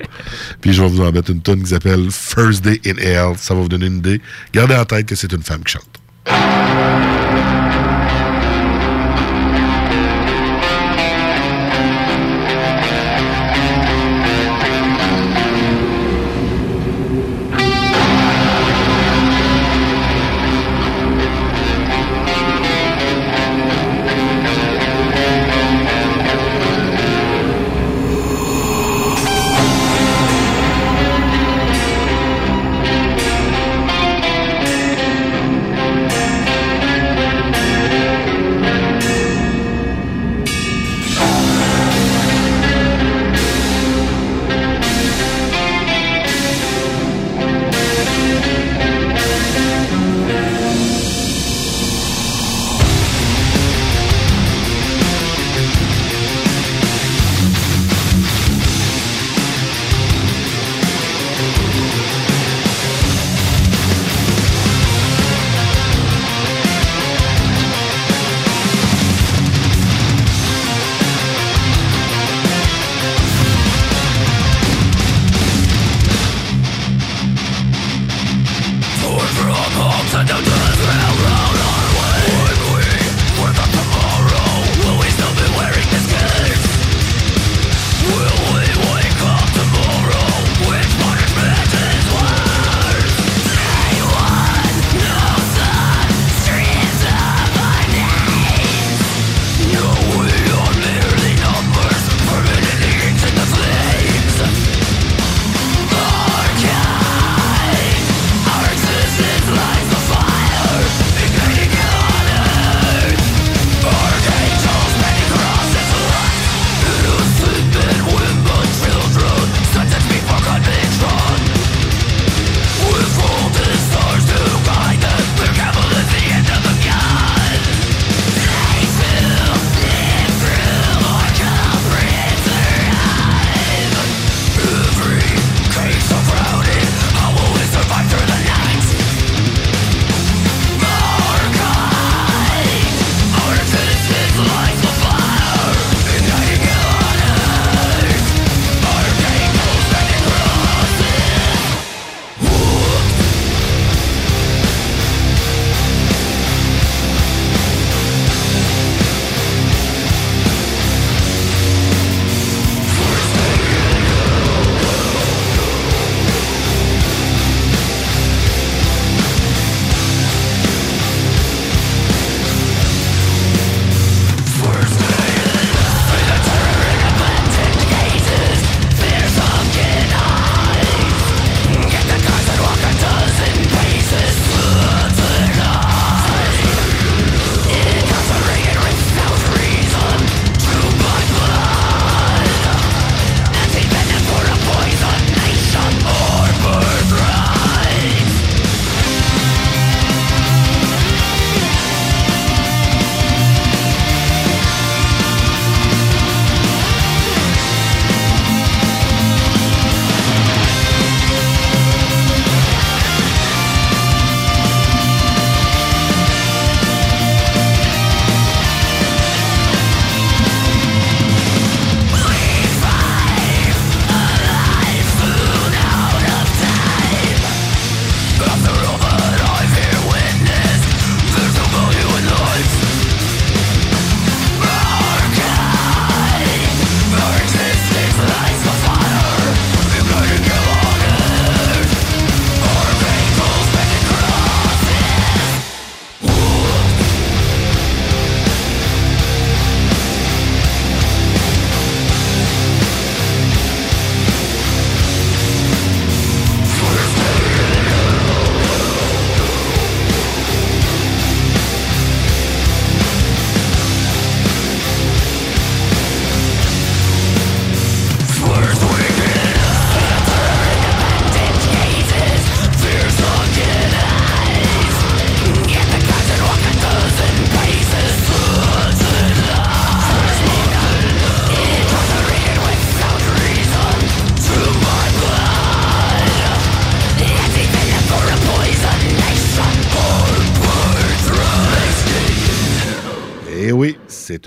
Puis 0.60 0.72
je 0.72 0.82
vais 0.82 0.88
vous 0.88 1.00
en 1.00 1.12
mettre 1.12 1.30
une 1.30 1.42
tonne 1.42 1.62
qui 1.62 1.70
s'appelle 1.70 2.08
First 2.10 2.64
Day 2.64 2.80
in 2.86 2.96
Hell. 2.98 3.36
Ça 3.38 3.54
va 3.54 3.60
vous 3.60 3.68
donner 3.68 3.86
une 3.86 3.98
idée. 3.98 4.20
Gardez 4.52 4.74
en 4.74 4.84
tête 4.84 5.06
que 5.06 5.14
c'est 5.14 5.32
une 5.32 5.42
femme 5.42 5.62
qui 5.64 5.72
chante. 5.72 5.88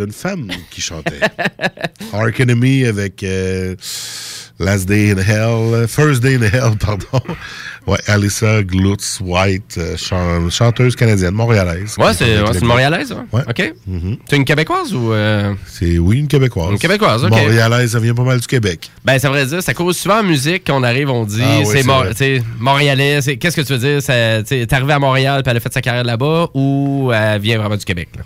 Une 0.05 0.11
femme 0.11 0.49
qui 0.69 0.81
chantait. 0.81 1.19
Ark 2.13 2.39
Enemy 2.39 2.85
avec 2.85 3.23
euh, 3.23 3.75
Last 4.59 4.87
Day 4.87 5.11
in 5.11 5.17
Hell, 5.17 5.87
First 5.87 6.21
Day 6.21 6.35
in 6.35 6.41
Hell, 6.43 6.77
pardon. 6.79 7.05
Ouais, 7.87 7.97
Alyssa 8.05 8.61
Glutz 8.61 9.19
White, 9.21 9.75
euh, 9.79 9.97
chan- 9.97 10.47
chanteuse 10.51 10.95
canadienne, 10.95 11.33
montréalaise. 11.33 11.95
Ouais, 11.97 12.13
c'est 12.13 12.39
ouais, 12.43 12.57
une. 12.59 12.67
Montréalaise, 12.67 13.11
hein? 13.11 13.25
Ouais. 13.31 13.41
OK. 13.49 13.73
Mhm. 13.87 14.17
C'est 14.29 14.35
une 14.35 14.45
Québécoise 14.45 14.93
ou. 14.93 15.11
euh, 15.13 15.55
C'est, 15.65 15.97
oui, 15.97 16.19
une 16.19 16.27
Québécoise. 16.27 16.71
Une 16.73 16.77
Québécoise, 16.77 17.23
OK. 17.23 17.31
Montréalaise, 17.31 17.91
ça 17.93 17.99
vient 17.99 18.13
pas 18.13 18.21
mal 18.23 18.39
du 18.39 18.45
Québec. 18.45 18.91
Ben, 19.03 19.17
ça 19.17 19.31
veut 19.31 19.43
dire, 19.43 19.63
ça 19.63 19.73
cause 19.73 19.97
souvent 19.97 20.19
en 20.19 20.23
musique 20.23 20.67
qu'on 20.67 20.83
arrive, 20.83 21.09
on 21.09 21.25
dit, 21.25 21.41
Ah 21.43 21.57
oui, 21.65 21.65
c'est 22.15 22.43
Montréalais. 22.59 23.19
Qu'est-ce 23.39 23.55
que 23.55 23.61
tu 23.61 23.73
veux 23.73 23.79
dire? 23.79 24.03
T'es 24.45 24.73
arrivé 24.75 24.93
à 24.93 24.99
Montréal, 24.99 25.41
puis 25.43 25.49
elle 25.49 25.57
a 25.57 25.59
fait 25.59 25.73
sa 25.73 25.81
carrière 25.81 26.03
là-bas, 26.03 26.49
ou 26.53 27.11
elle 27.11 27.41
vient 27.41 27.57
vraiment 27.57 27.77
du 27.77 27.85
Québec? 27.85 28.09
là? 28.15 28.23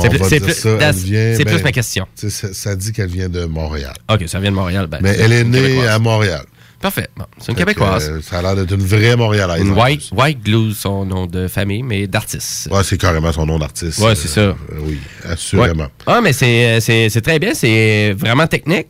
C'est 0.00 0.08
plus- 0.08 0.18
plus- 0.18 0.76
ben, 0.78 1.44
plus 1.44 1.62
ma 1.62 1.72
question. 1.72 2.06
Ça, 2.14 2.52
ça 2.54 2.76
dit 2.76 2.92
qu'elle 2.92 3.10
vient 3.10 3.28
de 3.28 3.44
Montréal. 3.44 3.94
OK, 4.10 4.24
ça 4.28 4.38
vient 4.40 4.50
de 4.50 4.56
Montréal. 4.56 4.86
Ben, 4.86 4.98
Mais 5.02 5.16
elle 5.18 5.32
est 5.32 5.44
née 5.44 5.86
à 5.86 5.98
Montréal. 5.98 6.44
Parfait. 6.80 7.08
Bon, 7.16 7.24
c'est 7.38 7.52
une 7.52 7.58
Fait 7.58 7.62
que, 7.64 7.68
Québécoise. 7.70 8.08
euh, 8.10 8.20
ça 8.22 8.40
a 8.40 8.42
l'air 8.42 8.56
d'être 8.56 8.72
une 8.74 8.84
vraie 8.84 9.14
Montréalaise. 9.14 9.60
Une 9.62 9.70
White, 9.70 10.10
White 10.16 10.42
Glue, 10.42 10.72
son 10.72 11.04
nom 11.04 11.26
de 11.26 11.46
famille, 11.46 11.84
mais 11.84 12.08
d'artiste. 12.08 12.68
Ouais, 12.72 12.82
c'est 12.82 12.98
carrément 12.98 13.30
son 13.32 13.46
nom 13.46 13.56
d'artiste. 13.60 14.00
Ouais, 14.00 14.16
c'est 14.16 14.26
ça. 14.26 14.40
Euh, 14.40 14.54
oui, 14.80 14.98
assurément. 15.24 15.84
Ouais. 15.84 15.88
Ah, 16.06 16.20
mais 16.20 16.32
c'est 16.32 16.78
euh, 16.78 16.80
c'est- 16.80 17.20
très 17.20 17.38
bien. 17.38 17.54
C'est 17.54 18.14
vraiment 18.18 18.48
technique. 18.48 18.88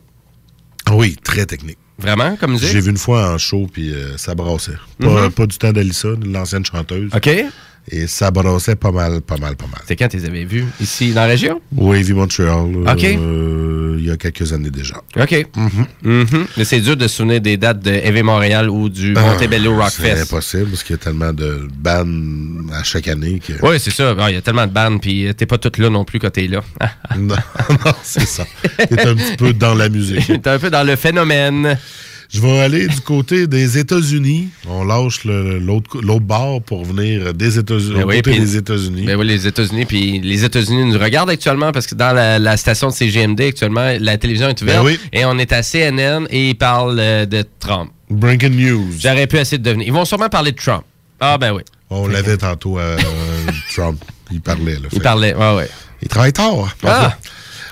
Ah 0.85 0.95
Oui, 0.95 1.15
très 1.23 1.45
technique. 1.45 1.77
Vraiment, 1.99 2.35
comme 2.35 2.53
musique. 2.53 2.69
J'ai 2.69 2.81
vu 2.81 2.89
une 2.89 2.97
fois 2.97 3.31
en 3.31 3.37
show, 3.37 3.67
puis 3.71 3.93
euh, 3.93 4.17
ça 4.17 4.33
brassait. 4.33 4.71
Pas, 4.99 5.25
Mhm. 5.25 5.31
pas 5.31 5.45
du 5.45 5.57
temps 5.59 5.71
d'Alissa, 5.71 6.09
l'ancienne 6.25 6.65
chanteuse. 6.65 7.11
OK. 7.15 7.29
Et 7.91 8.07
ça 8.07 8.31
brassait 8.31 8.77
pas 8.77 8.91
mal, 8.91 9.19
pas 9.21 9.35
mal, 9.37 9.55
pas 9.57 9.65
mal. 9.65 9.81
C'est 9.85 9.95
quand 9.97 10.07
tu 10.07 10.15
les 10.17 10.25
avais 10.25 10.45
vus? 10.45 10.65
Ici, 10.79 11.11
dans 11.11 11.21
la 11.21 11.27
région? 11.27 11.61
Oui, 11.75 12.01
Vie 12.01 12.13
Montréal. 12.13 12.65
OK. 12.87 13.03
euh, 13.03 13.97
il 13.99 14.05
y 14.05 14.09
a 14.09 14.15
quelques 14.15 14.53
années 14.53 14.69
déjà. 14.69 14.95
OK. 15.17 15.45
Mhm. 16.03 16.45
Mais 16.57 16.63
c'est 16.63 16.79
dur 16.79 16.95
de 16.95 17.07
se 17.07 17.15
souvenir 17.17 17.41
des 17.41 17.57
dates 17.57 17.81
de 17.81 17.91
Heavy 17.91 18.23
Montréal 18.23 18.69
ou 18.69 18.87
du 18.87 19.13
Ah, 19.17 19.21
Montebello 19.21 19.75
Rock 19.75 19.91
C'est 19.91 20.21
impossible 20.21 20.67
parce 20.69 20.83
qu'il 20.83 20.93
y 20.95 20.99
a 20.99 21.03
tellement 21.03 21.33
de 21.33 21.67
bands 21.77 22.05
à 22.73 22.83
chaque 22.83 23.07
année 23.09 23.39
que. 23.45 23.53
Oui, 23.61 23.77
c'est 23.79 23.91
ça. 23.91 24.15
Ah, 24.17 24.31
Il 24.31 24.35
y 24.35 24.37
a 24.37 24.41
tellement 24.41 24.65
de 24.67 24.71
bandes, 24.71 25.01
puis 25.01 25.27
euh, 25.27 25.33
t'es 25.33 25.45
pas 25.45 25.57
toute 25.57 25.77
là 25.77 25.89
non 25.89 26.05
plus 26.05 26.19
quand 26.19 26.31
t'es 26.31 26.47
là. 26.47 26.61
non, 27.17 27.35
non, 27.69 27.93
c'est 28.01 28.25
ça. 28.27 28.45
T'es 28.77 29.05
un 29.07 29.15
petit 29.15 29.35
peu 29.37 29.53
dans 29.53 29.73
la 29.75 29.89
musique. 29.89 30.25
T'es 30.41 30.49
un 30.49 30.59
peu 30.59 30.69
dans 30.69 30.83
le 30.83 30.95
phénomène. 30.95 31.77
Je 32.33 32.41
vais 32.41 32.59
aller 32.61 32.87
du 32.87 32.99
côté 33.01 33.45
des 33.45 33.77
États-Unis. 33.77 34.49
On 34.67 34.83
lâche 34.83 35.23
l'autre 35.23 36.19
bord 36.19 36.63
pour 36.63 36.83
venir 36.83 37.31
des 37.31 37.59
États-Unis. 37.59 37.93
Ben 37.93 38.05
oui, 38.05 38.15
côté 38.23 38.39
des 38.39 38.57
États-Unis. 38.57 39.03
Ben 39.05 39.15
oui, 39.19 39.27
les 39.27 39.45
États-Unis. 39.45 39.85
Puis 39.85 40.19
les 40.19 40.43
États-Unis 40.43 40.85
nous 40.91 40.97
regardent 40.97 41.29
actuellement 41.29 41.71
parce 41.71 41.85
que 41.85 41.93
dans 41.93 42.11
la, 42.11 42.39
la 42.39 42.57
station 42.57 42.87
de 42.87 42.93
CGMD, 42.93 43.39
actuellement, 43.41 43.93
la 43.99 44.17
télévision 44.17 44.49
est 44.49 44.59
ouverte. 44.63 44.79
Ben 44.79 44.83
oui. 44.83 44.99
Et 45.11 45.25
on 45.25 45.37
est 45.37 45.53
à 45.53 45.61
CNN 45.61 46.25
et 46.31 46.49
ils 46.49 46.55
parlent 46.55 46.97
euh, 46.99 47.27
de 47.27 47.45
Trump. 47.59 47.91
Breaking 48.09 48.49
news. 48.49 48.87
J'aurais 48.97 49.27
pu 49.27 49.37
essayer 49.37 49.59
de 49.59 49.63
devenir. 49.63 49.87
Ils 49.87 49.93
vont 49.93 50.05
sûrement 50.05 50.29
parler 50.29 50.53
de 50.53 50.57
Trump. 50.57 50.83
Ah, 51.19 51.37
ben 51.37 51.53
oui. 51.53 51.61
On 51.91 52.07
l'avait 52.07 52.37
tantôt 52.37 52.79
à 52.79 52.81
euh, 52.81 52.97
Trump. 53.75 54.03
Il 54.31 54.41
parlait. 54.41 54.73
Là, 54.73 54.87
Ils 54.91 55.01
parlaient. 55.01 55.35
Ouais, 55.35 55.55
ouais. 55.55 55.69
Il 56.01 56.07
travaille 56.07 56.33
tard. 56.33 56.75
Ah! 56.83 57.15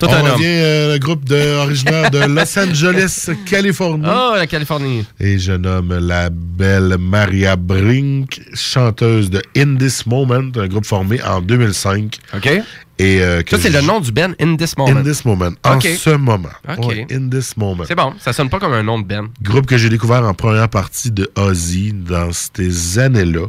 Tout 0.01 0.07
On 0.09 0.13
un 0.13 0.31
revient 0.31 0.45
euh, 0.47 0.93
le 0.93 0.99
groupe 0.99 1.25
de, 1.25 1.57
originaire 1.57 2.09
de 2.09 2.17
Los 2.27 2.57
Angeles, 2.57 3.29
Californie. 3.45 4.03
Oh, 4.07 4.33
la 4.35 4.47
Californie. 4.47 5.05
Et 5.19 5.37
je 5.37 5.51
nomme 5.51 5.95
la 5.99 6.31
belle 6.31 6.95
Maria 6.99 7.55
Brink, 7.55 8.41
chanteuse 8.55 9.29
de 9.29 9.43
In 9.55 9.75
This 9.75 10.07
Moment, 10.07 10.49
un 10.55 10.67
groupe 10.67 10.87
formé 10.87 11.21
en 11.21 11.39
2005. 11.39 12.17
OK. 12.35 12.49
Et, 12.97 13.21
euh, 13.21 13.43
que 13.43 13.55
Ça, 13.57 13.61
c'est 13.61 13.71
je- 13.71 13.77
le 13.77 13.83
nom 13.83 13.99
du 13.99 14.11
Ben, 14.11 14.33
In 14.41 14.55
This 14.55 14.75
Moment. 14.75 14.99
In 14.99 15.03
This 15.03 15.23
Moment. 15.23 15.51
En 15.63 15.79
ce 15.79 16.15
moment. 16.17 16.49
OK. 16.67 16.87
Ouais, 16.87 17.07
in 17.11 17.29
This 17.29 17.55
Moment. 17.55 17.83
C'est 17.87 17.95
bon. 17.95 18.13
Ça 18.19 18.33
sonne 18.33 18.49
pas 18.49 18.57
comme 18.59 18.73
un 18.73 18.83
nom 18.83 18.99
de 18.99 19.05
Ben. 19.05 19.27
Groupe 19.41 19.67
que 19.67 19.77
j'ai 19.77 19.89
découvert 19.89 20.23
en 20.23 20.33
première 20.33 20.69
partie 20.69 21.11
de 21.11 21.29
Ozzy 21.35 21.93
dans 21.93 22.31
ces 22.31 22.97
années-là. 22.97 23.47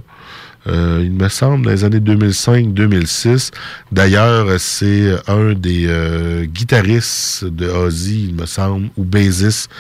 Euh, 0.69 1.01
il 1.03 1.13
me 1.13 1.29
semble, 1.29 1.65
dans 1.65 1.71
les 1.73 1.83
années 1.85 1.99
2005-2006. 2.01 3.51
D'ailleurs, 3.91 4.47
c'est 4.61 5.15
un 5.27 5.55
des 5.55 5.87
euh, 5.89 6.45
guitaristes 6.45 7.45
de 7.45 7.69
Ozzy, 7.69 8.27
il 8.29 8.35
me 8.35 8.47
semble, 8.47 8.89
ou 8.97 9.05
bassiste, 9.05 9.71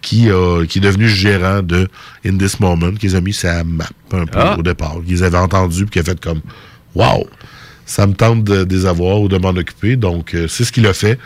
qui, 0.00 0.30
a- 0.30 0.64
qui 0.66 0.78
est 0.78 0.82
devenu 0.82 1.08
gérant 1.08 1.62
de 1.62 1.88
In 2.24 2.36
This 2.38 2.60
Moment, 2.60 2.92
qui 2.92 3.06
les 3.08 3.14
a 3.16 3.20
mis 3.20 3.32
sa 3.32 3.64
map 3.64 3.88
un 4.12 4.26
peu 4.26 4.38
Ah. 4.40 4.56
au 4.58 4.62
départ. 4.62 4.96
Ils 5.08 5.24
avaient 5.24 5.38
entendu, 5.38 5.84
puis 5.86 5.92
qui 5.92 5.98
a 5.98 6.04
fait 6.04 6.20
comme 6.20 6.40
Wow! 6.94 7.26
Ça 7.84 8.06
me 8.06 8.12
tente 8.12 8.44
de, 8.44 8.64
de 8.64 8.76
les 8.76 8.86
avoir 8.86 9.20
ou 9.20 9.28
de 9.28 9.38
m'en 9.38 9.48
occuper. 9.50 9.96
Donc, 9.96 10.34
euh, 10.34 10.46
c'est 10.46 10.62
ce 10.64 10.70
qu'il 10.72 10.86
a 10.86 10.92
fait. 10.92 11.18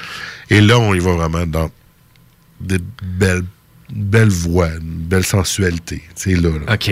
Et 0.49 0.61
là, 0.61 0.79
on 0.79 0.95
y 0.95 0.99
va 1.01 1.13
vraiment 1.13 1.45
dans 1.47 1.71
des 2.61 2.79
belles, 3.03 3.43
belles 3.93 4.29
voix, 4.31 4.69
une 4.81 4.81
belle 5.09 5.25
sensualité. 5.25 6.03
Sais, 6.15 6.35
là, 6.35 6.51
là. 6.67 6.75
OK. 6.75 6.91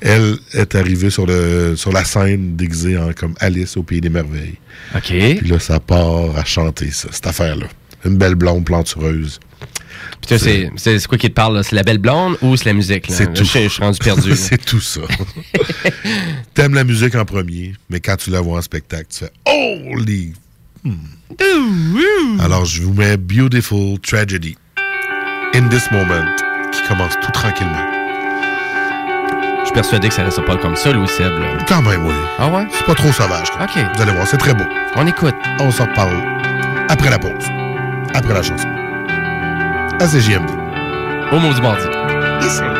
Elle 0.00 0.38
est 0.54 0.74
arrivée 0.74 1.10
sur, 1.10 1.26
le, 1.26 1.74
sur 1.76 1.92
la 1.92 2.04
scène 2.04 2.56
déguisée 2.56 2.96
en 2.98 3.12
comme 3.12 3.34
Alice 3.40 3.76
au 3.76 3.82
Pays 3.82 4.00
des 4.00 4.08
Merveilles. 4.08 4.56
OK. 4.94 5.02
Puis 5.38 5.48
là, 5.48 5.58
ça 5.58 5.78
part 5.80 6.36
à 6.36 6.44
chanter, 6.44 6.90
ça, 6.90 7.08
cette 7.12 7.26
affaire-là. 7.26 7.66
Une 8.04 8.16
belle 8.16 8.34
blonde 8.34 8.64
plantureuse. 8.64 9.38
Puis 10.26 10.38
c'est 10.38 10.70
c'est- 10.76 10.98
c'est 10.98 11.06
quoi 11.06 11.18
qui 11.18 11.28
te 11.28 11.34
parle? 11.34 11.62
C'est 11.64 11.74
la 11.76 11.82
belle 11.82 11.98
blonde 11.98 12.36
ou 12.42 12.56
c'est 12.56 12.64
la 12.66 12.72
musique? 12.74 13.06
C'est 13.08 13.32
tout. 13.32 13.44
Je, 13.44 13.60
je 13.64 13.68
suis 13.68 13.82
rendu 13.82 13.98
perdu. 13.98 14.34
c'est 14.36 14.62
tout 14.64 14.80
ça. 14.80 15.00
T'aimes 16.54 16.74
la 16.74 16.84
musique 16.84 17.14
en 17.14 17.24
premier, 17.24 17.74
mais 17.88 18.00
quand 18.00 18.16
tu 18.16 18.30
la 18.30 18.40
vois 18.40 18.58
en 18.58 18.62
spectacle, 18.62 19.06
tu 19.10 19.18
fais 19.20 19.32
Holy! 19.46 20.32
Hmm. 20.84 22.40
Alors, 22.40 22.64
je 22.64 22.82
vous 22.82 22.94
mets 22.94 23.16
Beautiful 23.16 23.98
Tragedy. 24.00 24.56
In 25.54 25.68
This 25.68 25.90
Moment, 25.90 26.24
qui 26.72 26.82
commence 26.88 27.12
tout 27.20 27.32
tranquillement. 27.32 27.84
Je 29.60 29.64
suis 29.66 29.74
persuadé 29.74 30.08
que 30.08 30.14
ça 30.14 30.22
reste 30.22 30.44
pas 30.46 30.56
comme 30.56 30.76
ça, 30.76 30.92
Louis 30.92 31.08
Seb. 31.08 31.32
là. 31.38 31.46
Quand 31.68 31.82
même, 31.82 32.04
oui. 32.06 32.14
Ah 32.38 32.48
ouais? 32.48 32.66
C'est 32.70 32.86
pas 32.86 32.94
trop 32.94 33.12
sauvage. 33.12 33.50
quoi. 33.50 33.64
OK. 33.64 33.84
Vous 33.94 34.02
allez 34.02 34.12
voir, 34.12 34.26
c'est 34.26 34.36
très 34.36 34.54
beau. 34.54 34.64
On 34.96 35.06
écoute. 35.06 35.34
On 35.60 35.70
s'en 35.70 35.84
reparle 35.86 36.16
après 36.88 37.10
la 37.10 37.18
pause. 37.18 37.46
Après 38.14 38.32
la 38.34 38.42
chanson. 38.42 38.68
À 40.00 40.06
CJMD. 40.06 40.50
Au 41.32 41.38
mot 41.38 41.52
du 41.52 41.60
mardi. 41.60 41.84
Silent 42.40 42.74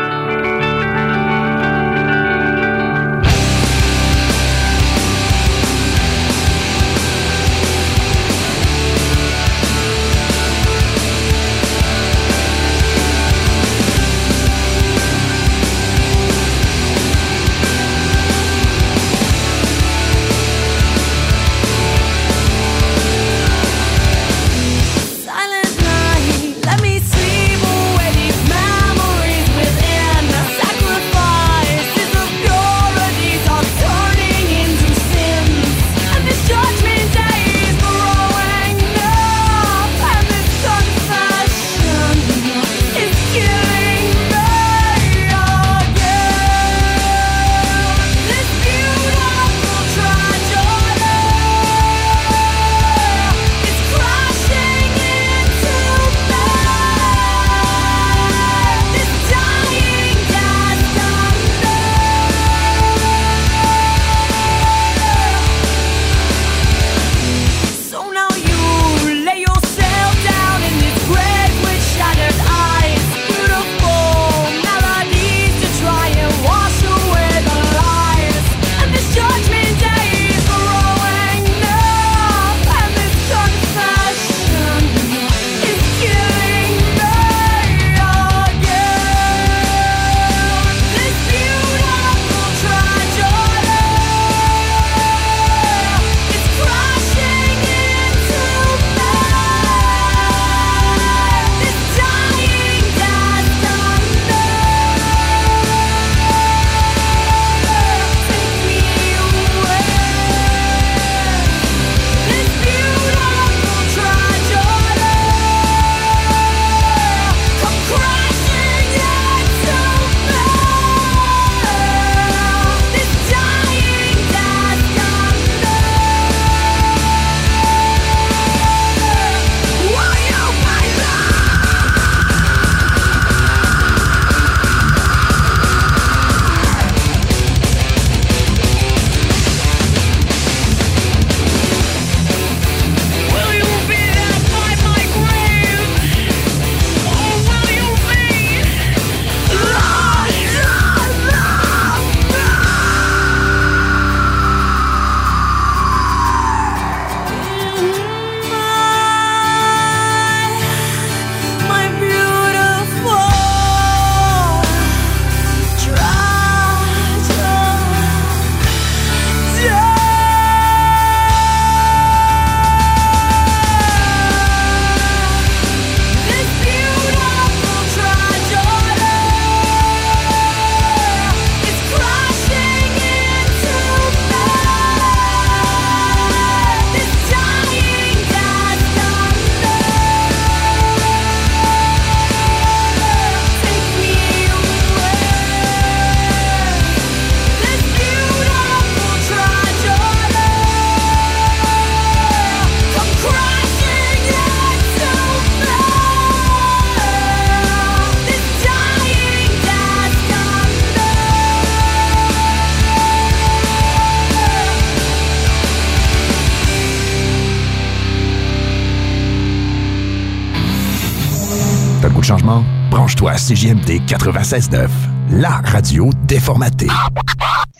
à 223.31 223.37
CJMD 223.37 224.03
96.9, 224.09 224.89
la 225.31 225.61
radio 225.65 226.11
déformatée. 226.27 226.89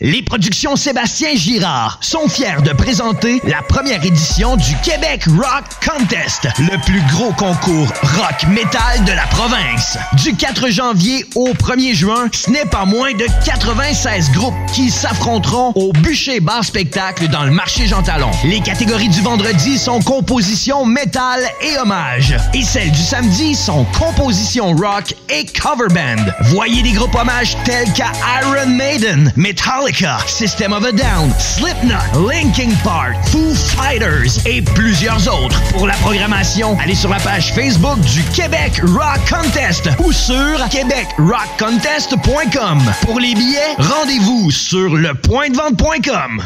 Les 0.03 0.23
productions 0.23 0.75
Sébastien 0.75 1.35
Girard 1.35 1.99
sont 2.01 2.27
fiers 2.27 2.59
de 2.65 2.73
présenter 2.73 3.39
la 3.43 3.61
première 3.61 4.03
édition 4.03 4.55
du 4.55 4.75
Québec 4.77 5.25
Rock 5.27 5.65
Contest, 5.87 6.47
le 6.57 6.75
plus 6.87 7.03
gros 7.13 7.31
concours 7.33 7.87
rock 8.17 8.47
metal 8.49 9.03
de 9.05 9.11
la 9.11 9.27
province. 9.27 9.99
Du 10.13 10.35
4 10.35 10.71
janvier 10.71 11.23
au 11.35 11.49
1er 11.53 11.93
juin, 11.93 12.29
ce 12.33 12.49
n'est 12.49 12.65
pas 12.65 12.85
moins 12.85 13.13
de 13.13 13.27
96 13.45 14.31
groupes 14.31 14.55
qui 14.73 14.89
s'affronteront 14.89 15.71
au 15.75 15.93
Bûcher 15.93 16.39
Bar 16.39 16.63
Spectacle 16.63 17.27
dans 17.27 17.43
le 17.43 17.51
marché 17.51 17.85
Jean 17.85 18.01
Talon. 18.01 18.31
Les 18.43 18.61
catégories 18.61 19.09
du 19.09 19.21
vendredi 19.21 19.77
sont 19.77 20.01
composition 20.01 20.83
métal 20.83 21.43
et 21.61 21.77
hommage. 21.77 22.35
Et 22.55 22.63
celles 22.63 22.91
du 22.91 23.03
samedi 23.03 23.53
sont 23.53 23.85
composition 23.99 24.75
rock 24.75 25.13
et 25.29 25.45
cover 25.45 25.93
band. 25.93 26.25
Voyez 26.45 26.81
des 26.81 26.93
groupes 26.93 27.13
hommages 27.13 27.55
tels 27.65 27.93
qu'à 27.93 28.11
Iron 28.41 28.67
Maiden, 28.67 29.31
Metallica, 29.35 29.90
System 30.27 30.71
of 30.71 30.85
a 30.85 30.93
Down, 30.93 31.31
Slipknot, 31.37 32.15
Linkin 32.25 32.71
Park, 32.81 33.17
Foo 33.27 33.53
Fighters 33.53 34.39
et 34.45 34.61
plusieurs 34.61 35.27
autres. 35.27 35.61
Pour 35.73 35.85
la 35.85 35.95
programmation, 35.95 36.77
allez 36.79 36.95
sur 36.95 37.09
la 37.09 37.19
page 37.19 37.53
Facebook 37.53 37.99
du 38.01 38.23
Québec 38.33 38.79
Rock 38.83 39.19
Contest 39.29 39.89
ou 39.99 40.13
sur 40.13 40.57
québecrockcontest.com. 40.69 42.79
Pour 43.01 43.19
les 43.19 43.33
billets, 43.33 43.75
rendez-vous 43.77 44.49
sur 44.49 44.95
lepointdevente.com. 44.95 46.41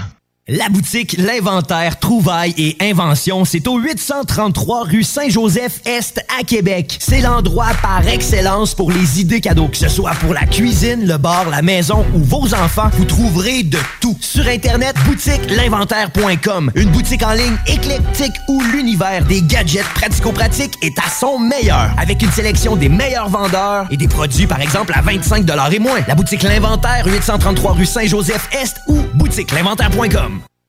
La 0.48 0.70
boutique 0.70 1.16
L'Inventaire, 1.18 1.98
Trouvailles 1.98 2.54
et 2.60 2.78
Inventions, 2.80 3.46
c'est 3.46 3.68
au 3.68 3.80
833 3.80 4.84
rue 4.84 5.02
Saint-Joseph-Est 5.02 6.24
à 6.40 6.44
Québec. 6.44 7.00
C'est 7.00 7.22
l'endroit 7.22 7.72
par 7.82 8.08
excellence 8.08 8.76
pour 8.76 8.92
les 8.92 9.20
idées 9.20 9.42
cadeaux. 9.42 9.70
Que 9.70 9.78
ce 9.78 9.88
soit 9.88 10.12
pour 10.22 10.36
la 10.36 10.46
cuisine, 10.46 11.08
le 11.08 11.18
bar, 11.18 11.50
la 11.50 11.64
maison 11.64 12.06
ou 12.14 12.20
vos 12.20 12.54
enfants, 12.54 12.92
vous 12.94 13.06
trouverez 13.06 13.64
de 13.64 13.80
tout. 14.00 14.16
Sur 14.22 14.48
Internet, 14.48 14.96
boutique 15.08 15.42
l'inventaire.com. 15.50 16.72
Une 16.76 16.92
boutique 16.92 17.24
en 17.24 17.34
ligne 17.34 17.58
éclectique 17.66 18.36
où 18.48 18.62
l'univers 18.72 19.26
des 19.26 19.42
gadgets 19.42 19.92
pratico-pratiques 19.96 20.78
est 20.84 21.00
à 21.00 21.10
son 21.10 21.40
meilleur. 21.40 21.90
Avec 21.98 22.22
une 22.22 22.32
sélection 22.32 22.76
des 22.76 22.90
meilleurs 22.90 23.30
vendeurs 23.30 23.88
et 23.90 23.98
des 23.98 24.08
produits, 24.08 24.46
par 24.46 24.62
exemple, 24.62 24.94
à 24.96 25.02
25 25.02 25.44
et 25.72 25.80
moins. 25.80 26.02
La 26.08 26.14
boutique 26.14 26.44
L'Inventaire, 26.44 27.08
833 27.08 27.74
rue 27.74 27.88
Saint-Joseph-Est 27.88 28.78
ou 28.86 28.98
boutique 29.16 29.52
l'inventaire.com. 29.52 30.35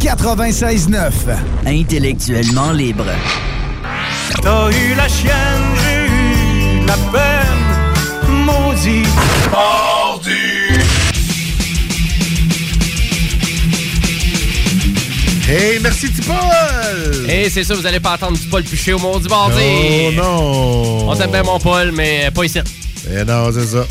96.9. 0.00 1.12
Intellectuellement 1.66 2.72
libre. 2.72 3.06
T'as 4.42 4.70
eu 4.70 4.94
la 4.96 5.08
chienne, 5.08 5.32
j'ai 5.82 6.06
eu 6.06 6.86
la 6.86 6.96
peine, 7.12 8.44
maudit. 8.44 9.02
Mardi. 9.50 10.32
Hey, 15.48 15.78
merci 15.80 16.10
Tipol! 16.10 16.36
Et 17.28 17.48
c'est 17.48 17.62
ça, 17.62 17.74
vous 17.74 17.86
allez 17.86 18.00
pas 18.00 18.14
entendre 18.14 18.36
du 18.36 18.46
Paul 18.48 18.64
Piché 18.64 18.92
au 18.92 18.98
monde 18.98 19.22
du 19.22 19.28
mardi. 19.28 19.62
Oh 20.08 20.12
non! 20.12 21.08
On 21.10 21.14
t'aime 21.14 21.30
bien, 21.30 21.44
mon 21.44 21.60
Paul, 21.60 21.92
mais 21.92 22.30
pas 22.34 22.44
ici. 22.44 22.58
Eh 23.08 23.24
non, 23.24 23.50
c'est 23.52 23.66
ça. 23.66 23.86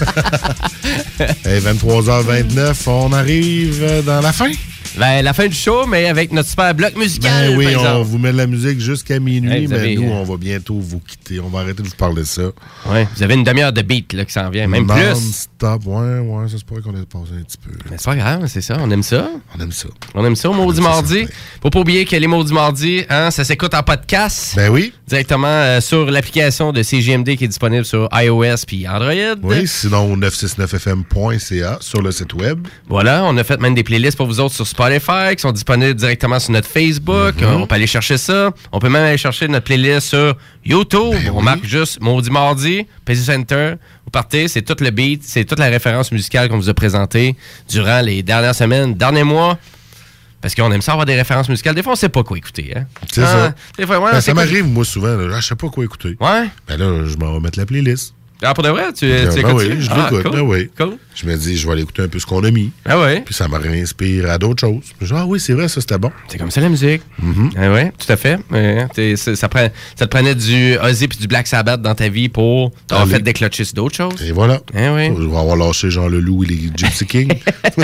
hey, 1.44 1.60
23h29, 1.60 2.74
on 2.88 3.12
arrive 3.12 4.02
dans 4.04 4.20
la 4.20 4.32
fin. 4.32 4.50
Ben, 4.96 5.22
la 5.22 5.32
fin 5.32 5.46
du 5.46 5.54
show, 5.54 5.86
mais 5.86 6.06
avec 6.06 6.32
notre 6.32 6.48
super 6.48 6.74
bloc 6.74 6.96
musical. 6.96 7.50
Ben 7.50 7.56
oui, 7.56 7.74
par 7.74 7.98
on 7.98 8.02
vous 8.02 8.18
met 8.18 8.32
de 8.32 8.36
la 8.36 8.46
musique 8.46 8.80
jusqu'à 8.80 9.20
minuit, 9.20 9.50
Hey, 9.50 9.66
mais 9.68 9.76
avez, 9.76 9.96
nous, 9.96 10.10
euh, 10.10 10.14
on 10.14 10.24
va 10.24 10.36
bientôt 10.36 10.78
vous 10.78 11.00
quitter. 11.00 11.40
On 11.40 11.48
va 11.48 11.60
arrêter 11.60 11.82
de 11.82 11.88
vous 11.88 11.94
parler 11.94 12.22
de 12.22 12.26
ça. 12.26 12.50
Ouais, 12.86 13.06
vous 13.14 13.22
avez 13.22 13.34
une 13.34 13.44
demi-heure 13.44 13.72
de 13.72 13.82
beat 13.82 14.12
là, 14.14 14.24
qui 14.24 14.32
s'en 14.32 14.48
vient, 14.50 14.66
même 14.66 14.86
plus. 14.86 15.00
Non-stop, 15.02 15.82
ouais, 15.86 16.18
ouais, 16.18 16.48
ça 16.48 16.58
se 16.58 16.64
pourrait 16.64 16.80
qu'on 16.80 16.94
ait 16.94 17.04
passé 17.04 17.32
un 17.38 17.42
petit 17.42 17.58
peu. 17.58 17.70
Mais 17.90 17.96
c'est 17.98 18.04
pas 18.06 18.16
grave, 18.16 18.46
c'est 18.46 18.60
ça, 18.60 18.78
on 18.80 18.90
aime 18.90 19.02
ça. 19.02 19.28
On 19.56 19.60
aime 19.60 19.72
ça. 19.72 19.88
On 20.14 20.24
aime 20.24 20.36
ça 20.36 20.50
au 20.50 20.54
Maudit 20.54 20.80
Mardi. 20.80 21.26
Faut 21.62 21.70
pas 21.70 21.80
oublier 21.80 22.04
que 22.04 22.16
les 22.16 22.26
Maudits 22.26 22.52
Mardi, 22.54 23.04
hein, 23.10 23.30
ça 23.30 23.44
s'écoute 23.44 23.74
en 23.74 23.82
podcast. 23.82 24.54
Ben 24.56 24.70
oui. 24.70 24.92
Directement 25.06 25.46
euh, 25.48 25.80
sur 25.80 26.10
l'application 26.10 26.72
de 26.72 26.82
CGMD 26.82 27.36
qui 27.36 27.44
est 27.44 27.48
disponible 27.48 27.84
sur 27.84 28.08
iOS 28.12 28.64
puis 28.66 28.88
Android. 28.88 29.12
Oui, 29.42 29.66
sinon 29.66 30.16
969fm.ca 30.16 31.78
sur 31.80 32.02
le 32.02 32.10
site 32.10 32.34
web. 32.34 32.66
Voilà, 32.88 33.24
on 33.24 33.36
a 33.36 33.44
fait 33.44 33.60
même 33.60 33.74
des 33.74 33.84
playlists 33.84 34.16
pour 34.16 34.26
vous 34.26 34.40
autres 34.40 34.54
sur 34.54 34.66
Spotify 34.66 34.77
qui 35.36 35.42
sont 35.42 35.52
disponibles 35.52 35.94
directement 35.94 36.38
sur 36.38 36.52
notre 36.52 36.68
Facebook. 36.68 37.34
Mhm. 37.36 37.44
Euh, 37.44 37.54
On 37.56 37.66
peut 37.66 37.74
aller 37.74 37.86
chercher 37.86 38.16
ça. 38.18 38.50
On 38.72 38.78
peut 38.78 38.88
même 38.88 39.04
aller 39.04 39.18
chercher 39.18 39.48
notre 39.48 39.64
playlist 39.64 40.08
sur 40.08 40.36
YouTube. 40.64 41.14
Ben 41.24 41.32
on 41.34 41.42
marque 41.42 41.64
juste 41.64 42.00
Maudit 42.00 42.30
Mardi, 42.30 42.86
PC 43.04 43.22
Center. 43.22 43.74
Vous 44.04 44.10
partez, 44.10 44.48
c'est 44.48 44.62
tout 44.62 44.76
le 44.80 44.90
beat, 44.90 45.22
c'est 45.24 45.44
toute 45.44 45.58
la 45.58 45.66
référence 45.66 46.12
musicale 46.12 46.48
qu'on 46.48 46.56
vous 46.58 46.68
a 46.68 46.74
présentée 46.74 47.36
durant 47.68 48.00
les 48.00 48.22
dernières 48.22 48.54
semaines, 48.54 48.94
derniers 48.94 49.24
mois. 49.24 49.58
Parce 50.40 50.54
qu'on 50.54 50.70
aime 50.70 50.82
ça 50.82 50.92
avoir 50.92 51.04
des 51.06 51.16
références 51.16 51.48
musicales. 51.48 51.74
Des 51.74 51.82
fois, 51.82 51.94
on 51.94 51.96
sait 51.96 52.08
pas 52.08 52.22
quoi 52.22 52.38
écouter. 52.38 52.72
Hein? 52.76 52.84
C'est 53.12 53.22
Ah, 53.24 53.26
ça. 53.26 53.54
Des 53.76 53.86
fois, 53.86 53.98
ouais, 53.98 54.12
Ben, 54.12 54.20
ça 54.20 54.32
m'arrive, 54.34 54.66
moi, 54.66 54.84
souvent. 54.84 55.16
Là, 55.16 55.40
je 55.40 55.46
sais 55.46 55.56
pas 55.56 55.68
quoi 55.68 55.84
écouter. 55.84 56.16
Ouais. 56.20 56.48
Ben 56.68 56.76
là, 56.78 57.04
je 57.06 57.16
m'en 57.16 57.32
vais 57.34 57.40
mettre 57.40 57.58
la 57.58 57.66
playlist. 57.66 58.14
Ah, 58.40 58.54
pour 58.54 58.62
de 58.62 58.68
vrai? 58.68 58.92
Tu, 58.92 59.08
Ben, 59.08 59.28
tu 59.34 59.42
ben 59.42 59.48
écoutes 59.50 59.62
oui, 59.68 59.76
je 59.80 59.90
Ah, 59.90 59.96
l'écoute. 60.10 60.22
cool. 60.22 60.30
ben 60.36 60.40
oui. 60.42 60.70
Cool. 60.78 60.96
Je 61.20 61.26
me 61.26 61.36
dis, 61.36 61.56
je 61.56 61.66
vais 61.66 61.72
aller 61.72 61.82
écouter 61.82 62.02
un 62.02 62.08
peu 62.08 62.18
ce 62.20 62.26
qu'on 62.26 62.44
a 62.44 62.50
mis. 62.52 62.70
Ah 62.84 63.00
ouais? 63.00 63.22
Puis 63.24 63.34
ça 63.34 63.48
me 63.48 63.56
réinspire 63.58 64.30
à 64.30 64.38
d'autres 64.38 64.60
choses. 64.60 64.84
Je 65.00 65.06
dis, 65.06 65.12
ah 65.16 65.26
oui, 65.26 65.40
c'est 65.40 65.52
vrai, 65.52 65.66
ça, 65.66 65.80
c'était 65.80 65.98
bon. 65.98 66.12
C'est 66.28 66.38
comme 66.38 66.50
ça 66.52 66.60
la 66.60 66.68
musique. 66.68 67.02
Ah 67.56 67.72
ouais, 67.72 67.92
tout 67.98 68.12
à 68.12 68.16
fait. 68.16 68.38
C'est- 68.94 69.34
ça, 69.34 69.48
prend- 69.48 69.68
ça 69.96 70.06
te 70.06 70.10
prenait 70.16 70.34
du 70.36 70.76
Ozzy 70.78 71.08
puis 71.08 71.18
du 71.18 71.26
Black 71.26 71.48
Sabbath 71.48 71.82
dans 71.82 71.94
ta 71.96 72.08
vie 72.08 72.28
pour 72.28 72.70
t'avoir 72.86 73.08
fait 73.08 73.20
déclencher 73.20 73.64
sur 73.64 73.74
d'autres 73.74 73.96
choses. 73.96 74.22
Et 74.22 74.30
voilà. 74.32 74.60
Ah 74.76 74.94
oui. 74.94 75.08
Je 75.16 75.22
vais 75.26 75.36
avoir 75.36 75.56
lâché 75.56 75.90
Jean 75.90 76.06
Leloup 76.08 76.44
et 76.44 76.46
les 76.46 76.70
Gypsy 76.76 77.04
Kings. 77.06 77.34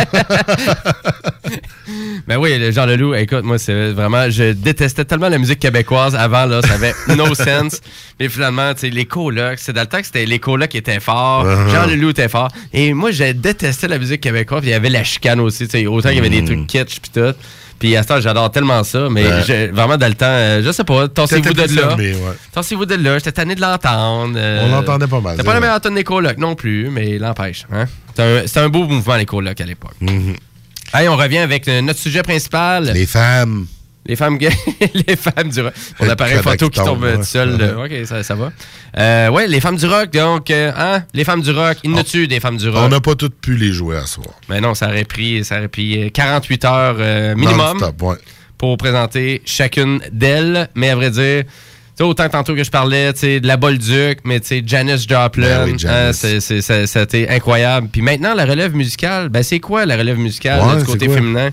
Ben 2.26 2.38
oui, 2.38 2.58
le 2.58 2.70
Jean 2.70 2.86
Leloup, 2.86 3.14
écoute, 3.14 3.44
moi, 3.44 3.58
c'est 3.58 3.90
vraiment, 3.92 4.30
je 4.30 4.52
détestais 4.52 5.04
tellement 5.04 5.28
la 5.28 5.36
musique 5.36 5.58
québécoise 5.58 6.14
avant, 6.14 6.46
là, 6.46 6.62
ça 6.62 6.74
avait 6.74 6.94
no 7.16 7.34
sense. 7.34 7.80
Mais 8.18 8.28
finalement, 8.30 8.72
tu 8.72 8.80
sais, 8.80 8.90
les 8.90 9.04
colocs, 9.04 9.58
c'est 9.58 9.74
dans 9.74 9.82
le 9.82 9.86
temps 9.86 9.98
que 10.00 10.06
c'était 10.06 10.24
les 10.24 10.38
colocs 10.38 10.70
qui 10.70 10.78
étaient 10.78 11.00
forts, 11.00 11.44
Uh-huh. 11.44 11.68
Jean 11.70 11.86
Leloup 11.86 12.10
était 12.10 12.28
fort. 12.28 12.48
Et 12.72 12.94
moi, 12.94 13.10
je 13.28 13.32
détestais 13.32 13.88
la 13.88 13.98
musique 13.98 14.20
québécoise, 14.20 14.62
il 14.64 14.70
y 14.70 14.72
avait 14.74 14.90
la 14.90 15.04
chicane 15.04 15.40
aussi, 15.40 15.64
autant 15.86 16.08
qu'il 16.08 16.16
y 16.16 16.20
avait 16.20 16.30
des 16.30 16.44
trucs 16.44 16.66
kitsch 16.66 17.00
puis 17.00 17.10
tout. 17.12 17.34
Puis 17.78 17.96
à 17.96 18.02
ce 18.04 18.08
temps, 18.08 18.20
j'adore 18.20 18.50
tellement 18.52 18.82
ça, 18.84 19.08
mais 19.10 19.24
Mm. 19.24 19.42
Ouais. 19.48 19.66
vraiment 19.68 19.96
dans 19.96 20.06
le 20.06 20.14
temps, 20.14 20.26
euh, 20.28 20.62
je 20.64 20.70
sais 20.70 20.84
pas, 20.84 21.08
tassez-vous 21.08 21.52
de 21.52 21.74
là. 21.76 21.96
ouais. 21.96 22.14
Tassez-vous 22.52 22.86
de 22.86 22.94
là, 22.94 23.18
j'étais 23.18 23.32
tanné 23.32 23.56
de 23.56 23.60
l'entendre. 23.60 24.34
euh, 24.36 24.62
On 24.64 24.68
l'entendait 24.70 25.08
pas 25.08 25.20
mal, 25.20 25.32
C'était 25.32 25.42
c'est 25.42 25.46
pas 25.46 25.54
la 25.54 25.60
meilleure 25.60 25.80
tonne 25.80 25.96
des 25.96 26.04
colocs 26.04 26.38
non 26.38 26.54
plus, 26.54 26.88
mais 26.90 27.18
l'empêche. 27.18 27.66
Hein? 27.72 27.86
C'était 28.46 28.60
un, 28.60 28.68
beau 28.68 28.84
mouvement, 28.84 29.16
les 29.16 29.26
colocs, 29.26 29.60
à 29.60 29.64
l'époque. 29.66 29.96
Hey, 30.94 31.08
on 31.08 31.16
revient 31.16 31.38
avec 31.38 31.66
euh, 31.66 31.80
notre 31.82 31.98
sujet 31.98 32.22
principal. 32.22 32.84
Mm-hmm. 32.84 32.92
Les 32.92 33.06
femmes. 33.06 33.66
Les 34.06 34.16
femmes 34.16 34.36
gays, 34.36 34.50
les 35.08 35.16
femmes 35.16 35.48
du 35.48 35.60
rock. 35.62 35.72
On 35.98 36.04
Le 36.04 36.10
appareil 36.10 36.36
photo 36.42 36.68
qui 36.68 36.78
tombe, 36.78 37.02
euh, 37.04 37.12
ouais. 37.12 37.16
tout 37.18 37.24
seul. 37.24 37.56
euh, 37.58 37.84
ok, 37.86 38.06
ça, 38.06 38.22
ça 38.22 38.34
va. 38.34 38.52
Euh, 38.98 39.28
ouais, 39.30 39.46
les 39.48 39.60
femmes 39.60 39.76
du 39.76 39.86
rock, 39.86 40.10
donc, 40.10 40.50
euh, 40.50 40.70
hein, 40.76 41.04
les 41.14 41.24
femmes 41.24 41.40
du 41.40 41.50
rock, 41.50 41.78
il 41.84 41.98
a-tu 41.98 42.26
des 42.28 42.38
femmes 42.38 42.58
du 42.58 42.68
rock? 42.68 42.82
On 42.84 42.88
n'a 42.90 43.00
pas 43.00 43.14
toutes 43.14 43.40
pu 43.40 43.56
les 43.56 43.72
jouer 43.72 43.96
à 43.96 44.04
soir. 44.06 44.28
Mais 44.50 44.60
non, 44.60 44.74
ça 44.74 44.88
aurait 44.88 45.04
pris, 45.04 45.42
ça 45.44 45.56
aurait 45.56 45.68
pris 45.68 46.04
euh, 46.04 46.10
48 46.10 46.64
heures 46.66 46.96
euh, 46.98 47.34
minimum 47.34 47.78
ouais. 48.02 48.16
pour 48.58 48.76
présenter 48.76 49.40
chacune 49.46 50.00
d'elles. 50.12 50.68
Mais 50.74 50.90
à 50.90 50.96
vrai 50.96 51.10
dire, 51.10 51.44
autant 52.00 52.28
tantôt 52.28 52.54
que 52.54 52.62
je 52.62 52.70
parlais 52.70 53.10
tu 53.14 53.20
sais, 53.20 53.40
de 53.40 53.46
la 53.46 53.56
Bolduc, 53.56 54.18
mais 54.24 54.38
tu 54.40 54.48
sais, 54.48 54.62
Janice 54.66 55.08
Joplin, 55.08 55.64
Ben 55.64 55.72
oui, 55.72 55.78
Janis. 55.78 56.20
hein, 56.68 56.86
c'était 56.86 57.28
incroyable. 57.30 57.88
Puis 57.90 58.02
maintenant, 58.02 58.34
la 58.34 58.44
relève 58.44 58.74
musicale, 58.74 59.30
ben 59.30 59.42
c'est 59.42 59.60
quoi 59.60 59.86
la 59.86 59.96
relève 59.96 60.18
musicale 60.18 60.60
Ouais, 60.60 60.74
là, 60.74 60.80
du 60.80 60.84
côté 60.84 61.08
féminin? 61.08 61.50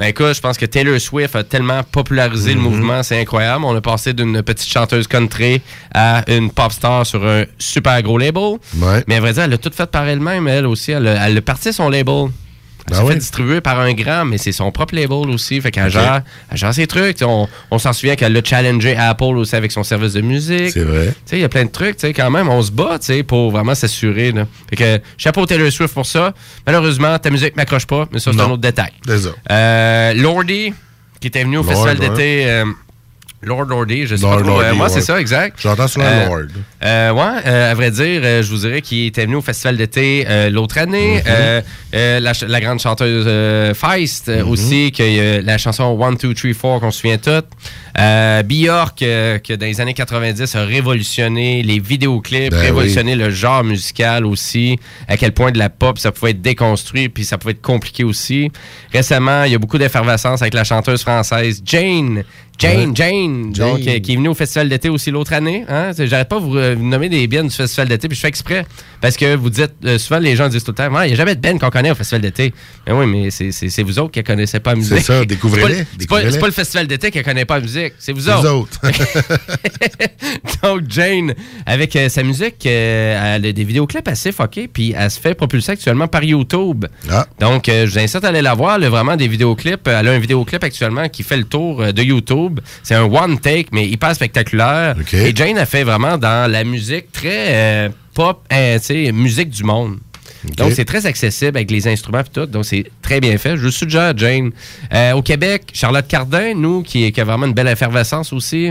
Ben 0.00 0.06
écoute, 0.06 0.32
je 0.34 0.40
pense 0.40 0.56
que 0.56 0.64
Taylor 0.64 0.98
Swift 0.98 1.36
a 1.36 1.44
tellement 1.44 1.82
popularisé 1.82 2.54
Mhm. 2.54 2.56
le 2.56 2.62
mouvement, 2.70 3.02
c'est 3.02 3.20
incroyable. 3.20 3.64
On 3.66 3.76
a 3.76 3.82
passé 3.82 4.14
d'une 4.14 4.42
petite 4.42 4.68
chanteuse 4.72 5.06
country 5.06 5.60
à 5.94 6.24
une 6.26 6.50
pop 6.50 6.72
star 6.72 7.04
sur 7.04 7.22
un 7.26 7.44
super 7.58 8.00
gros 8.02 8.16
label. 8.16 8.56
Ouais. 8.78 9.04
Mais 9.06 9.16
à 9.16 9.20
vrai 9.20 9.34
dire, 9.34 9.42
elle 9.42 9.52
a 9.52 9.58
tout 9.58 9.70
fait 9.74 9.84
par 9.90 10.08
elle-même, 10.08 10.48
elle 10.48 10.66
aussi. 10.66 10.92
Elle 10.92 11.06
a, 11.06 11.28
elle 11.28 11.36
a 11.36 11.40
parti 11.42 11.70
son 11.74 11.90
label. 11.90 12.28
Elle 12.90 12.96
se 12.96 13.04
fait 13.12 13.16
distribuer 13.18 13.60
par 13.60 13.78
un 13.80 13.92
grand, 13.92 14.24
mais 14.24 14.38
c'est 14.38 14.52
son 14.52 14.70
propre 14.72 14.94
label 14.94 15.30
aussi. 15.30 15.60
Fait 15.60 15.70
qu'elle 15.70 15.84
Ok. 15.86 15.90
gère, 15.92 16.22
elle 16.50 16.56
gère 16.58 16.74
ses 16.74 16.86
trucs. 16.86 17.18
On, 17.22 17.48
on 17.70 17.78
s'en 17.78 17.92
souvient 17.92 18.16
qu'elle 18.16 18.36
a 18.36 18.40
challengé 18.44 18.96
Apple 18.96 19.24
aussi 19.36 19.54
avec 19.56 19.72
son 19.72 19.82
service 19.82 20.12
de 20.14 20.20
musique. 20.20 20.70
C'est 20.72 20.82
vrai. 20.84 21.14
Il 21.32 21.38
y 21.38 21.44
a 21.44 21.48
plein 21.48 21.64
de 21.64 21.70
trucs, 21.70 21.96
quand 22.02 22.30
même, 22.30 22.48
on 22.48 22.62
se 22.62 22.70
bat, 22.72 22.98
pour 23.26 23.50
vraiment 23.50 23.74
s'assurer. 23.74 24.32
Fait 24.68 24.76
que, 24.76 25.00
chapeau 25.16 25.46
Taylor 25.46 25.70
Swift 25.70 25.94
pour 25.94 26.06
ça. 26.06 26.32
Malheureusement, 26.66 27.18
ta 27.18 27.30
musique 27.30 27.56
m'accroche 27.56 27.86
pas, 27.86 28.06
mais 28.12 28.18
ça, 28.18 28.32
c'est 28.32 28.40
un 28.40 28.46
autre 28.50 28.58
détail. 28.58 28.92
Ça. 29.06 29.30
Euh, 29.50 30.14
Lordy, 30.14 30.72
qui 31.20 31.26
était 31.28 31.42
venu 31.44 31.58
au 31.58 31.62
Lord, 31.62 31.72
festival 31.72 31.98
ouais. 31.98 32.08
d'été. 32.08 32.44
euh, 32.50 32.64
Lord 33.42 33.64
Lordy, 33.68 34.06
je 34.06 34.16
sais 34.16 34.22
Lord 34.22 34.38
pas 34.38 34.42
trop. 34.42 34.50
euh, 34.58 34.62
Lordy, 34.64 34.76
moi, 34.76 34.86
ouais. 34.88 34.92
c'est 34.92 35.00
ça, 35.00 35.18
exact. 35.18 35.56
J'entends 35.62 35.88
souvent 35.88 36.04
Euh, 36.06 36.26
Lord. 36.28 36.40
euh, 36.84 37.10
ouais, 37.12 37.40
euh, 37.46 37.70
à 37.70 37.74
vrai 37.74 37.90
dire, 37.90 38.20
euh, 38.22 38.42
je 38.42 38.50
vous 38.50 38.58
dirais 38.58 38.82
qu'il 38.82 39.06
était 39.06 39.24
venu 39.24 39.36
au 39.36 39.40
festival 39.40 39.76
d'été 39.78 40.26
euh, 40.28 40.50
l'autre 40.50 40.76
année. 40.76 41.18
Mm-hmm. 41.20 41.22
Euh, 41.28 41.60
euh, 41.94 42.20
la, 42.46 42.60
grande 42.60 42.80
chanteuse 42.80 43.24
euh, 43.26 43.72
Feist 43.74 44.28
euh, 44.28 44.42
Mm-hmm. 44.42 44.46
aussi, 44.48 44.92
qui 44.92 45.02
a 45.02 45.40
la 45.40 45.56
chanson 45.58 45.98
1, 46.02 46.12
2, 46.12 46.34
3, 46.34 46.52
4 46.52 46.80
qu'on 46.80 46.90
se 46.90 47.00
souvient 47.00 47.16
toutes. 47.18 47.46
Euh, 47.98 48.42
Bjork, 48.42 49.02
euh, 49.02 49.38
que 49.38 49.54
dans 49.54 49.66
les 49.66 49.80
années 49.80 49.94
90 49.94 50.54
a 50.54 50.64
révolutionné 50.64 51.62
les 51.62 51.80
vidéoclips, 51.80 52.50
Ben 52.52 52.60
révolutionné 52.60 53.16
le 53.16 53.30
genre 53.30 53.64
musical 53.64 54.26
aussi, 54.26 54.78
à 55.08 55.16
quel 55.16 55.32
point 55.32 55.50
de 55.50 55.58
la 55.58 55.70
pop 55.70 55.98
ça 55.98 56.12
pouvait 56.12 56.30
être 56.32 56.40
déconstruit, 56.42 57.08
puis 57.08 57.24
ça 57.24 57.36
pouvait 57.38 57.52
être 57.52 57.62
compliqué 57.62 58.04
aussi. 58.04 58.50
Récemment, 58.92 59.44
il 59.44 59.52
y 59.52 59.54
a 59.54 59.58
beaucoup 59.58 59.78
d'effervescence 59.78 60.40
avec 60.42 60.54
la 60.54 60.64
chanteuse 60.64 61.02
française 61.02 61.62
Jane. 61.64 62.22
Jane. 62.60 62.94
Jane, 62.96 63.52
donc, 63.52 63.80
euh, 63.86 63.98
qui 64.00 64.12
est 64.12 64.16
venue 64.16 64.28
au 64.28 64.34
festival 64.34 64.68
d'été 64.68 64.88
aussi 64.88 65.10
l'autre 65.10 65.32
année. 65.32 65.64
Hein? 65.68 65.92
J'arrête 65.98 66.28
pas 66.28 66.36
de 66.38 66.44
vous, 66.44 66.56
euh, 66.56 66.74
vous 66.78 66.86
nommer 66.86 67.08
des 67.08 67.26
bennes 67.26 67.48
du 67.48 67.54
festival 67.54 67.88
d'été, 67.88 68.06
puis 68.08 68.16
je 68.16 68.20
fais 68.20 68.28
exprès. 68.28 68.66
Parce 69.00 69.16
que 69.16 69.34
vous 69.34 69.48
dites, 69.50 69.72
euh, 69.86 69.98
souvent 69.98 70.20
les 70.20 70.36
gens 70.36 70.48
disent 70.48 70.62
tout 70.64 70.72
le 70.72 70.74
temps, 70.76 71.02
il 71.02 71.06
n'y 71.08 71.12
a 71.14 71.16
jamais 71.16 71.34
de 71.34 71.40
ben 71.40 71.58
qu'on 71.58 71.70
connaît 71.70 71.90
au 71.90 71.94
festival 71.94 72.20
d'été. 72.20 72.52
Mais 72.86 72.92
oui, 72.92 73.06
mais 73.06 73.30
c'est- 73.30 73.82
vous 73.82 73.98
autres 73.98 74.10
qui 74.12 74.18
ne 74.18 74.24
connaissez 74.24 74.60
pas 74.60 74.72
la 74.72 74.76
musique. 74.76 74.98
C'est 74.98 75.04
ça, 75.04 75.24
découvrez-les, 75.24 75.84
C'est 75.98 76.08
pas, 76.08 76.20
pas- 76.20 76.46
le 76.46 76.52
festival 76.52 76.86
d'été 76.86 77.10
qui 77.10 77.18
ne 77.18 77.22
connaît 77.22 77.44
pas 77.46 77.56
la 77.56 77.62
musique, 77.62 77.94
c'est 77.98 78.12
vous 78.12 78.20
Vous 78.20 78.28
autres. 78.28 78.54
autres. 78.54 78.80
Donc, 80.62 80.82
Jane, 80.88 81.34
avec 81.66 81.96
euh, 81.96 82.08
sa 82.08 82.22
musique, 82.22 82.66
elle 82.66 83.46
a 83.46 83.52
des 83.52 83.64
vidéoclips 83.64 84.06
assez 84.08 84.32
fuckés, 84.32 84.68
puis 84.68 84.94
elle 84.96 85.10
se 85.10 85.18
fait 85.20 85.34
propulser 85.34 85.72
actuellement 85.72 86.08
par 86.08 86.22
YouTube. 86.24 86.84
Ah. 87.10 87.26
Donc, 87.38 87.64
je 87.68 87.86
vous 87.86 87.98
incite 87.98 88.24
à 88.24 88.28
aller 88.28 88.42
la 88.42 88.54
voir. 88.54 88.76
Elle 88.76 88.84
a 88.84 88.90
vraiment 88.90 89.16
des 89.16 89.28
vidéoclips. 89.28 89.86
Elle 89.88 90.08
a 90.08 90.12
un 90.12 90.18
vidéoclip 90.18 90.62
actuellement 90.62 91.08
qui 91.08 91.22
fait 91.22 91.36
le 91.36 91.44
tour 91.44 91.92
de 91.92 92.02
YouTube. 92.02 92.49
C'est 92.82 92.94
un 92.94 93.04
one 93.04 93.38
take, 93.38 93.68
mais 93.72 93.88
hyper 93.88 94.14
spectaculaire. 94.14 94.96
Et 95.12 95.34
Jane 95.34 95.58
a 95.58 95.66
fait 95.66 95.84
vraiment 95.84 96.18
dans 96.18 96.50
la 96.50 96.64
musique 96.64 97.12
très 97.12 97.46
euh, 97.48 97.88
pop, 98.14 98.42
euh, 98.52 98.78
tu 98.78 98.84
sais, 98.84 99.12
musique 99.12 99.50
du 99.50 99.64
monde. 99.64 99.98
Donc, 100.56 100.72
c'est 100.72 100.86
très 100.86 101.04
accessible 101.04 101.58
avec 101.58 101.70
les 101.70 101.86
instruments 101.86 102.20
et 102.20 102.24
tout. 102.32 102.46
Donc, 102.46 102.64
c'est 102.64 102.84
très 103.02 103.20
bien 103.20 103.36
fait. 103.36 103.56
Je 103.56 103.62
vous 103.62 103.70
suggère, 103.70 104.16
Jane. 104.16 104.52
Euh, 104.92 105.12
au 105.12 105.22
Québec, 105.22 105.64
Charlotte 105.74 106.06
Cardin, 106.08 106.54
nous, 106.54 106.82
qui, 106.82 107.12
qui 107.12 107.20
a 107.20 107.24
vraiment 107.24 107.46
une 107.46 107.52
belle 107.52 107.68
effervescence 107.68 108.32
aussi. 108.32 108.70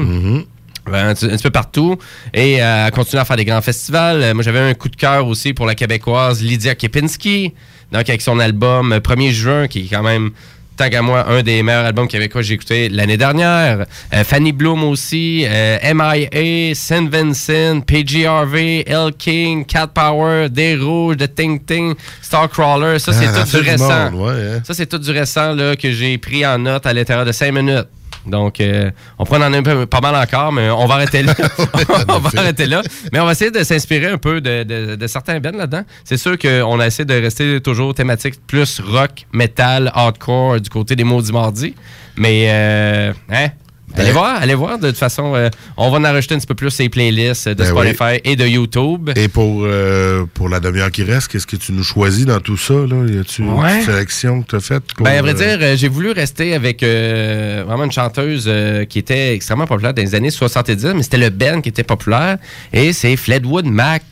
Ben, 0.89 1.09
un, 1.09 1.13
petit 1.13 1.25
un 1.25 1.29
petit 1.29 1.43
peu 1.43 1.49
partout. 1.49 1.97
Et 2.33 2.61
euh, 2.61 2.85
elle 2.87 2.91
continue 2.91 3.19
à 3.19 3.25
faire 3.25 3.35
des 3.35 3.45
grands 3.45 3.61
festivals. 3.61 4.21
Euh, 4.21 4.33
moi, 4.33 4.43
j'avais 4.43 4.59
un 4.59 4.73
coup 4.73 4.89
de 4.89 4.95
cœur 4.95 5.27
aussi 5.27 5.53
pour 5.53 5.65
la 5.65 5.75
québécoise 5.75 6.41
Lydia 6.41 6.75
Kepinski. 6.75 7.53
Donc, 7.91 8.09
avec 8.09 8.21
son 8.21 8.39
album 8.39 8.93
euh, 8.93 8.99
1er 8.99 9.31
juin, 9.31 9.67
qui 9.67 9.85
est 9.85 9.89
quand 9.89 10.03
même, 10.03 10.31
tant 10.79 10.89
qu'à 10.89 11.01
moi, 11.01 11.25
un 11.29 11.43
des 11.43 11.61
meilleurs 11.61 11.85
albums 11.85 12.07
québécois 12.07 12.41
que 12.41 12.47
j'ai 12.47 12.53
écouté 12.53 12.87
l'année 12.89 13.17
dernière. 13.17 13.85
Euh, 14.13 14.23
Fanny 14.23 14.51
Bloom 14.53 14.83
aussi. 14.85 15.43
euh, 15.45 15.77
MIA, 15.93 16.73
Saint 16.73 17.07
Vincent, 17.09 17.81
PG 17.81 18.25
Harvey, 18.25 18.83
L 18.87 19.11
King, 19.17 19.65
Cat 19.65 19.87
Power, 19.87 20.47
Des 20.49 20.75
Rouges, 20.77 21.17
The 21.17 21.35
Ting 21.35 21.59
Ting, 21.65 21.95
Starcrawler. 22.21 22.97
Ça, 22.99 23.11
c'est 23.13 23.25
Ah, 23.27 23.33
ça 23.33 23.43
tout 23.45 23.57
du 23.57 23.63
du 23.63 23.69
récent. 23.69 23.89
hein. 23.91 24.61
Ça, 24.65 24.73
c'est 24.73 24.85
tout 24.85 24.97
du 24.97 25.11
récent 25.11 25.53
là, 25.53 25.75
que 25.75 25.91
j'ai 25.91 26.17
pris 26.17 26.45
en 26.45 26.57
note 26.57 26.85
à 26.85 26.93
l'intérieur 26.93 27.25
de 27.25 27.31
5 27.33 27.51
minutes. 27.51 27.87
Donc, 28.25 28.59
euh, 28.59 28.91
on 29.17 29.23
prend 29.25 29.37
en 29.37 29.53
un 29.53 29.63
peu, 29.63 29.85
pas 29.85 30.01
mal 30.01 30.15
encore, 30.15 30.51
mais 30.51 30.69
on 30.69 30.85
va 30.85 30.95
arrêter 30.95 31.23
là. 31.23 31.33
on 32.09 32.19
va 32.19 32.29
arrêter 32.37 32.65
là. 32.65 32.81
Mais 33.11 33.19
on 33.19 33.25
va 33.25 33.31
essayer 33.31 33.51
de 33.51 33.63
s'inspirer 33.63 34.07
un 34.07 34.17
peu 34.17 34.41
de, 34.41 34.63
de- 34.63 34.95
de 34.95 35.07
certains 35.07 35.39
bands 35.39 35.55
là-dedans. 35.55 35.83
C'est 36.03 36.17
sûr 36.17 36.37
qu'on 36.37 36.79
a 36.79 36.87
essayé 36.87 37.05
de 37.05 37.13
rester 37.13 37.61
toujours 37.61 37.93
thématique 37.93 38.35
plus 38.45 38.81
rock, 38.81 39.25
metal, 39.31 39.91
hardcore 39.93 40.59
du 40.59 40.69
côté 40.69 40.95
des 40.95 41.03
maudits 41.03 41.31
mardis. 41.31 41.75
Mais, 42.17 42.47
euh, 42.49 43.13
hein? 43.31 43.47
Allez 43.95 44.07
Ben- 44.07 44.13
voir, 44.13 44.41
allez 44.41 44.53
voir. 44.55 44.77
De 44.79 44.87
toute 44.89 44.97
façon, 44.97 45.33
euh, 45.35 45.49
on 45.77 45.89
va 45.89 45.97
en 45.99 46.13
rajouter 46.13 46.35
un 46.35 46.37
petit 46.37 46.47
peu 46.47 46.55
plus 46.55 46.69
ces 46.69 46.89
playlists 46.89 47.49
de 47.49 47.53
Ben 47.55 47.65
Spotify 47.65 48.19
et 48.23 48.35
de 48.35 48.45
YouTube. 48.45 49.09
Et 49.15 49.27
pour, 49.27 49.61
euh, 49.63 50.25
pour 50.33 50.47
la 50.49 50.59
demi-heure 50.59 50.91
qui 50.91 51.03
reste, 51.03 51.27
qu'est-ce 51.29 51.47
que 51.47 51.55
tu 51.55 51.71
nous 51.73 51.83
choisis 51.83 52.25
dans 52.25 52.39
tout 52.39 52.57
ça? 52.57 52.73
Là? 52.73 53.05
Y 53.07 53.19
a-tu 53.19 53.43
Ouais. 53.43 53.79
une 53.79 53.85
sélection 53.85 54.41
que 54.41 54.49
tu 54.51 54.55
as 54.55 54.59
faite? 54.59 54.83
Ben, 54.99 55.17
à 55.17 55.21
vrai 55.21 55.33
euh, 55.41 55.57
dire, 55.57 55.77
j'ai 55.77 55.87
voulu 55.87 56.11
rester 56.11 56.53
avec 56.53 56.81
vraiment 56.83 57.83
une 57.85 57.91
chanteuse 57.91 58.49
qui 58.89 58.99
était 58.99 59.33
extrêmement 59.33 59.67
populaire 59.67 59.93
dans 59.93 60.01
les 60.01 60.15
années 60.15 60.29
70, 60.31 60.93
mais 60.95 61.03
c'était 61.03 61.17
le 61.17 61.29
Ben 61.29 61.61
qui 61.61 61.69
était 61.69 61.83
populaire, 61.83 62.37
et 62.73 62.93
c'est 62.93 63.15
Fleetwood 63.15 63.65
Mac. 63.65 64.03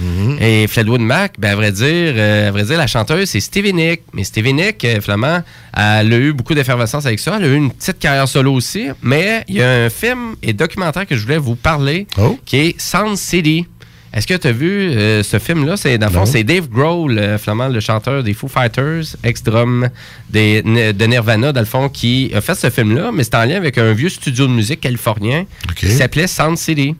Mhm. 0.00 0.38
Et 0.40 0.66
Fleetwood 0.66 1.00
Mac, 1.00 1.34
ben, 1.38 1.50
à 1.52 1.56
vrai 1.56 1.72
dire, 1.72 2.14
à 2.16 2.50
vrai 2.50 2.64
dire, 2.64 2.78
la 2.78 2.86
chanteuse, 2.86 3.28
c'est 3.28 3.40
Stevie 3.40 3.72
Nicks. 3.74 4.02
Mais 4.12 4.24
Stevie 4.24 4.52
Nicks, 4.54 4.84
euh, 4.84 5.00
finalement, 5.00 5.42
elle 5.76 6.12
a 6.12 6.16
eu 6.16 6.32
beaucoup 6.32 6.54
d'effervescence 6.54 7.04
avec 7.06 7.18
ça. 7.20 7.36
Elle 7.38 7.44
a 7.44 7.48
eu 7.48 7.54
une 7.56 7.70
petite 7.70 7.98
carrière 7.98 8.28
solo 8.28 8.52
aussi, 8.52 8.88
mais 9.02 9.25
il 9.48 9.56
y 9.56 9.62
a 9.62 9.70
un 9.86 9.90
film 9.90 10.36
et 10.42 10.52
documentaire 10.52 11.06
que 11.06 11.16
je 11.16 11.22
voulais 11.22 11.38
vous 11.38 11.56
parler, 11.56 12.06
Oh. 12.18 12.38
qui 12.44 12.56
est 12.56 12.80
Sound 12.80 13.16
City. 13.16 13.66
Est-ce 14.14 14.26
que 14.26 14.34
tu 14.34 14.46
as 14.46 14.52
vu 14.52 14.90
euh, 14.92 15.22
ce 15.22 15.38
film-là? 15.38 15.76
C'est, 15.76 15.98
dans 15.98 16.06
le 16.06 16.12
fond, 16.12 16.24
c'est 16.24 16.42
Dave 16.42 16.68
Grohl, 16.68 17.18
euh, 17.18 17.36
finalement, 17.36 17.68
le 17.68 17.80
chanteur 17.80 18.22
des 18.22 18.32
Foo 18.32 18.48
Fighters, 18.48 19.04
ex-drum 19.22 19.88
des- 20.30 20.62
de 20.62 21.04
Nirvana, 21.06 21.52
dans 21.52 21.60
le 21.60 21.66
fond, 21.66 21.88
qui 21.90 22.30
a 22.34 22.40
fait 22.40 22.54
ce 22.54 22.70
film-là, 22.70 23.10
mais 23.12 23.24
c'est 23.24 23.34
en 23.34 23.44
lien 23.44 23.56
avec 23.56 23.76
un 23.76 23.92
vieux 23.92 24.08
studio 24.08 24.46
de 24.46 24.52
musique 24.52 24.80
californien 24.80 25.44
qui 25.76 25.90
s'appelait 25.90 26.26
Sound 26.28 26.56
City. 26.56 26.94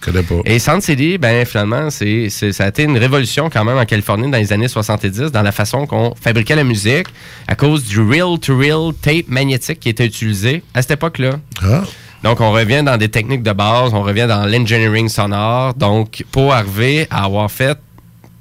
Je 0.00 0.10
connais 0.10 0.22
pas. 0.22 0.36
Et 0.44 0.58
Sound 0.58 0.82
City, 0.82 1.18
ben, 1.18 1.44
finalement, 1.44 1.90
c'est, 1.90 2.30
ça 2.30 2.64
a 2.64 2.68
été 2.68 2.84
une 2.84 2.96
révolution 2.96 3.50
quand 3.50 3.64
même 3.64 3.76
en 3.76 3.84
Californie 3.84 4.30
dans 4.30 4.38
les 4.38 4.52
années 4.52 4.68
70 4.68 5.30
dans 5.32 5.42
la 5.42 5.52
façon 5.52 5.86
qu'on 5.86 6.14
fabriquait 6.20 6.56
la 6.56 6.64
musique 6.64 7.08
à 7.46 7.54
cause 7.54 7.84
du 7.84 8.00
reel-to-reel 8.00 8.94
tape 9.00 9.28
magnétique 9.28 9.80
qui 9.80 9.88
était 9.88 10.06
utilisé 10.06 10.62
à 10.74 10.82
cette 10.82 10.92
époque-là. 10.92 11.40
Ah. 11.62 11.82
Donc, 12.22 12.40
on 12.40 12.50
revient 12.52 12.82
dans 12.84 12.96
des 12.96 13.08
techniques 13.08 13.42
de 13.42 13.52
base, 13.52 13.94
on 13.94 14.02
revient 14.02 14.26
dans 14.28 14.46
l'engineering 14.46 15.08
sonore. 15.08 15.74
Donc, 15.74 16.24
pour 16.30 16.52
arriver 16.52 17.06
à 17.10 17.24
avoir 17.24 17.50
fait 17.50 17.78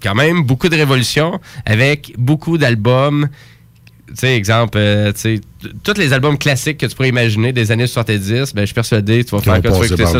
quand 0.02 0.16
même 0.16 0.44
beaucoup 0.44 0.70
de 0.70 0.76
révolutions 0.76 1.40
avec 1.66 2.14
beaucoup 2.18 2.58
d'albums. 2.58 3.30
Tu 4.08 4.16
sais, 4.16 4.36
exemple, 4.36 4.78
euh, 4.78 5.12
tu 5.14 5.20
sais, 5.20 5.42
tous 5.84 5.98
les 5.98 6.14
albums 6.14 6.38
classiques 6.38 6.80
que 6.80 6.86
tu 6.86 6.96
pourrais 6.96 7.10
imaginer 7.10 7.54
des 7.54 7.72
années 7.72 7.86
70, 7.86 8.54
ben, 8.54 8.62
je 8.62 8.66
suis 8.66 8.74
persuadé, 8.74 9.24
tu 9.24 9.36
vas 9.36 9.42
faire 9.42 9.62
que 9.62 9.68
tu 9.68 9.74
vas 9.74 9.86
écouter 9.86 10.06
ça. 10.06 10.20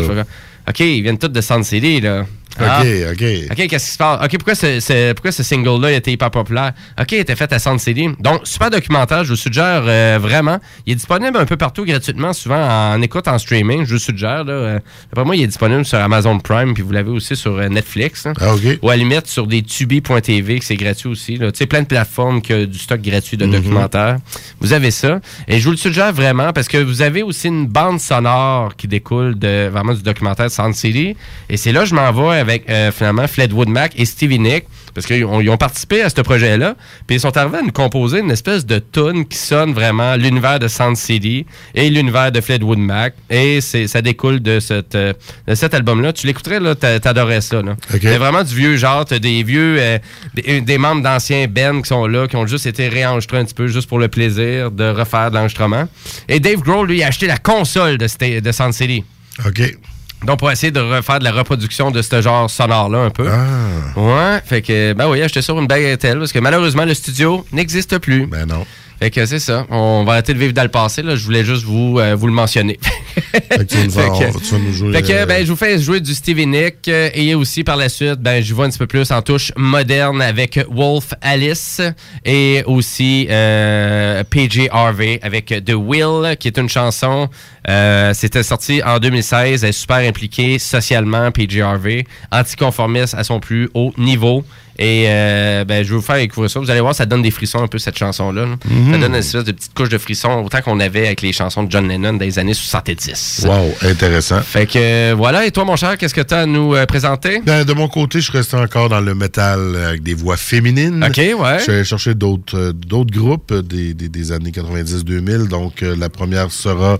OK, 0.68 0.80
ils 0.80 1.02
viennent 1.02 1.18
tous 1.18 1.28
de 1.28 1.40
Sound 1.40 1.64
City, 1.64 2.00
là. 2.00 2.26
OK, 2.58 2.66
Ah. 2.68 2.82
OK. 3.12 3.22
OK, 3.52 3.66
qu'est-ce 3.68 3.86
qui 3.86 3.92
se 3.92 3.98
passe? 3.98 4.24
OK, 4.24 4.30
pourquoi 4.38 4.54
ce, 4.54 4.80
ce- 4.80 5.12
pourquoi 5.12 5.32
ce 5.32 5.42
single-là 5.42 5.92
était 5.92 6.12
hyper 6.12 6.30
populaire? 6.30 6.72
OK, 7.00 7.12
il 7.12 7.18
était 7.18 7.36
fait 7.36 7.52
à 7.52 7.58
Sound 7.58 7.78
City. 7.80 8.08
Donc, 8.18 8.40
super 8.44 8.70
documentaire, 8.70 9.24
je 9.24 9.30
vous 9.30 9.36
suggère 9.36 9.82
euh, 9.86 10.18
vraiment. 10.20 10.58
Il 10.86 10.92
est 10.92 10.96
disponible 10.96 11.36
un 11.38 11.46
peu 11.46 11.56
partout 11.56 11.84
gratuitement, 11.84 12.32
souvent 12.32 12.60
en 12.94 13.00
écoute 13.02 13.28
en 13.28 13.38
streaming. 13.38 13.84
Je 13.86 13.92
vous 13.94 13.98
suggère, 14.00 14.44
là. 14.44 14.52
euh, 14.52 14.78
D'après 15.10 15.24
moi, 15.24 15.36
il 15.36 15.42
est 15.42 15.46
disponible 15.46 15.84
sur 15.84 15.98
Amazon 15.98 16.38
Prime, 16.38 16.74
puis 16.74 16.82
vous 16.82 16.92
l'avez 16.92 17.10
aussi 17.10 17.36
sur 17.36 17.56
euh, 17.56 17.68
Netflix. 17.68 18.26
hein. 18.26 18.32
Ah, 18.40 18.54
OK. 18.54 18.62
Ou 18.82 18.88
à 18.90 18.96
la 18.96 19.02
limite 19.04 19.26
sur 19.26 19.46
des 19.46 19.62
tubi.tv, 19.62 20.58
que 20.58 20.64
c'est 20.64 20.76
gratuit 20.76 21.08
aussi. 21.08 21.38
Tu 21.38 21.44
sais, 21.54 21.66
plein 21.66 21.82
de 21.82 21.86
plateformes 21.86 22.42
qui 22.42 22.52
ont 22.52 22.64
du 22.64 22.78
stock 22.78 23.00
gratuit 23.00 23.36
de 23.36 23.46
Mhm. 23.46 23.52
documentaires. 23.52 24.16
Vous 24.60 24.72
avez 24.72 24.90
ça. 24.90 25.20
Et 25.48 25.58
je 25.60 25.64
vous 25.64 25.70
le 25.72 25.76
suggère 25.76 26.12
vraiment 26.12 26.52
parce 26.52 26.68
que 26.68 26.78
vous 26.78 27.02
avez 27.02 27.22
aussi 27.22 27.48
une 27.48 27.66
bande 27.66 28.00
sonore 28.00 28.74
qui 28.76 28.88
découle 28.88 29.38
de 29.38 29.68
vraiment 29.68 29.94
du 29.94 30.02
documentaire 30.02 30.50
Sound 30.50 30.74
City. 30.74 31.16
Et 31.48 31.56
c'est 31.56 31.72
là 31.72 31.80
que 31.80 31.86
je 31.86 31.94
m'en 31.94 32.10
vais 32.12 32.39
avec 32.40 32.68
euh, 32.68 32.90
finalement 32.90 33.26
Fleetwood 33.28 33.68
Mac 33.68 33.92
et 33.96 34.04
Stevie 34.04 34.38
Nicks 34.38 34.66
parce 34.94 35.06
qu'ils 35.06 35.24
ont, 35.24 35.56
participé 35.56 36.02
à 36.02 36.08
ce 36.10 36.20
projet-là. 36.20 36.74
Puis 37.06 37.16
ils 37.16 37.20
sont 37.20 37.36
arrivés 37.36 37.58
à 37.58 37.62
nous 37.62 37.72
composer 37.72 38.20
une 38.20 38.30
espèce 38.30 38.66
de 38.66 38.78
tune 38.78 39.26
qui 39.26 39.38
sonne 39.38 39.72
vraiment 39.72 40.16
l'univers 40.16 40.58
de 40.58 40.68
Sound 40.68 40.96
City 40.96 41.46
et 41.74 41.90
l'univers 41.90 42.32
de 42.32 42.40
Fleetwood 42.40 42.78
Mac. 42.78 43.14
Et 43.28 43.60
ça 43.60 44.02
découle 44.02 44.40
de, 44.40 44.60
cette, 44.60 44.94
euh, 44.94 45.12
de 45.46 45.54
cet 45.54 45.74
album-là. 45.74 46.12
Tu 46.12 46.26
l'écouterais, 46.26 46.60
là, 46.60 46.74
t'a- 46.74 46.98
t'adorais 46.98 47.40
ça. 47.40 47.62
Là. 47.62 47.76
C'est 47.88 48.18
vraiment 48.18 48.42
du 48.42 48.54
vieux 48.54 48.76
genre, 48.76 49.04
t'as 49.04 49.18
des 49.18 49.42
vieux, 49.42 49.76
euh, 49.78 49.98
des, 50.34 50.60
des 50.60 50.78
membres 50.78 51.02
d'anciens 51.02 51.46
bands 51.46 51.82
qui 51.82 51.88
sont 51.88 52.06
là, 52.06 52.26
qui 52.26 52.36
ont 52.36 52.46
juste 52.46 52.66
été 52.66 52.88
réenregistrés 52.88 53.38
un 53.38 53.44
petit 53.44 53.54
peu, 53.54 53.66
juste 53.68 53.88
pour 53.88 53.98
le 53.98 54.08
plaisir 54.08 54.70
de 54.70 54.88
refaire 54.90 55.30
de 55.30 55.36
l'enregistrement. 55.36 55.88
Et 56.28 56.40
Dave 56.40 56.60
Grohl, 56.60 56.88
lui, 56.88 57.02
a 57.02 57.08
acheté 57.08 57.26
la 57.26 57.38
console 57.38 57.98
de, 57.98 58.40
de 58.40 58.52
Sound 58.52 58.72
City. 58.72 59.04
OK. 59.46 59.76
Donc, 60.24 60.38
pour 60.38 60.50
essayer 60.50 60.70
de 60.70 60.80
refaire 60.80 61.18
de 61.18 61.24
la 61.24 61.32
reproduction 61.32 61.90
de 61.90 62.02
ce 62.02 62.20
genre 62.20 62.50
sonore-là 62.50 62.98
un 62.98 63.10
peu. 63.10 63.26
Ah. 63.28 63.98
Ouais, 63.98 64.40
fait 64.44 64.60
que, 64.62 64.92
ben 64.92 65.08
oui, 65.08 65.22
acheté 65.22 65.40
ça 65.42 65.52
pour 65.52 65.62
une 65.62 65.66
bagatelle, 65.68 66.18
parce 66.18 66.32
que 66.32 66.38
malheureusement, 66.38 66.84
le 66.84 66.94
studio 66.94 67.44
n'existe 67.52 67.98
plus. 67.98 68.26
Ben 68.26 68.46
non. 68.46 68.66
Fait 68.98 69.10
que 69.10 69.24
c'est 69.24 69.38
ça. 69.38 69.64
On 69.70 70.04
va 70.04 70.12
arrêter 70.12 70.34
de 70.34 70.38
vivre 70.38 70.52
dans 70.52 70.62
le 70.62 70.68
passé. 70.68 71.00
Là. 71.00 71.16
Je 71.16 71.24
voulais 71.24 71.42
juste 71.42 71.64
vous, 71.64 71.98
euh, 71.98 72.14
vous 72.14 72.26
le 72.26 72.34
mentionner. 72.34 72.78
Fait 73.32 73.40
que 73.40 73.62
tu 73.64 73.76
vas 73.76 73.84
nous 73.84 73.90
faire- 73.90 74.14
Fait 74.14 74.32
que- 74.38 74.44
tu 74.44 74.52
vas 74.52 74.58
nous 74.58 74.72
jouer, 74.74 74.92
Fait 74.92 75.02
que, 75.02 75.12
euh, 75.12 75.24
ben, 75.26 75.42
je 75.46 75.50
vous 75.50 75.56
fais 75.56 75.78
jouer 75.78 76.00
du 76.00 76.14
Stevie 76.14 76.46
Nicks 76.46 76.86
euh, 76.88 77.08
et 77.14 77.34
aussi 77.34 77.64
par 77.64 77.76
la 77.76 77.88
suite, 77.88 78.16
ben, 78.20 78.42
je 78.42 78.52
vois 78.54 78.66
un 78.66 78.68
petit 78.68 78.76
peu 78.78 78.86
plus 78.86 79.10
en 79.10 79.22
touche 79.22 79.52
moderne 79.56 80.20
avec 80.20 80.60
Wolf 80.70 81.14
Alice 81.22 81.80
et 82.26 82.62
aussi 82.66 83.26
euh, 83.30 84.22
PJ 84.28 84.68
Harvey 84.70 85.18
avec 85.22 85.46
The 85.46 85.72
Will, 85.74 86.36
qui 86.38 86.48
est 86.48 86.58
une 86.58 86.68
chanson. 86.68 87.30
Euh, 87.70 88.12
C'était 88.14 88.42
sorti 88.42 88.82
en 88.82 88.98
2016. 88.98 89.64
Elle 89.64 89.70
est 89.70 89.72
super 89.72 89.96
impliquée 89.96 90.58
socialement, 90.58 91.30
PJ 91.30 91.60
Harvey, 91.60 92.04
anticonformiste 92.32 93.14
à 93.14 93.24
son 93.24 93.40
plus 93.40 93.70
haut 93.74 93.92
niveau. 93.98 94.44
Et 94.80 95.04
euh, 95.08 95.64
ben, 95.66 95.84
je 95.84 95.90
vais 95.90 95.96
vous 95.96 96.00
faire 96.02 96.16
découvrir 96.16 96.50
ça. 96.50 96.58
Vous 96.58 96.70
allez 96.70 96.80
voir, 96.80 96.94
ça 96.94 97.04
donne 97.04 97.20
des 97.20 97.30
frissons 97.30 97.62
un 97.62 97.66
peu, 97.66 97.78
cette 97.78 97.98
chanson-là. 97.98 98.46
là. 98.46 98.56
Mhm. 98.64 98.92
Ça 98.92 98.98
donne 98.98 99.10
une 99.10 99.18
espèce 99.18 99.44
de 99.44 99.52
petite 99.52 99.74
couche 99.74 99.90
de 99.90 99.98
frissons, 99.98 100.42
autant 100.46 100.62
qu'on 100.62 100.80
avait 100.80 101.06
avec 101.06 101.20
les 101.20 101.32
chansons 101.34 101.64
de 101.64 101.70
John 101.70 101.86
Lennon 101.86 102.14
des 102.14 102.38
années 102.38 102.54
70. 102.54 103.44
Wow, 103.46 103.74
intéressant. 103.82 104.40
Fait 104.40 104.64
que 104.64 104.78
euh, 104.78 105.14
voilà, 105.14 105.44
et 105.44 105.50
toi, 105.50 105.66
mon 105.66 105.76
cher, 105.76 105.98
qu'est-ce 105.98 106.14
que 106.14 106.22
tu 106.22 106.32
as 106.32 106.40
à 106.40 106.46
nous 106.46 106.74
euh, 106.74 106.86
présenter? 106.86 107.42
Ben, 107.44 107.64
de 107.64 107.72
mon 107.74 107.88
côté, 107.88 108.20
je 108.20 108.30
suis 108.30 108.38
resté 108.38 108.56
encore 108.56 108.88
dans 108.88 109.02
le 109.02 109.14
métal 109.14 109.76
avec 109.86 110.02
des 110.02 110.14
voix 110.14 110.38
féminines. 110.38 111.04
OK, 111.04 111.18
ouais. 111.18 111.58
Je 111.58 111.62
suis 111.62 111.72
allé 111.72 111.84
chercher 111.84 112.14
d'autres 112.14 112.72
groupes 113.12 113.52
des, 113.52 113.92
des, 113.92 114.08
des 114.08 114.32
années 114.32 114.50
90-2000. 114.50 115.48
Donc, 115.48 115.82
la 115.82 116.08
première 116.08 116.50
sera 116.50 116.98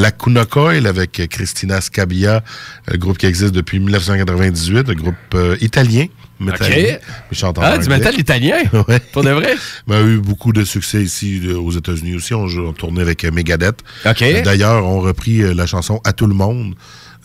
La 0.00 0.12
Coil 0.12 0.86
avec 0.86 1.20
euh, 1.20 1.26
Christina 1.26 1.82
Scabia, 1.82 2.42
un 2.90 2.96
groupe 2.96 3.18
qui 3.18 3.26
existe 3.26 3.52
depuis 3.52 3.78
1998, 3.80 4.88
un 4.88 4.94
groupe 4.94 5.14
euh, 5.34 5.58
italien. 5.60 6.06
chante 7.32 7.58
en 7.58 7.62
Ah, 7.62 7.76
du 7.76 7.88
métal 7.88 8.18
italien? 8.18 8.56
Ouais. 8.88 8.98
Pour 9.12 9.22
de 9.22 9.30
vrai? 9.30 9.54
Ben, 9.86 9.96
a 9.96 10.00
eu 10.00 10.16
beaucoup 10.18 10.54
de 10.54 10.64
succès 10.64 11.02
ici 11.02 11.42
euh, 11.44 11.58
aux 11.58 11.72
États-Unis 11.72 12.16
aussi. 12.16 12.32
On, 12.32 12.72
tournait 12.72 13.02
avec 13.02 13.24
euh, 13.24 13.30
Megadeth. 13.30 13.80
Euh, 14.06 14.42
D'ailleurs, 14.42 14.86
on 14.86 15.00
repris 15.00 15.42
euh, 15.42 15.52
la 15.52 15.66
chanson 15.66 16.00
À 16.04 16.14
tout 16.14 16.26
le 16.26 16.34
monde. 16.34 16.74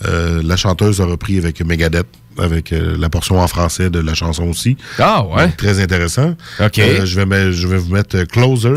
Euh, 0.03 0.41
la 0.43 0.57
chanteuse 0.57 0.99
a 0.99 1.05
repris 1.05 1.37
avec 1.37 1.61
Megadeth, 1.63 2.07
avec 2.37 2.73
euh, 2.73 2.97
la 2.99 3.07
portion 3.07 3.39
en 3.39 3.47
français 3.47 3.89
de 3.89 3.99
la 3.99 4.13
chanson 4.13 4.43
aussi. 4.49 4.75
Ah, 4.99 5.23
ouais. 5.25 5.45
Donc, 5.47 5.55
très 5.57 5.79
intéressant. 5.79 6.35
OK. 6.59 6.79
Euh, 6.79 7.05
je, 7.05 7.15
vais 7.15 7.25
me- 7.25 7.51
je 7.53 7.65
vais 7.65 7.77
vous 7.77 7.93
mettre 7.93 8.21
Closer 8.23 8.73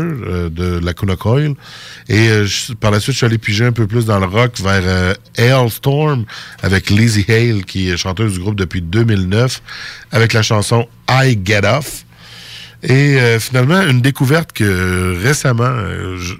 de 0.49 0.79
la 0.81 0.93
Kuna 0.93 1.17
Coil. 1.17 1.55
Et 2.07 2.45
je- 2.45 2.71
par 2.73 2.91
la 2.91 3.01
suite, 3.01 3.13
je 3.13 3.17
suis 3.17 3.25
allé 3.25 3.37
piger 3.37 3.65
un 3.65 3.73
peu 3.73 3.85
plus 3.85 4.05
dans 4.05 4.17
le 4.19 4.27
rock 4.27 4.59
vers 4.61 5.15
Hailstorm 5.37 6.23
avec 6.63 6.89
Lizzie 6.89 7.25
Hale, 7.27 7.65
qui 7.65 7.89
est 7.89 7.97
chanteuse 7.97 8.33
du 8.33 8.39
groupe 8.39 8.55
depuis 8.55 8.81
2009, 8.81 9.61
avec 10.13 10.31
la 10.31 10.41
chanson 10.41 10.87
I 11.09 11.37
Get 11.43 11.65
Off. 11.65 12.05
Et 12.81 13.17
finalement, 13.39 13.81
une 13.81 13.99
découverte 13.99 14.53
que 14.53 15.21
récemment, 15.21 15.69
je- 16.17 16.35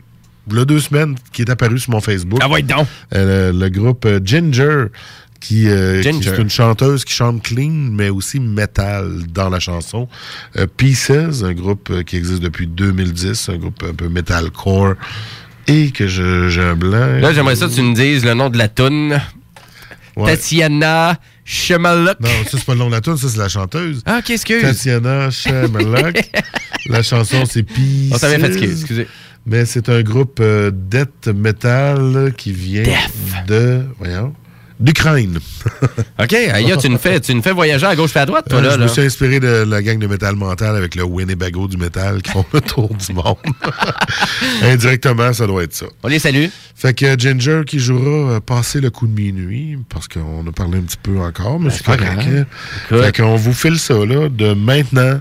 il 0.51 0.57
y 0.57 0.61
a 0.61 0.65
deux 0.65 0.79
semaines, 0.79 1.15
qui 1.33 1.41
est 1.43 1.49
apparue 1.49 1.79
sur 1.79 1.91
mon 1.91 2.01
Facebook. 2.01 2.39
Ah 2.43 2.49
ouais, 2.49 2.61
donc. 2.61 2.87
Euh, 3.13 3.51
le, 3.51 3.59
le 3.59 3.69
groupe 3.69 4.05
euh, 4.05 4.19
Ginger, 4.23 4.85
qui, 5.39 5.67
euh, 5.69 6.01
qui 6.01 6.07
est 6.09 6.37
une 6.37 6.49
chanteuse 6.49 7.05
qui 7.05 7.13
chante 7.13 7.41
clean, 7.43 7.71
mais 7.71 8.09
aussi 8.09 8.39
metal 8.39 9.23
dans 9.33 9.49
la 9.49 9.59
chanson. 9.59 10.07
Euh, 10.57 10.67
Pieces, 10.67 11.11
un 11.43 11.53
groupe 11.53 12.03
qui 12.03 12.17
existe 12.17 12.41
depuis 12.41 12.67
2010, 12.67 13.49
un 13.49 13.57
groupe 13.57 13.83
un 13.89 13.93
peu 13.93 14.09
metalcore. 14.09 14.95
Et 15.67 15.91
que 15.91 16.07
je- 16.07 16.49
j'ai 16.49 16.61
un 16.63 16.75
blanc. 16.75 17.19
Là, 17.21 17.31
j'aimerais 17.31 17.55
ça 17.55 17.67
que 17.67 17.73
tu 17.73 17.81
nous 17.83 17.93
dises 17.93 18.25
le 18.25 18.33
nom 18.33 18.49
de 18.49 18.57
la 18.57 18.67
toune. 18.69 19.19
Ouais. 20.15 20.31
Tatiana 20.35 21.17
Chemaluk. 21.45 22.19
Non, 22.19 22.27
ça, 22.45 22.57
c'est 22.57 22.65
pas 22.65 22.73
le 22.73 22.79
nom 22.79 22.87
de 22.87 22.91
la 22.95 23.01
tune, 23.01 23.15
ça, 23.17 23.29
c'est 23.29 23.37
la 23.37 23.49
chanteuse. 23.49 24.01
Ah, 24.05 24.17
ok, 24.19 24.29
excuse. 24.31 24.61
Tatiana 24.61 25.29
Chemaluk. 25.29 26.17
la 26.89 27.03
chanson, 27.03 27.43
c'est 27.49 27.63
Pieces. 27.63 28.11
On 28.13 28.17
s'avait 28.17 28.39
fatigué, 28.39 28.71
excusez. 28.71 29.07
Mais 29.45 29.65
c'est 29.65 29.89
un 29.89 30.01
groupe 30.01 30.39
euh, 30.41 30.71
death 30.73 31.27
metal 31.27 32.33
qui 32.37 32.51
vient 32.51 32.83
de. 33.47 33.81
Voyons. 33.97 34.33
D'Ukraine. 34.79 35.39
OK, 36.23 36.33
aïe, 36.33 36.73
tu 36.79 36.87
nous 36.89 36.97
fais, 36.97 37.19
tu 37.19 37.35
nous 37.35 37.41
fais 37.41 37.51
voyager 37.51 37.85
à 37.85 37.97
gauche 37.97 38.15
et 38.15 38.19
à 38.19 38.25
droite, 38.25 38.45
toi, 38.47 38.59
Euh, 38.59 38.61
là. 38.61 38.69
je 38.75 38.77
là. 38.77 38.83
me 38.83 38.87
suis 38.87 39.01
inspiré 39.01 39.41
de 39.41 39.65
la 39.67 39.81
gang 39.81 39.99
de 39.99 40.07
métal 40.07 40.35
mental 40.37 40.73
avec 40.77 40.95
le 40.95 41.03
Winnebago 41.03 41.67
du 41.67 41.75
métal 41.75 42.21
qui 42.21 42.31
font 42.31 42.45
le 42.53 42.61
tour 42.61 42.87
du 42.95 43.11
monde. 43.13 43.35
Indirectement, 44.63 45.33
ça 45.33 45.47
doit 45.47 45.63
être 45.63 45.73
ça. 45.75 45.87
On 46.03 46.07
les 46.07 46.19
salue. 46.19 46.45
Fait 46.75 46.93
que 46.93 47.17
Ginger 47.19 47.63
qui 47.67 47.79
jouera 47.79 48.35
euh, 48.35 48.39
passer 48.39 48.79
le 48.79 48.89
coup 48.89 49.07
de 49.07 49.13
minuit, 49.13 49.77
parce 49.89 50.07
qu'on 50.07 50.47
a 50.47 50.51
parlé 50.53 50.77
un 50.77 50.83
petit 50.83 50.97
peu 51.01 51.19
encore, 51.19 51.59
mais 51.59 51.71
c'est 51.71 51.85
pas 51.85 51.97
correct. 51.97 52.29
Fait 52.89 53.15
qu'on 53.17 53.35
vous 53.35 53.53
file 53.53 53.79
ça, 53.79 53.93
là, 54.05 54.29
de 54.29 54.53
maintenant 54.53 55.19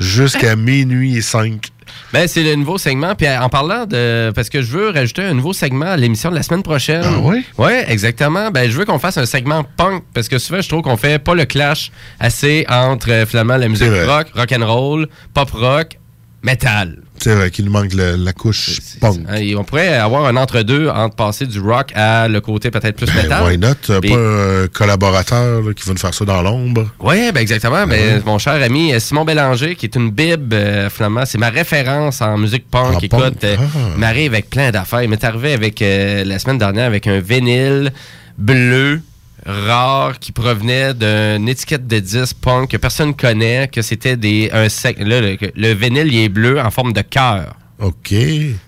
jusqu'à 0.00 0.56
minuit 0.56 1.16
et 1.16 1.20
5. 1.22 1.68
Ben, 2.14 2.28
c'est 2.28 2.44
le 2.44 2.54
nouveau 2.54 2.78
segment. 2.78 3.16
Puis 3.16 3.28
en 3.28 3.48
parlant 3.48 3.86
de. 3.86 4.30
Parce 4.36 4.48
que 4.48 4.62
je 4.62 4.70
veux 4.70 4.90
rajouter 4.90 5.22
un 5.22 5.34
nouveau 5.34 5.52
segment 5.52 5.86
à 5.86 5.96
l'émission 5.96 6.30
de 6.30 6.36
la 6.36 6.44
semaine 6.44 6.62
prochaine. 6.62 7.02
Ah 7.04 7.18
oui? 7.20 7.44
Oui, 7.58 7.72
exactement. 7.88 8.52
Ben, 8.52 8.70
je 8.70 8.78
veux 8.78 8.84
qu'on 8.84 9.00
fasse 9.00 9.18
un 9.18 9.26
segment 9.26 9.64
punk. 9.76 10.04
Parce 10.14 10.28
que 10.28 10.38
souvent, 10.38 10.60
je 10.60 10.68
trouve 10.68 10.82
qu'on 10.82 10.96
fait 10.96 11.18
pas 11.18 11.34
le 11.34 11.44
clash 11.44 11.90
assez 12.20 12.66
entre 12.68 13.10
euh, 13.10 13.26
finalement 13.26 13.56
la 13.56 13.66
musique 13.66 13.90
rock, 14.06 14.28
rock 14.32 14.52
and 14.52 14.64
roll, 14.64 15.08
pop 15.34 15.50
rock, 15.50 15.98
metal. 16.44 16.98
Vrai 17.32 17.50
qu'il 17.50 17.64
nous 17.64 17.70
manque 17.72 17.92
le- 17.94 18.16
la 18.16 18.32
couche 18.32 18.80
punk. 19.00 19.20
Et 19.38 19.54
on 19.56 19.64
pourrait 19.64 19.94
avoir 19.96 20.26
un 20.26 20.36
entre-deux 20.36 20.88
entre 20.88 21.14
passer 21.16 21.46
du 21.46 21.60
rock 21.60 21.90
à 21.94 22.28
le 22.28 22.40
côté 22.40 22.70
peut-être 22.70 22.96
plus 22.96 23.06
Ben, 23.06 23.22
metal. 23.22 23.44
why 23.44 23.58
not? 23.58 23.68
Euh, 23.90 24.00
Pas 24.00 24.64
un 24.64 24.66
collaborateur 24.68 25.62
là, 25.62 25.72
qui 25.74 25.84
va 25.86 25.92
nous 25.92 25.98
faire 25.98 26.12
ça 26.14 26.24
dans 26.24 26.42
l'ombre. 26.42 26.88
Oui, 27.00 27.32
ben 27.32 27.40
exactement. 27.40 27.86
Ben, 27.86 28.22
Mon 28.26 28.38
cher 28.38 28.54
ami 28.62 28.92
euh, 28.92 28.98
Simon 29.00 29.24
Bélanger, 29.24 29.74
qui 29.76 29.86
est 29.86 29.94
une 29.96 30.10
bib, 30.10 30.52
euh, 30.52 30.90
finalement, 30.90 31.24
c'est 31.24 31.38
ma 31.38 31.50
référence 31.50 32.20
en 32.20 32.36
musique 32.38 32.68
punk. 32.70 32.96
En 32.96 32.98
Écoute, 32.98 33.10
punk? 33.20 33.44
euh, 33.44 33.56
Ah. 33.58 33.78
m'arrive 33.96 34.32
avec 34.32 34.50
plein 34.50 34.70
d'affaires. 34.70 35.02
Il 35.02 35.08
m'est 35.08 35.22
arrivé 35.24 35.52
avec 35.52 35.80
euh, 35.82 36.24
la 36.24 36.38
semaine 36.38 36.58
dernière 36.58 36.86
avec 36.86 37.06
un 37.06 37.20
vinyle 37.20 37.92
bleu 38.38 39.00
rare 39.44 40.18
qui 40.18 40.32
provenait 40.32 40.94
d'une 40.94 41.48
étiquette 41.48 41.86
de 41.86 41.98
disque 41.98 42.36
punk 42.40 42.70
que 42.70 42.76
personne 42.76 43.14
connaît, 43.14 43.68
que 43.68 43.82
c'était 43.82 44.16
des 44.16 44.50
un 44.52 44.68
sec. 44.68 44.96
Là, 44.98 45.20
le, 45.20 45.36
le 45.54 45.72
vinyle 45.74 46.12
il 46.12 46.20
est 46.20 46.28
bleu 46.28 46.60
en 46.60 46.70
forme 46.70 46.92
de 46.92 47.02
cœur. 47.02 47.54
OK. 47.80 48.14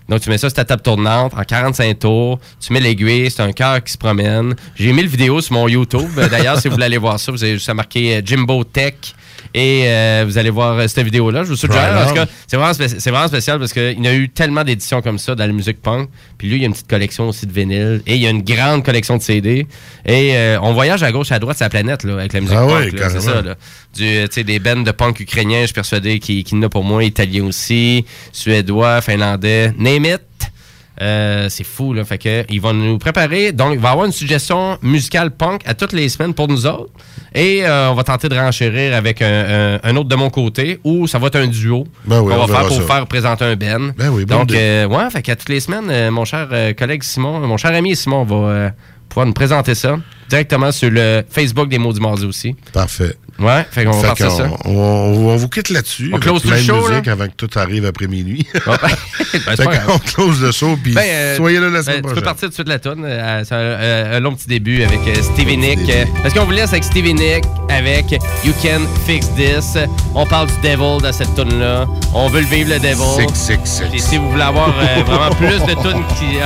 Donc, 0.09 0.19
tu 0.21 0.29
mets 0.29 0.37
ça 0.37 0.49
sur 0.49 0.55
ta 0.55 0.65
table 0.65 0.81
tournante 0.81 1.33
en 1.33 1.43
45 1.43 1.97
tours. 1.99 2.39
Tu 2.59 2.73
mets 2.73 2.79
l'aiguille, 2.79 3.31
c'est 3.31 3.41
un 3.41 3.53
cœur 3.53 3.81
qui 3.83 3.93
se 3.93 3.97
promène. 3.97 4.53
J'ai 4.75 4.91
mis 4.91 5.01
le 5.01 5.07
vidéo 5.07 5.39
sur 5.41 5.53
mon 5.53 5.67
YouTube. 5.67 6.09
D'ailleurs, 6.29 6.59
si 6.59 6.67
vous 6.67 6.73
voulez 6.73 6.85
aller 6.85 6.97
voir 6.97 7.19
ça, 7.19 7.31
vous 7.31 7.43
avez 7.43 7.53
juste 7.53 7.69
à 7.69 7.73
marquer 7.73 8.17
euh, 8.17 8.21
Jimbo 8.23 8.63
Tech. 8.65 8.95
Et 9.57 9.85
euh, 9.87 10.23
vous 10.27 10.37
allez 10.37 10.51
voir 10.51 10.77
euh, 10.77 10.87
cette 10.87 11.03
vidéo-là. 11.03 11.43
Je 11.43 11.49
vous 11.49 11.55
suggère. 11.55 12.07
On. 12.07 12.13
cas, 12.13 12.27
c'est 12.45 12.57
vraiment, 12.57 12.73
c'est 12.75 13.09
vraiment 13.09 13.27
spécial 13.27 13.57
parce 13.57 13.73
qu'il 13.73 14.03
y 14.03 14.07
a 14.07 14.13
eu 14.13 14.29
tellement 14.29 14.63
d'éditions 14.63 15.01
comme 15.01 15.17
ça 15.17 15.33
dans 15.33 15.47
la 15.47 15.51
musique 15.51 15.81
punk. 15.81 16.09
Puis 16.37 16.47
lui, 16.47 16.57
il 16.57 16.61
y 16.61 16.63
a 16.65 16.67
une 16.67 16.73
petite 16.73 16.87
collection 16.87 17.27
aussi 17.29 17.47
de 17.47 17.51
vinyle. 17.51 18.03
Et 18.05 18.17
il 18.17 18.21
y 18.21 18.27
a 18.27 18.29
une 18.29 18.43
grande 18.43 18.85
collection 18.85 19.17
de 19.17 19.23
CD. 19.23 19.65
Et 20.05 20.37
euh, 20.37 20.59
on 20.61 20.73
voyage 20.73 21.01
à 21.01 21.11
gauche, 21.11 21.31
à 21.31 21.39
droite, 21.39 21.57
sur 21.57 21.65
la 21.65 21.71
planète 21.71 22.03
là, 22.03 22.13
avec 22.13 22.33
la 22.33 22.41
musique 22.41 22.55
Ah 22.55 22.67
punk. 22.67 22.93
là. 22.99 23.09
c'est 23.09 23.19
ça. 23.21 23.41
Là. 23.41 23.55
Du, 23.95 24.03
euh, 24.03 24.27
tu 24.27 24.33
sais, 24.35 24.43
des 24.43 24.59
bands 24.59 24.83
de 24.83 24.91
punk 24.91 25.19
ukrainiens, 25.21 25.61
je 25.61 25.65
suis 25.67 25.73
persuadé 25.73 26.19
qu'il 26.19 26.43
qu'il 26.43 26.57
y 26.59 26.61
en 26.61 26.63
a 26.63 26.69
pour 26.69 26.83
moi. 26.83 27.03
Italien 27.03 27.45
aussi. 27.45 28.05
Suédois, 28.31 29.01
finlandais. 29.01 29.73
Name 29.75 30.05
it. 30.05 30.21
Euh, 31.01 31.47
c'est 31.49 31.63
fou, 31.63 31.93
là. 31.93 32.03
Fait 32.05 32.17
que, 32.17 32.43
ils 32.49 32.59
vont 32.59 32.73
nous 32.73 32.97
préparer. 32.97 33.51
Donc, 33.51 33.73
il 33.73 33.79
va 33.79 33.89
y 33.89 33.91
avoir 33.91 34.05
une 34.07 34.11
suggestion 34.11 34.77
musicale 34.81 35.31
punk 35.31 35.61
à 35.65 35.73
toutes 35.75 35.93
les 35.93 36.09
semaines 36.09 36.33
pour 36.33 36.47
nous 36.47 36.65
autres. 36.65 36.89
Et 37.35 37.65
euh, 37.65 37.91
on 37.91 37.93
va 37.93 38.03
tenter 38.03 38.29
de 38.29 38.35
renchérir 38.35 38.95
avec 38.95 39.21
un, 39.21 39.75
un- 39.75 39.79
un 39.83 39.95
autre 39.95 40.09
de 40.09 40.15
mon 40.15 40.29
côté 40.29 40.79
ou 40.83 41.05
ça 41.07 41.19
va 41.19 41.27
être 41.27 41.35
un 41.35 41.47
duo 41.47 41.85
Ben 42.05 42.21
oui, 42.21 42.33
qu'on 42.33 42.41
on 42.41 42.45
va 42.45 42.53
faire 42.59 42.67
pour 42.67 42.77
ça. 42.77 42.83
faire 42.95 43.05
présenter 43.07 43.45
un 43.45 43.55
Ben. 43.55 43.93
Ben 43.97 44.09
oui, 44.09 44.25
Donc, 44.25 44.51
euh, 44.53 44.87
ouais, 44.87 45.09
fait 45.11 45.21
qu'à 45.21 45.35
toutes 45.35 45.49
les 45.49 45.59
semaines, 45.59 45.89
euh, 45.89 46.09
mon 46.09 46.25
cher 46.25 46.47
collègue 46.77 47.03
Simon, 47.03 47.39
mon 47.41 47.57
cher 47.57 47.73
ami 47.75 47.95
Simon 47.95 48.23
va 48.23 48.71
pouvoir 49.07 49.25
nous 49.27 49.33
présenter 49.33 49.75
ça 49.75 49.97
directement 50.29 50.71
sur 50.71 50.89
le 50.89 51.23
Facebook 51.29 51.69
des 51.69 51.77
Mots 51.77 51.93
du 51.93 51.99
Mardi 51.99 52.25
aussi. 52.25 52.55
Parfait. 52.73 53.13
Ouais, 53.39 53.65
fait 53.69 53.85
qu'on 53.85 53.91
va 53.91 54.07
partir 54.07 54.31
ça. 54.31 54.49
On, 54.65 54.71
on 54.71 55.35
vous 55.35 55.47
quitte 55.49 55.69
là-dessus. 55.69 56.09
On 56.13 56.17
close 56.19 56.43
le 56.45 56.51
de 56.51 56.57
show, 56.57 56.87
musique 56.89 57.05
là? 57.05 57.11
avant 57.11 57.25
que 57.27 57.33
tout 57.37 57.49
arrive 57.55 57.85
après 57.85 58.07
minuit. 58.07 58.47
Ouais, 58.53 58.61
ben, 58.81 59.39
c'est 59.55 59.55
Fait 59.55 59.79
qu'on 59.85 59.99
close 59.99 60.41
le 60.41 60.51
show, 60.51 60.77
puis 60.81 60.93
Ben, 60.93 61.03
euh, 61.05 61.35
soyez 61.35 61.59
là 61.59 61.67
la 61.69 61.71
ben, 61.79 61.83
semaine 61.83 61.95
Tu 61.97 62.01
peux 62.01 62.07
prochaine. 62.07 62.23
partir 62.23 62.41
tout 62.43 62.49
de 62.49 62.53
suite 62.55 62.67
la 62.67 62.79
toune. 62.79 63.03
Euh, 63.05 63.43
c'est 63.45 63.53
un, 63.53 63.57
euh, 63.59 64.17
un 64.17 64.19
long 64.19 64.33
petit 64.33 64.47
début 64.47 64.81
avec 64.83 64.99
euh, 65.07 65.21
Stevie 65.21 65.57
Nick. 65.57 65.79
Euh, 65.89 66.05
Parce 66.23 66.33
qu'on 66.33 66.45
vous 66.45 66.51
laisse 66.51 66.71
avec 66.71 66.83
Stevie 66.83 67.13
Nick 67.13 67.43
avec 67.69 68.11
You 68.43 68.53
Can 68.63 68.81
Fix 69.05 69.27
This. 69.35 69.77
On 70.15 70.25
parle 70.25 70.47
du 70.47 70.55
Devil 70.63 71.01
dans 71.03 71.13
cette 71.13 71.35
tune 71.35 71.59
là 71.59 71.85
On 72.15 72.29
veut 72.29 72.39
le 72.41 72.47
vivre 72.47 72.69
le 72.73 72.79
Devil. 72.79 73.27
Six, 73.29 73.35
six, 73.35 73.59
six. 73.63 73.83
Et 73.93 73.99
si 73.99 74.17
vous 74.17 74.31
voulez 74.31 74.41
avoir 74.43 74.69
euh, 74.69 75.03
vraiment 75.05 75.29
plus 75.35 75.59
de 75.61 75.73
tunes 75.81 76.03
qui, 76.17 76.37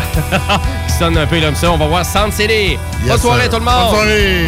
qui 0.88 0.94
sonnent 1.00 1.18
un 1.18 1.26
peu 1.28 1.40
comme 1.40 1.56
ça, 1.56 1.72
on 1.72 1.78
va 1.78 1.88
voir 1.88 2.06
Sound 2.06 2.34
City. 2.34 2.78
Bonne 3.04 3.12
Yes, 3.12 3.22
soirée 3.22 3.42
sir. 3.44 3.50
tout 3.52 3.60
le 3.60 3.66
Bonne 3.66 3.74
monde. 3.74 3.94
soirée. 3.96 4.48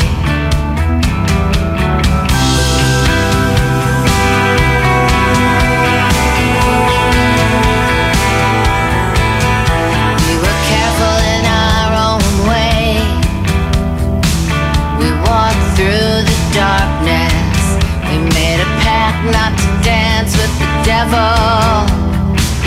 devil, 21.01 21.89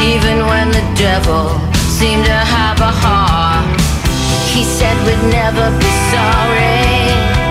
even 0.02 0.44
when 0.46 0.68
the 0.70 0.82
devil 0.96 1.50
seemed 1.98 2.24
to 2.24 2.32
have 2.32 2.80
a 2.80 2.90
heart. 2.90 3.80
He 4.52 4.64
said 4.64 4.96
we'd 5.06 5.30
never 5.30 5.70
be 5.78 5.90
sorry. 6.10 7.43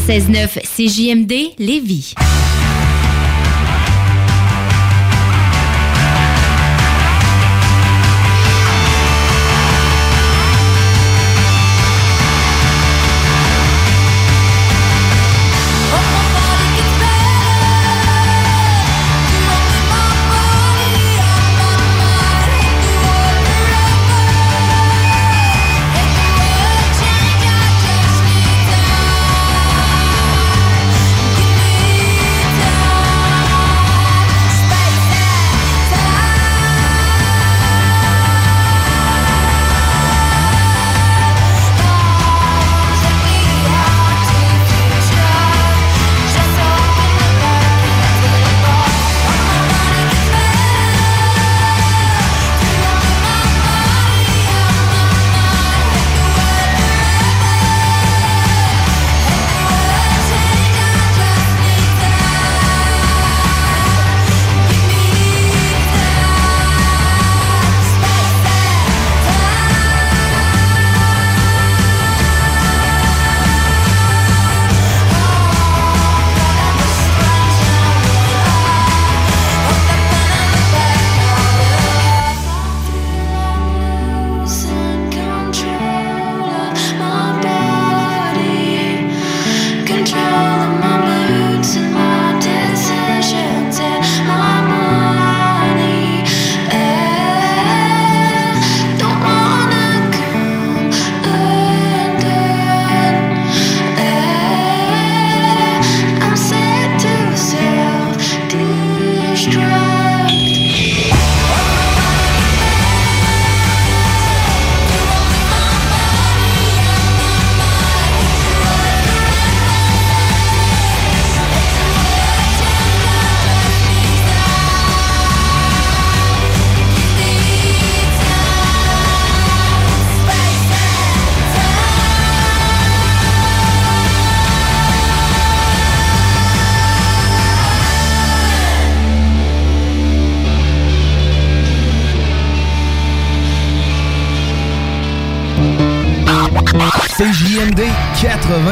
96.9 0.00 0.60
CJMD 0.64 1.54
Lévis. 1.58 2.14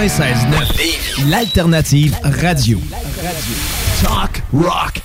96.9. 0.02 1.28
L'alternative 1.28 2.18
radio. 2.22 2.80
Talk, 4.02 4.42
rock 4.50 5.00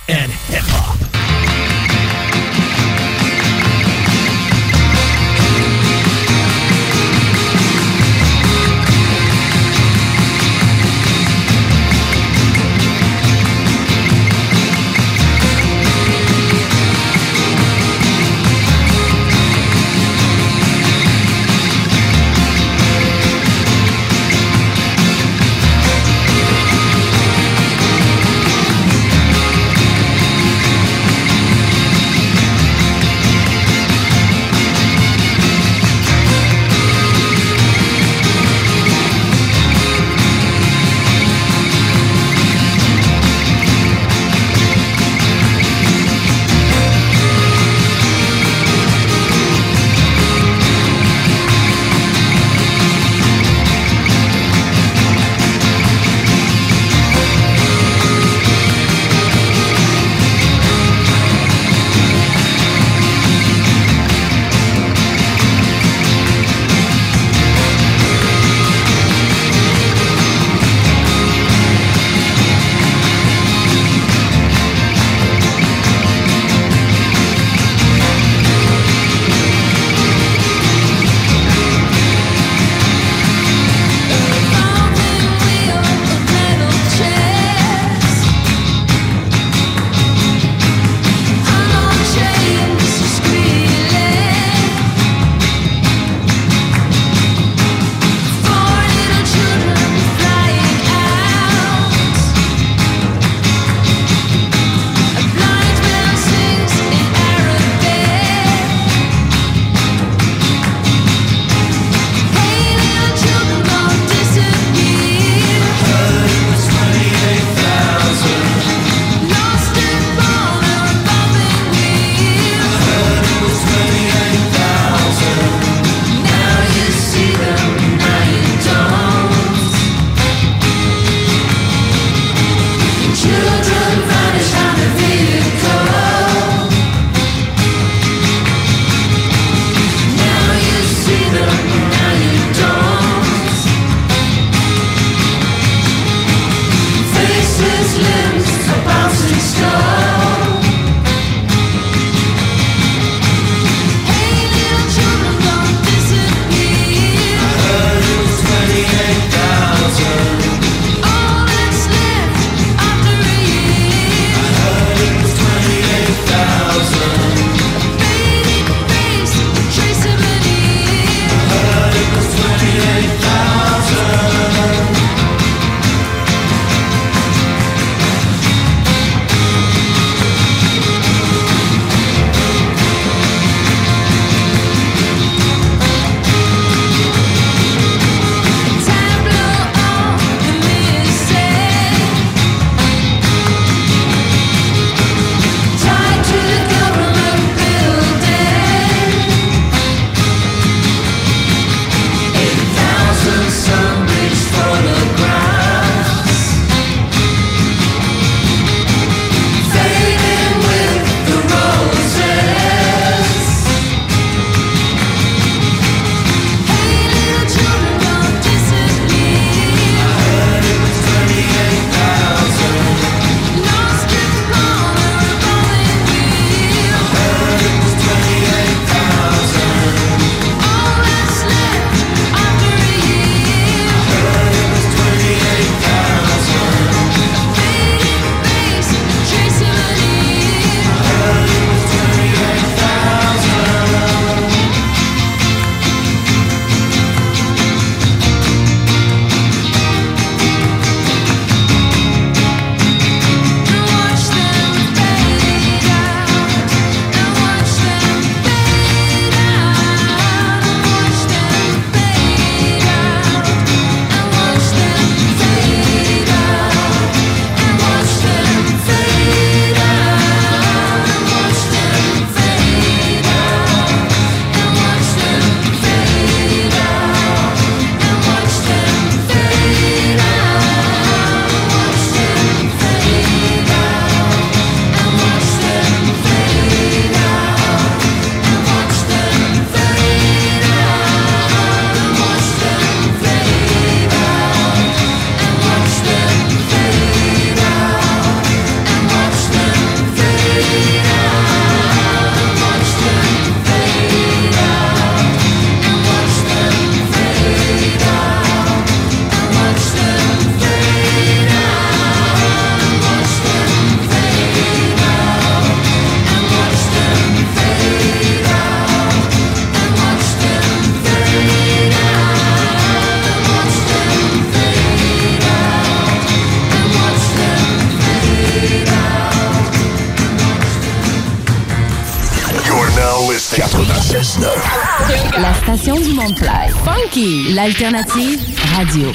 L'alternative 337.18 338.38
radio. 338.76 339.10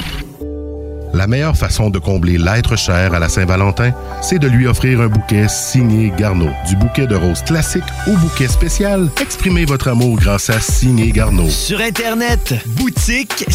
La 1.14 1.26
meilleure 1.26 1.56
façon 1.56 1.88
de 1.88 1.98
combler 1.98 2.36
l'être 2.36 2.76
cher 2.76 3.14
à 3.14 3.18
la 3.18 3.30
Saint-Valentin, 3.30 3.92
c'est 4.20 4.38
de 4.38 4.46
lui 4.46 4.66
offrir 4.66 5.00
un 5.00 5.06
bouquet 5.06 5.46
signé 5.48 6.12
Garneau. 6.14 6.50
Du 6.68 6.76
bouquet 6.76 7.06
de 7.06 7.14
roses 7.14 7.40
classique 7.40 7.84
au 8.06 8.14
bouquet 8.18 8.48
spécial, 8.48 9.08
exprimez 9.22 9.64
votre 9.64 9.88
amour 9.88 10.16
grâce 10.16 10.50
à 10.50 10.60
Signé 10.60 11.12
Garneau. 11.12 11.48
Sur 11.48 11.80
Internet, 11.80 12.52
boutique 12.76 13.46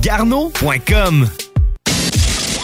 garneau.com. 0.00 1.28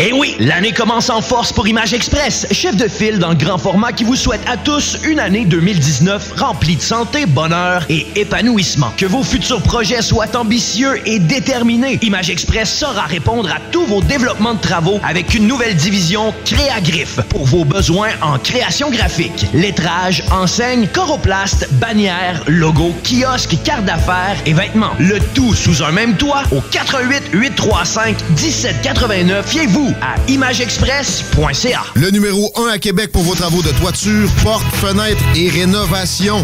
Eh 0.00 0.12
oui, 0.12 0.36
l'année 0.38 0.70
commence 0.70 1.10
en 1.10 1.20
force 1.20 1.52
pour 1.52 1.66
Image 1.66 1.92
Express, 1.92 2.46
chef 2.52 2.76
de 2.76 2.86
file 2.86 3.18
dans 3.18 3.30
le 3.30 3.34
grand 3.34 3.58
format 3.58 3.90
qui 3.92 4.04
vous 4.04 4.14
souhaite 4.14 4.40
à 4.46 4.56
tous 4.56 4.96
une 5.02 5.18
année 5.18 5.44
2019 5.44 6.34
remplie 6.36 6.76
de 6.76 6.80
santé, 6.80 7.26
bonheur 7.26 7.84
et 7.88 8.06
épanouissement. 8.14 8.92
Que 8.96 9.06
vos 9.06 9.24
futurs 9.24 9.60
projets 9.60 10.00
soient 10.00 10.36
ambitieux 10.36 11.00
et 11.04 11.18
déterminés, 11.18 11.98
Image 12.02 12.30
Express 12.30 12.72
saura 12.78 13.06
répondre 13.06 13.50
à 13.50 13.58
tous 13.72 13.86
vos 13.86 14.00
développements 14.00 14.54
de 14.54 14.60
travaux 14.60 15.00
avec 15.02 15.34
une 15.34 15.48
nouvelle 15.48 15.74
division 15.74 16.32
Créagriffe 16.44 17.20
pour 17.28 17.44
vos 17.44 17.64
besoins 17.64 18.10
en 18.22 18.38
création 18.38 18.90
graphique, 18.90 19.46
lettrage, 19.52 20.22
enseigne, 20.30 20.86
coroplaste, 20.86 21.72
bannière, 21.72 22.44
logo, 22.46 22.94
kiosque, 23.02 23.56
carte 23.64 23.84
d'affaires 23.84 24.36
et 24.46 24.52
vêtements. 24.52 24.94
Le 25.00 25.18
tout 25.34 25.54
sous 25.54 25.82
un 25.82 25.90
même 25.90 26.16
toit 26.16 26.44
au 26.52 26.60
88 26.60 27.30
835 27.32 28.16
1789. 28.30 29.44
Fiez-vous 29.44 29.87
à 30.00 30.16
imageexpress.ca. 30.30 31.82
Le 31.94 32.10
numéro 32.10 32.52
1 32.56 32.68
à 32.68 32.78
Québec 32.78 33.12
pour 33.12 33.22
vos 33.22 33.34
travaux 33.34 33.62
de 33.62 33.70
toiture, 33.70 34.28
portes, 34.42 34.64
fenêtres 34.76 35.22
et 35.36 35.48
rénovation. 35.48 36.42